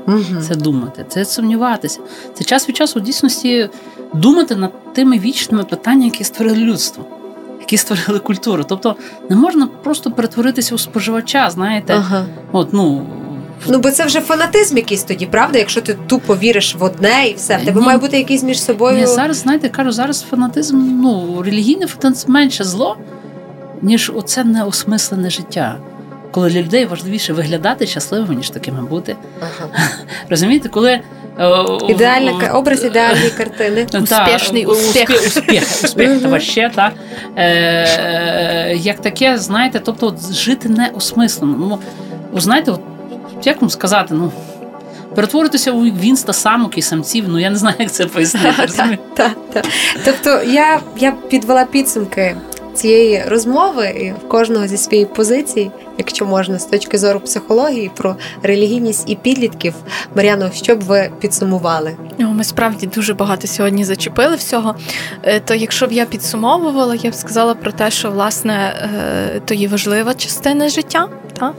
це 0.48 0.54
думати, 0.54 1.04
це 1.08 1.24
сумніватися. 1.24 2.00
Це 2.34 2.44
час 2.44 2.68
від 2.68 2.76
часу 2.76 2.98
в 3.00 3.02
дійсності 3.02 3.68
думати 4.14 4.56
над 4.56 4.94
тими 4.94 5.18
вічними 5.18 5.64
питаннями, 5.64 6.04
які 6.04 6.24
створили 6.24 6.56
людство, 6.56 7.04
які 7.64 7.76
створили 7.76 8.18
культуру. 8.18 8.64
Тобто 8.68 8.96
не 9.30 9.36
можна 9.36 9.66
просто 9.82 10.10
перетворитися 10.10 10.74
у 10.74 10.78
споживача, 10.78 11.50
знаєте, 11.50 11.94
Ага. 11.94 12.26
от 12.52 12.72
ну. 12.72 13.06
Ну, 13.68 13.78
бо 13.78 13.90
це 13.90 14.04
вже 14.06 14.20
фанатизм 14.20 14.76
якийсь 14.76 15.02
тоді, 15.02 15.26
правда? 15.26 15.58
Якщо 15.58 15.80
ти 15.80 15.96
тупо 16.06 16.36
віриш 16.36 16.74
в 16.74 16.82
одне 16.82 17.28
і 17.28 17.34
все, 17.34 17.56
в 17.56 17.64
тебе 17.64 17.80
Ні. 17.80 17.86
має 17.86 17.98
бути 17.98 18.18
якийсь 18.18 18.42
між 18.42 18.62
собою. 18.62 18.98
Ні, 18.98 19.06
зараз, 19.06 19.36
знаєте, 19.36 19.68
кажу, 19.68 19.92
зараз 19.92 20.22
фанатизм, 20.30 20.76
ну, 21.02 21.42
релігійний 21.42 21.88
фанатизм 21.88 22.32
менше 22.32 22.64
зло, 22.64 22.96
ніж 23.82 24.12
оце 24.14 24.44
неосмислене 24.44 25.30
життя. 25.30 25.76
Коли 26.34 26.50
для 26.50 26.62
людей 26.62 26.84
важливіше 26.84 27.32
виглядати 27.32 27.86
щасливими, 27.86 28.34
ніж 28.34 28.50
такими 28.50 28.82
бути. 28.82 29.16
Ага. 29.40 29.68
Розумієте, 30.28 30.68
коли 30.68 30.90
е, 30.92 31.00
Ідеальна 31.88 32.52
образ 32.52 32.84
ідеальної 32.84 33.30
картини. 33.30 33.86
Успішний 34.02 34.66
успіх. 34.66 35.10
успіх. 35.10 35.62
Успіх, 35.84 36.10
та 36.22 36.28
ваще, 36.28 36.70
та. 36.74 36.92
Е, 37.36 38.76
як 38.76 39.00
таке, 39.00 39.38
знаєте, 39.38 39.80
тобто 39.84 40.06
от 40.06 40.32
жити 40.32 40.68
неосмислено. 40.68 41.56
Ну, 41.58 41.78
ви 42.32 42.40
знаєте, 42.40 42.70
от, 42.70 42.80
як 43.42 43.60
вам 43.60 43.70
сказати, 43.70 44.14
ну, 44.14 44.32
перетворитися 45.14 45.72
у 45.72 45.80
вінста 45.80 46.32
самок 46.32 46.78
і 46.78 46.82
самців, 46.82 47.24
ну 47.28 47.38
я 47.38 47.50
не 47.50 47.56
знаю, 47.56 47.76
як 47.78 47.92
це 47.92 48.06
пояснити. 48.06 48.62
розумієте? 48.62 49.02
Так, 49.14 49.36
так. 49.52 49.64
Тобто 50.04 50.42
я, 50.42 50.80
я 50.96 51.12
підвела 51.12 51.64
підсумки 51.64 52.36
цієї 52.74 53.24
розмови 53.26 53.86
і 53.88 54.10
в 54.10 54.28
кожного 54.28 54.66
зі 54.66 54.76
своєї 54.76 55.06
позиції, 55.06 55.70
якщо 55.98 56.26
можна, 56.26 56.58
з 56.58 56.64
точки 56.64 56.98
зору 56.98 57.20
психології 57.20 57.90
про 57.96 58.16
релігійність 58.42 59.10
і 59.10 59.16
підлітків. 59.16 59.74
Мар'яно, 60.14 60.50
що 60.54 60.76
б 60.76 60.80
ви 60.80 61.10
підсумували? 61.20 61.96
Ну, 62.18 62.30
Ми 62.30 62.44
справді 62.44 62.86
дуже 62.86 63.14
багато 63.14 63.46
сьогодні 63.46 63.84
зачепили 63.84 64.36
всього. 64.36 64.74
Е, 65.22 65.40
То 65.40 65.54
якщо 65.54 65.86
б 65.86 65.92
я 65.92 66.04
підсумовувала, 66.04 66.94
я 66.94 67.10
б 67.10 67.14
сказала 67.14 67.54
про 67.54 67.72
те, 67.72 67.90
що 67.90 68.10
власне 68.10 68.54
е, 68.54 69.40
то 69.44 69.54
є 69.54 69.68
важлива 69.68 70.14
частина 70.14 70.68
життя. 70.68 71.08
Та? 71.38 71.52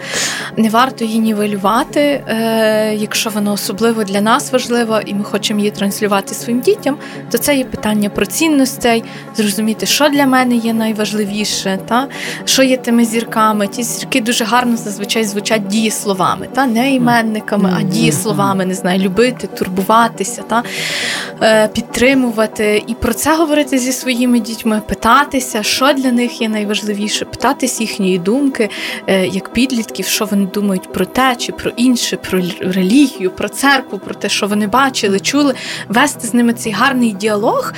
Не 0.57 0.69
варто 0.69 1.05
її 1.05 1.19
нівелювати, 1.19 1.99
е, 1.99 2.95
якщо 2.95 3.29
воно 3.29 3.53
особливо 3.53 4.03
для 4.03 4.21
нас 4.21 4.51
важливо, 4.51 4.99
і 5.05 5.13
ми 5.13 5.23
хочемо 5.23 5.59
її 5.59 5.71
транслювати 5.71 6.33
своїм 6.33 6.61
дітям, 6.61 6.97
то 7.31 7.38
це 7.38 7.55
є 7.55 7.65
питання 7.65 8.09
про 8.09 8.25
цінностей, 8.25 9.03
зрозуміти, 9.36 9.86
що 9.86 10.09
для 10.09 10.25
мене 10.25 10.55
є 10.55 10.73
найважливіше, 10.73 11.79
та? 11.88 12.07
що 12.45 12.63
є 12.63 12.77
тими 12.77 13.05
зірками. 13.05 13.67
Ті 13.67 13.83
зірки 13.83 14.21
дуже 14.26 14.43
гарно 14.43 14.78
зазвичай 14.78 15.23
звучать 15.23 15.67
дієсловами, 15.67 16.47
та? 16.53 16.65
не 16.65 16.93
іменниками, 16.95 17.69
а 17.76 17.80
Мгм. 17.80 17.89
дієсловами, 17.89 18.65
не 18.65 18.73
знаю, 18.73 18.99
любити, 18.99 19.47
турбуватися, 19.47 20.41
та? 20.41 20.63
е, 21.41 21.67
підтримувати. 21.67 22.84
І 22.88 22.93
про 22.93 23.13
це 23.13 23.36
говорити 23.38 23.78
зі 23.78 23.91
своїми 23.91 24.39
дітьми, 24.39 24.82
питатися, 24.88 25.63
що 25.63 25.93
для 25.93 26.11
них 26.11 26.41
є 26.41 26.49
найважливіше, 26.49 27.26
питатись 27.26 27.82
їхньої 27.82 28.17
думки, 28.17 28.69
е, 29.07 29.28
як 29.28 29.53
підлітків, 29.53 30.05
що 30.05 30.26
вони 30.26 30.45
думають 30.45 30.91
про 30.93 31.05
те 31.05 31.36
чи 31.36 31.51
про 31.51 31.71
інше, 31.71 32.17
про 32.17 32.39
релігію, 32.59 33.32
про 33.32 33.49
церкву, 33.49 33.99
про 33.99 34.13
те, 34.15 34.30
що 34.30 34.47
вони 34.47 34.67
бачили, 34.67 35.19
чули, 35.19 35.53
вести 35.89 36.28
з 36.28 36.34
ними 36.34 36.53
цей 36.53 36.71
гарний 36.71 37.11
діалог. 37.11 37.73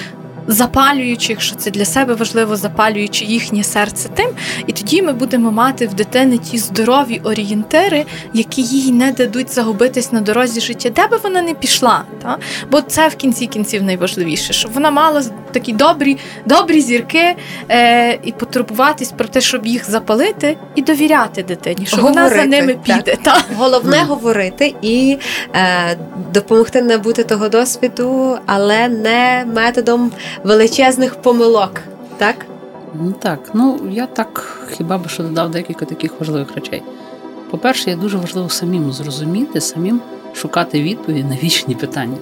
Запалюючи, 0.47 1.33
якщо 1.33 1.55
це 1.55 1.71
для 1.71 1.85
себе 1.85 2.13
важливо, 2.13 2.55
запалюючи 2.55 3.25
їхнє 3.25 3.63
серце 3.63 4.09
тим, 4.09 4.29
і 4.67 4.71
тоді 4.71 5.01
ми 5.01 5.13
будемо 5.13 5.51
мати 5.51 5.87
в 5.87 5.93
дитини 5.93 6.37
ті 6.37 6.57
здорові 6.57 7.21
орієнтири, 7.23 8.05
які 8.33 8.61
їй 8.61 8.91
не 8.91 9.11
дадуть 9.11 9.53
загубитись 9.53 10.11
на 10.11 10.21
дорозі 10.21 10.61
життя, 10.61 10.89
де 10.89 11.07
би 11.07 11.17
вона 11.17 11.41
не 11.41 11.53
пішла. 11.53 12.03
Та? 12.21 12.37
Бо 12.71 12.81
це 12.81 13.07
в 13.07 13.15
кінці 13.15 13.47
кінців 13.47 13.83
найважливіше, 13.83 14.53
щоб 14.53 14.71
вона 14.73 14.91
мала 14.91 15.23
такі 15.59 15.73
добрі, 15.73 16.17
добрі 16.45 16.81
зірки 16.81 17.35
е, 17.69 18.19
і 18.23 18.31
потурбуватись 18.31 19.11
про 19.11 19.27
те, 19.27 19.41
щоб 19.41 19.67
їх 19.67 19.89
запалити, 19.89 20.57
і 20.75 20.81
довіряти 20.81 21.43
дитині, 21.43 21.85
що 21.85 22.01
вона 22.01 22.29
за 22.29 22.45
ними 22.45 22.73
так. 22.73 23.03
піде. 23.03 23.17
Та? 23.23 23.41
Головне 23.57 23.97
Мгм. 23.97 24.07
говорити 24.07 24.75
і 24.81 25.17
е, 25.55 25.97
допомогти 26.33 26.81
набути 26.81 27.23
того 27.23 27.49
досвіду, 27.49 28.37
але 28.45 28.87
не 28.87 29.45
методом 29.55 30.11
величезних 30.43 31.15
помилок. 31.15 31.81
Так? 32.17 32.35
Ну 32.93 33.11
так, 33.11 33.39
ну 33.53 33.79
я 33.91 34.05
так 34.05 34.61
хіба 34.77 34.97
би 34.97 35.09
що 35.09 35.23
додав 35.23 35.51
декілька 35.51 35.85
таких 35.85 36.11
важливих 36.19 36.55
речей. 36.55 36.83
По-перше, 37.51 37.89
є 37.89 37.95
дуже 37.95 38.17
важливо 38.17 38.49
самим 38.49 38.91
зрозуміти, 38.91 39.61
самим 39.61 40.01
шукати 40.33 40.81
відповіді 40.81 41.23
на 41.23 41.35
вічні 41.43 41.75
питання. 41.75 42.17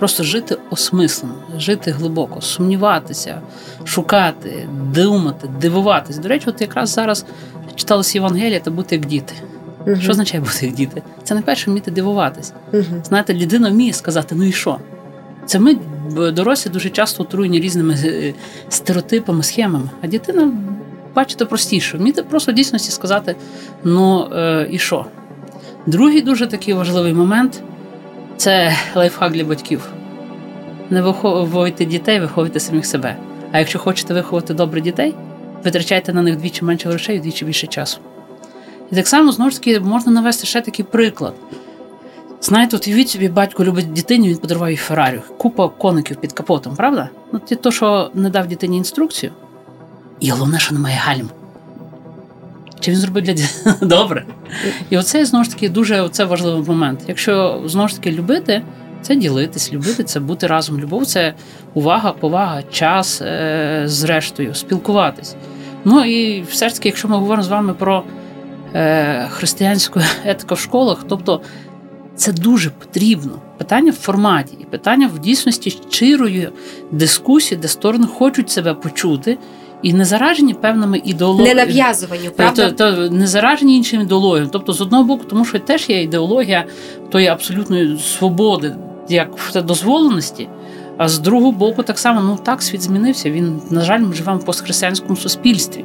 Просто 0.00 0.24
жити 0.24 0.56
осмислено, 0.70 1.34
жити 1.58 1.90
глибоко, 1.90 2.40
сумніватися, 2.40 3.40
шукати, 3.84 4.68
думати, 4.94 5.48
дивуватись. 5.60 6.18
До 6.18 6.28
речі, 6.28 6.44
от 6.48 6.60
якраз 6.60 6.90
зараз 6.90 7.24
читалося 7.74 8.18
Євангелія 8.18 8.60
та 8.60 8.70
бути 8.70 8.94
як 8.94 9.06
діти. 9.06 9.34
Мгм. 9.86 10.00
Що 10.00 10.10
означає 10.10 10.44
бути 10.44 10.66
як 10.66 10.74
діти? 10.74 11.02
Це 11.24 11.34
найперше 11.34 11.70
вміти 11.70 11.90
дивуватись. 11.90 12.52
Мгм. 12.72 13.02
Знаєте, 13.04 13.34
людина 13.34 13.70
вміє 13.70 13.92
сказати, 13.92 14.34
ну 14.34 14.44
і 14.44 14.52
що? 14.52 14.78
Це 15.46 15.58
ми, 15.58 15.76
дорослі, 16.32 16.70
дуже 16.70 16.90
часто 16.90 17.22
отруєні 17.22 17.60
різними 17.60 17.94
е, 18.04 18.34
стереотипами, 18.68 19.42
схемами. 19.42 19.90
А 20.02 20.06
дитина, 20.06 20.52
бачите, 21.14 21.44
простіше. 21.44 21.98
Вміти 21.98 22.22
просто 22.22 22.52
в 22.52 22.54
дійсності 22.54 22.92
сказати, 22.92 23.36
ну 23.84 24.28
е, 24.34 24.68
і 24.70 24.78
що? 24.78 25.06
Другий 25.86 26.22
дуже 26.22 26.46
такий 26.46 26.74
важливий 26.74 27.12
момент 27.12 27.62
це 28.40 28.76
лайфхак 28.94 29.32
для 29.32 29.44
батьків. 29.44 29.92
Не 30.90 31.02
виховуйте 31.02 31.84
дітей, 31.84 32.20
виховуйте 32.20 32.60
самих 32.60 32.86
себе. 32.86 33.16
А 33.52 33.58
якщо 33.58 33.78
хочете 33.78 34.14
виховати 34.14 34.54
добре 34.54 34.80
дітей, 34.80 35.14
витрачайте 35.64 36.12
на 36.12 36.22
них 36.22 36.36
вдвічі 36.36 36.64
менше 36.64 36.88
грошей, 36.88 37.18
вдвічі 37.18 37.44
більше 37.44 37.66
часу. 37.66 37.98
І 38.92 38.94
так 38.94 39.08
само 39.08 39.32
знову 39.32 39.50
ж 39.50 39.56
таки 39.56 39.80
можна 39.80 40.12
навести 40.12 40.46
ще 40.46 40.60
такий 40.60 40.84
приклад. 40.84 41.34
Знаєте, 42.40 42.76
от 42.76 42.86
уявіть 42.86 43.08
собі, 43.08 43.28
батько 43.28 43.64
любить 43.64 43.92
дитині, 43.92 44.28
він 44.28 44.36
подарував 44.36 44.70
їй 44.70 44.76
Феррарі. 44.76 45.20
Купа 45.38 45.68
коників 45.68 46.16
під 46.16 46.32
капотом, 46.32 46.76
правда? 46.76 47.08
Ну, 47.32 47.40
то, 47.60 47.70
що 47.70 48.10
не 48.14 48.30
дав 48.30 48.46
дитині 48.46 48.76
інструкцію. 48.76 49.32
І 50.20 50.30
головне, 50.30 50.58
що 50.58 50.74
немає 50.74 50.96
гальм. 51.04 51.30
Чи 52.80 52.90
він 52.90 52.98
зробив 52.98 53.24
для? 53.24 53.34
Добре. 53.86 54.24
І 54.90 54.98
оце 54.98 55.24
знову 55.24 55.44
ж 55.44 55.50
таки 55.50 55.68
дуже 55.68 56.00
оце 56.00 56.24
важливий 56.24 56.62
момент. 56.66 57.00
Якщо 57.08 57.62
знову 57.66 57.88
ж 57.88 57.96
таки 57.96 58.12
любити, 58.12 58.62
це 59.02 59.16
ділитись, 59.16 59.72
любити 59.72 60.04
це 60.04 60.20
бути 60.20 60.46
разом. 60.46 60.80
Любов 60.80 61.06
це 61.06 61.34
увага, 61.74 62.12
повага, 62.12 62.62
час, 62.62 63.22
е, 63.22 63.82
зрештою, 63.84 64.54
спілкуватись. 64.54 65.36
Ну 65.84 66.04
і 66.04 66.42
все 66.42 66.68
ж 66.68 66.74
таки, 66.74 66.88
якщо 66.88 67.08
ми 67.08 67.16
говоримо 67.16 67.42
з 67.42 67.48
вами 67.48 67.74
про 67.74 68.02
е, 68.74 69.28
християнську 69.30 70.00
етику 70.24 70.54
в 70.54 70.58
школах, 70.58 71.04
тобто 71.08 71.40
це 72.16 72.32
дуже 72.32 72.70
потрібно. 72.70 73.32
Питання 73.58 73.90
в 73.90 73.94
форматі 73.94 74.56
і 74.60 74.64
питання 74.64 75.10
в 75.14 75.18
дійсності 75.18 75.70
щирої 75.70 76.48
дискусії, 76.90 77.60
де 77.60 77.68
сторони 77.68 78.06
хочуть 78.06 78.50
себе 78.50 78.74
почути 78.74 79.38
і 79.82 79.92
не 79.92 80.04
заражені 80.04 80.54
певними 80.54 81.00
ідеологіями. 81.04 81.54
Не 81.54 81.66
нав'язуванню, 81.66 82.30
правда? 82.30 82.70
То, 82.70 82.92
то 82.92 83.10
не 83.10 83.26
заражені 83.26 83.76
іншими 83.76 84.02
ідеологіями. 84.02 84.50
Тобто, 84.52 84.72
з 84.72 84.80
одного 84.80 85.04
боку, 85.04 85.24
тому 85.24 85.44
що 85.44 85.58
теж 85.58 85.90
є 85.90 86.02
ідеологія 86.02 86.64
тої 87.10 87.26
абсолютної 87.26 87.98
свободи, 87.98 88.72
як 89.08 89.38
в 89.38 89.62
дозволеності. 89.62 90.48
А 90.96 91.08
з 91.08 91.18
другого 91.18 91.52
боку, 91.52 91.82
так 91.82 91.98
само, 91.98 92.20
ну 92.20 92.38
так, 92.42 92.62
світ 92.62 92.82
змінився. 92.82 93.30
Він, 93.30 93.60
на 93.70 93.80
жаль, 93.80 94.00
ми 94.00 94.14
живемо 94.14 94.38
в 94.38 94.44
постхристиянському 94.44 95.16
суспільстві. 95.16 95.84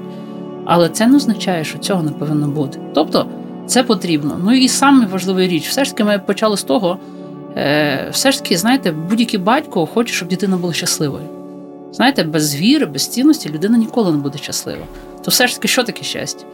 Але 0.66 0.89
це 0.89 1.08
не 1.08 1.16
означає, 1.16 1.64
що 1.64 1.78
цього 1.78 2.04
не 2.04 2.12
повинно 2.12 2.48
бути. 2.48 2.80
Тобто, 2.93 3.26
це 3.68 3.84
потрібно. 3.84 4.39
Ну 4.43 4.54
і 4.54 4.68
саме 4.68 5.06
важлива 5.06 5.41
річ, 5.41 5.68
все 5.68 5.86
ж 5.86 5.91
таки, 5.91 6.04
ми 6.04 6.20
почали 6.20 6.58
з 6.58 6.64
того, 6.64 6.98
е, 7.58 8.08
все 8.12 8.32
ж 8.32 8.43
таки, 8.43 8.58
знаєте, 8.58 8.91
будь-який 8.91 9.39
батько 9.39 9.86
хоче, 9.86 10.14
щоб 10.14 10.28
дитина 10.28 10.58
була 10.58 10.74
щасливою. 10.74 11.35
Знаєте, 11.92 12.24
без 12.24 12.56
віри, 12.56 12.86
без 12.86 13.08
цінності 13.08 13.50
людина 13.50 13.78
ніколи 13.78 14.12
не 14.12 14.18
буде 14.18 14.38
щаслива. 14.38 14.86
То 15.24 15.32
все 15.32 15.48
ж 15.48 15.56
таки, 15.56 15.68
що 15.68 15.84
таке 15.84 16.04
щастя? 16.04 16.46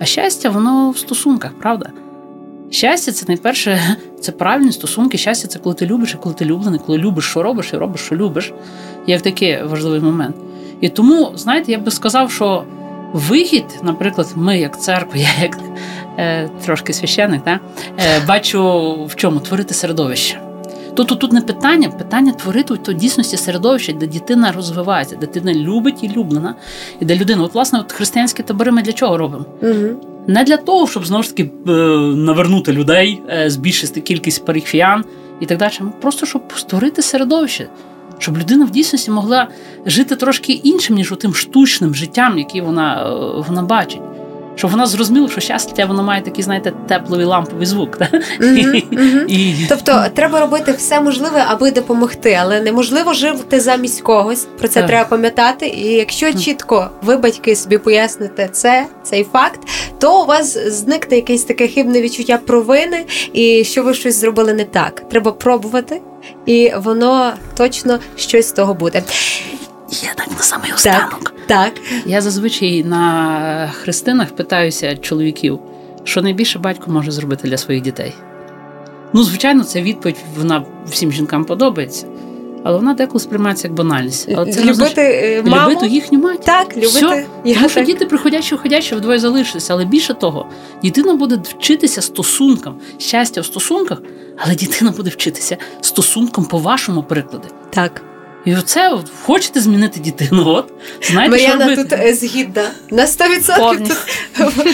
А 0.00 0.04
щастя, 0.04 0.50
воно 0.50 0.90
в 0.90 0.98
стосунках, 0.98 1.52
правда? 1.60 1.90
Щастя, 2.70 3.12
це 3.12 3.24
найперше, 3.28 3.80
це 4.20 4.32
правильні 4.32 4.72
стосунки. 4.72 5.18
Щастя, 5.18 5.48
це 5.48 5.58
коли 5.58 5.74
ти 5.74 5.86
любиш, 5.86 6.14
і 6.14 6.16
коли 6.16 6.34
ти 6.34 6.44
люблений, 6.44 6.80
коли 6.86 6.98
любиш, 6.98 7.24
що 7.24 7.42
робиш, 7.42 7.70
і 7.72 7.76
робиш, 7.76 8.00
що 8.00 8.16
любиш, 8.16 8.52
як 9.06 9.22
такий 9.22 9.62
важливий 9.62 10.00
момент. 10.00 10.36
І 10.80 10.88
тому, 10.88 11.32
знаєте, 11.34 11.72
я 11.72 11.78
би 11.78 11.90
сказав, 11.90 12.32
що 12.32 12.64
Вихід, 13.12 13.64
наприклад, 13.82 14.32
ми, 14.36 14.58
як 14.58 14.80
церква, 14.80 15.16
я 15.20 15.28
як 15.42 15.58
е, 16.18 16.50
трошки 16.64 16.92
священник, 16.92 17.44
та, 17.44 17.60
е, 17.98 18.20
бачу 18.28 19.04
в 19.04 19.14
чому 19.14 19.40
творити 19.40 19.74
середовище. 19.74 20.47
Тобто 20.98 21.14
тут 21.14 21.32
не 21.32 21.40
питання, 21.40 21.88
питання 21.88 22.32
творити 22.32 22.76
то 22.76 22.92
дійсності 22.92 23.36
середовище, 23.36 23.92
де 23.92 24.06
дитина 24.06 24.52
розвивається, 24.52 25.16
де 25.16 25.26
дитина 25.26 25.54
любить 25.54 26.02
і 26.02 26.08
люблена, 26.08 26.54
і 27.00 27.04
де 27.04 27.16
людина. 27.16 27.42
От, 27.42 27.54
власне, 27.54 27.80
от 27.80 27.92
християнські 27.92 28.42
табори 28.42 28.72
ми 28.72 28.82
для 28.82 28.92
чого 28.92 29.16
робимо? 29.18 29.44
Угу. 29.62 30.00
Не 30.26 30.44
для 30.44 30.56
того, 30.56 30.86
щоб 30.86 31.06
знову 31.06 31.22
ж 31.22 31.36
таки 31.36 31.50
е, 31.68 31.72
навернути 32.16 32.72
людей, 32.72 33.22
е, 33.30 33.50
збільшити 33.50 34.00
кількість 34.00 34.44
паріхіян 34.44 35.04
і 35.40 35.46
так 35.46 35.58
далі. 35.58 35.72
Просто 36.00 36.26
щоб 36.26 36.42
створити 36.56 37.02
середовище, 37.02 37.68
щоб 38.18 38.38
людина 38.38 38.64
в 38.64 38.70
дійсності 38.70 39.10
могла 39.10 39.48
жити 39.86 40.16
трошки 40.16 40.52
іншим, 40.52 40.96
ніж 40.96 41.14
тим 41.18 41.34
штучним 41.34 41.94
життям, 41.94 42.38
яке 42.38 42.62
вона, 42.62 43.08
е, 43.08 43.44
вона 43.48 43.62
бачить. 43.62 44.02
Щоб 44.58 44.70
вона 44.70 44.86
зрозуміла, 44.86 45.28
що 45.28 45.40
щастя 45.40 45.86
воно 45.86 46.02
має 46.02 46.22
такий, 46.22 46.44
знаєте, 46.44 46.72
тепловий 46.88 47.26
ламповий 47.26 47.66
звук. 47.66 47.98
Тобто 49.68 50.04
треба 50.14 50.40
робити 50.40 50.72
все 50.72 51.00
можливе, 51.00 51.44
аби 51.48 51.70
допомогти, 51.70 52.38
але 52.40 52.60
неможливо 52.60 53.12
жити 53.12 53.60
замість 53.60 54.00
когось. 54.00 54.46
Про 54.58 54.68
це 54.68 54.82
треба 54.82 55.08
пам'ятати. 55.08 55.66
І 55.66 55.86
якщо 55.86 56.32
чітко 56.32 56.90
ви, 57.02 57.16
батьки, 57.16 57.56
собі 57.56 57.78
поясните 57.78 58.48
це, 58.52 58.86
цей 59.02 59.24
факт, 59.24 59.60
то 59.98 60.22
у 60.22 60.26
вас 60.26 60.58
зникне 60.66 61.16
якесь 61.16 61.44
таке 61.44 61.68
хибне 61.68 62.02
відчуття 62.02 62.38
провини, 62.46 63.04
і 63.32 63.64
що 63.64 63.82
ви 63.82 63.94
щось 63.94 64.20
зробили 64.20 64.54
не 64.54 64.64
так. 64.64 65.08
Треба 65.08 65.32
пробувати, 65.32 66.00
і 66.46 66.72
воно 66.76 67.32
точно 67.56 67.98
щось 68.16 68.48
з 68.48 68.52
того 68.52 68.74
буде. 68.74 69.02
Я 69.90 70.14
так 70.14 70.30
на 70.30 70.38
самий 70.38 70.72
останок. 70.72 71.32
Так, 71.46 71.72
Я 72.06 72.20
зазвичай 72.20 72.84
на 72.84 73.68
хрестинах 73.68 74.30
питаюся 74.30 74.96
чоловіків, 74.96 75.58
що 76.04 76.22
найбільше 76.22 76.58
батько 76.58 76.90
може 76.90 77.10
зробити 77.10 77.48
для 77.48 77.56
своїх 77.56 77.82
дітей. 77.82 78.14
Ну, 79.12 79.22
звичайно, 79.22 79.64
ця 79.64 79.82
відповідь 79.82 80.16
вона 80.36 80.64
всім 80.86 81.12
жінкам 81.12 81.44
подобається, 81.44 82.06
але 82.64 82.76
вона 82.76 82.94
деколи 82.94 83.20
сприймається 83.20 83.68
як 83.68 83.76
банальність. 83.76 84.28
Але 84.36 84.52
це 84.52 84.64
любити 84.64 85.02
е, 85.02 85.42
маму. 85.42 85.70
любити 85.70 85.86
їхню 85.86 86.18
матір. 86.18 86.44
Так, 86.44 86.76
любити. 86.76 86.88
Все. 86.88 87.26
Я 87.44 87.54
Тому 87.54 87.68
що 87.68 87.80
так. 87.80 87.86
діти 87.86 88.06
приходячі, 88.06 88.54
входячі 88.54 88.94
вдвоє 88.94 89.18
залишилися, 89.18 89.72
але 89.72 89.84
більше 89.84 90.14
того, 90.14 90.46
дитина 90.82 91.14
буде 91.14 91.40
вчитися 91.58 92.02
стосункам, 92.02 92.80
щастя 92.98 93.40
в 93.40 93.46
стосунках, 93.46 94.02
але 94.38 94.54
дитина 94.54 94.90
буде 94.90 95.10
вчитися 95.10 95.56
стосункам 95.80 96.44
по 96.44 96.58
вашому 96.58 97.02
прикладу. 97.02 97.48
Так. 97.70 98.02
І 98.44 98.54
оце 98.54 98.88
от, 98.88 99.06
хочете 99.22 99.60
змінити 99.60 100.00
дитину. 100.00 100.44
От 100.46 100.72
знаєте, 101.02 101.38
що 101.38 101.52
робити? 101.52 101.84
тут 101.84 101.92
е, 101.92 102.14
згідна 102.14 102.70
на 102.90 103.06
100%. 103.06 103.78
Тут, 103.78 103.96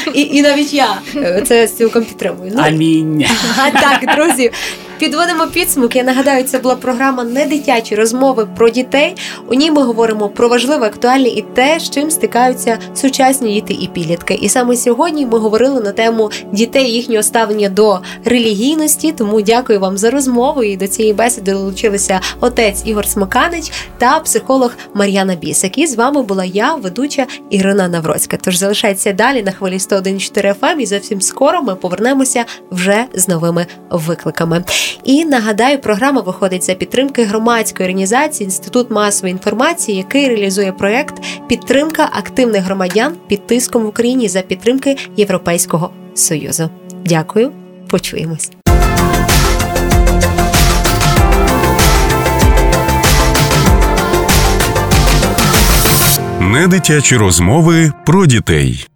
і, 0.14 0.22
і 0.22 0.42
навіть 0.42 0.74
я 0.74 0.98
е, 1.16 1.42
це 1.46 1.68
цілком 1.68 2.04
підтримую. 2.04 2.52
Ну, 2.54 2.62
Амінь. 2.62 3.24
А 3.58 3.70
так, 3.80 4.16
друзі, 4.16 4.50
підводимо 4.98 5.46
підсумок. 5.46 5.96
Я 5.96 6.02
нагадаю, 6.02 6.44
це 6.44 6.58
була 6.58 6.76
програма 6.76 7.24
не 7.24 7.46
дитячі 7.46 7.94
розмови 7.94 8.48
про 8.56 8.68
дітей. 8.68 9.16
У 9.48 9.54
ній 9.54 9.70
ми 9.70 9.82
говоримо 9.82 10.28
про 10.28 10.48
важливе, 10.48 10.86
актуальне 10.86 11.28
і 11.28 11.44
те, 11.54 11.80
з 11.80 11.90
чим 11.90 12.10
стикаються 12.10 12.78
сучасні 12.94 13.54
діти 13.54 13.74
і 13.74 13.88
підлітки. 13.88 14.34
І 14.34 14.48
саме 14.48 14.76
сьогодні 14.76 15.26
ми 15.26 15.38
говорили 15.38 15.80
на 15.80 15.92
тему 15.92 16.30
дітей, 16.52 16.92
їхнього 16.92 17.22
ставлення 17.22 17.68
до 17.68 17.98
релігійності. 18.24 19.12
Тому 19.12 19.42
дякую 19.42 19.80
вам 19.80 19.98
за 19.98 20.10
розмову. 20.10 20.64
І 20.64 20.76
до 20.76 20.86
цієї 20.86 21.14
бесіди 21.14 21.52
долучилися 21.52 22.20
отець 22.40 22.82
Ігор 22.84 23.06
Смоканич 23.06 23.72
та 23.98 24.20
психолог 24.20 24.72
Мар'яна 24.94 25.34
Бісик. 25.34 25.78
І 25.78 25.86
з 25.86 25.94
вами 25.94 26.22
була 26.22 26.44
я, 26.44 26.74
ведуча 26.74 27.26
Ірина 27.50 27.88
Навроцька. 27.88 28.36
Тож 28.40 28.56
залишайтеся 28.56 29.12
далі 29.12 29.42
на 29.42 29.52
хвилі 29.52 29.76
101.4 29.76 30.54
FM 30.60 30.76
і 30.76 30.86
зовсім 30.86 31.20
скоро 31.20 31.62
ми 31.62 31.74
повернемося 31.76 32.44
вже 32.70 33.04
з 33.14 33.28
новими 33.28 33.66
викликами. 33.90 34.64
І 35.04 35.24
нагадаю, 35.24 35.78
програма 35.78 36.20
виходить 36.20 36.64
за 36.64 36.74
підтримки 36.74 37.24
громадської 37.24 37.88
організації 37.88 38.44
Інститут 38.44 38.90
масової 38.90 39.32
інформації, 39.32 39.98
який 39.98 40.28
реалізує 40.28 40.72
проект 40.72 41.14
підтримка 41.48 42.08
активних 42.12 42.64
громадян 42.64 43.14
під 43.26 43.46
тиском 43.46 43.82
в 43.82 43.86
Україні 43.86 44.28
за 44.28 44.40
підтримки 44.42 44.96
Європейського 45.16 45.90
союзу. 46.14 46.70
Дякую, 47.04 47.52
почуємось. 47.90 48.50
Недитячі 56.40 57.16
розмови 57.16 57.92
про 58.06 58.26
дітей. 58.26 58.86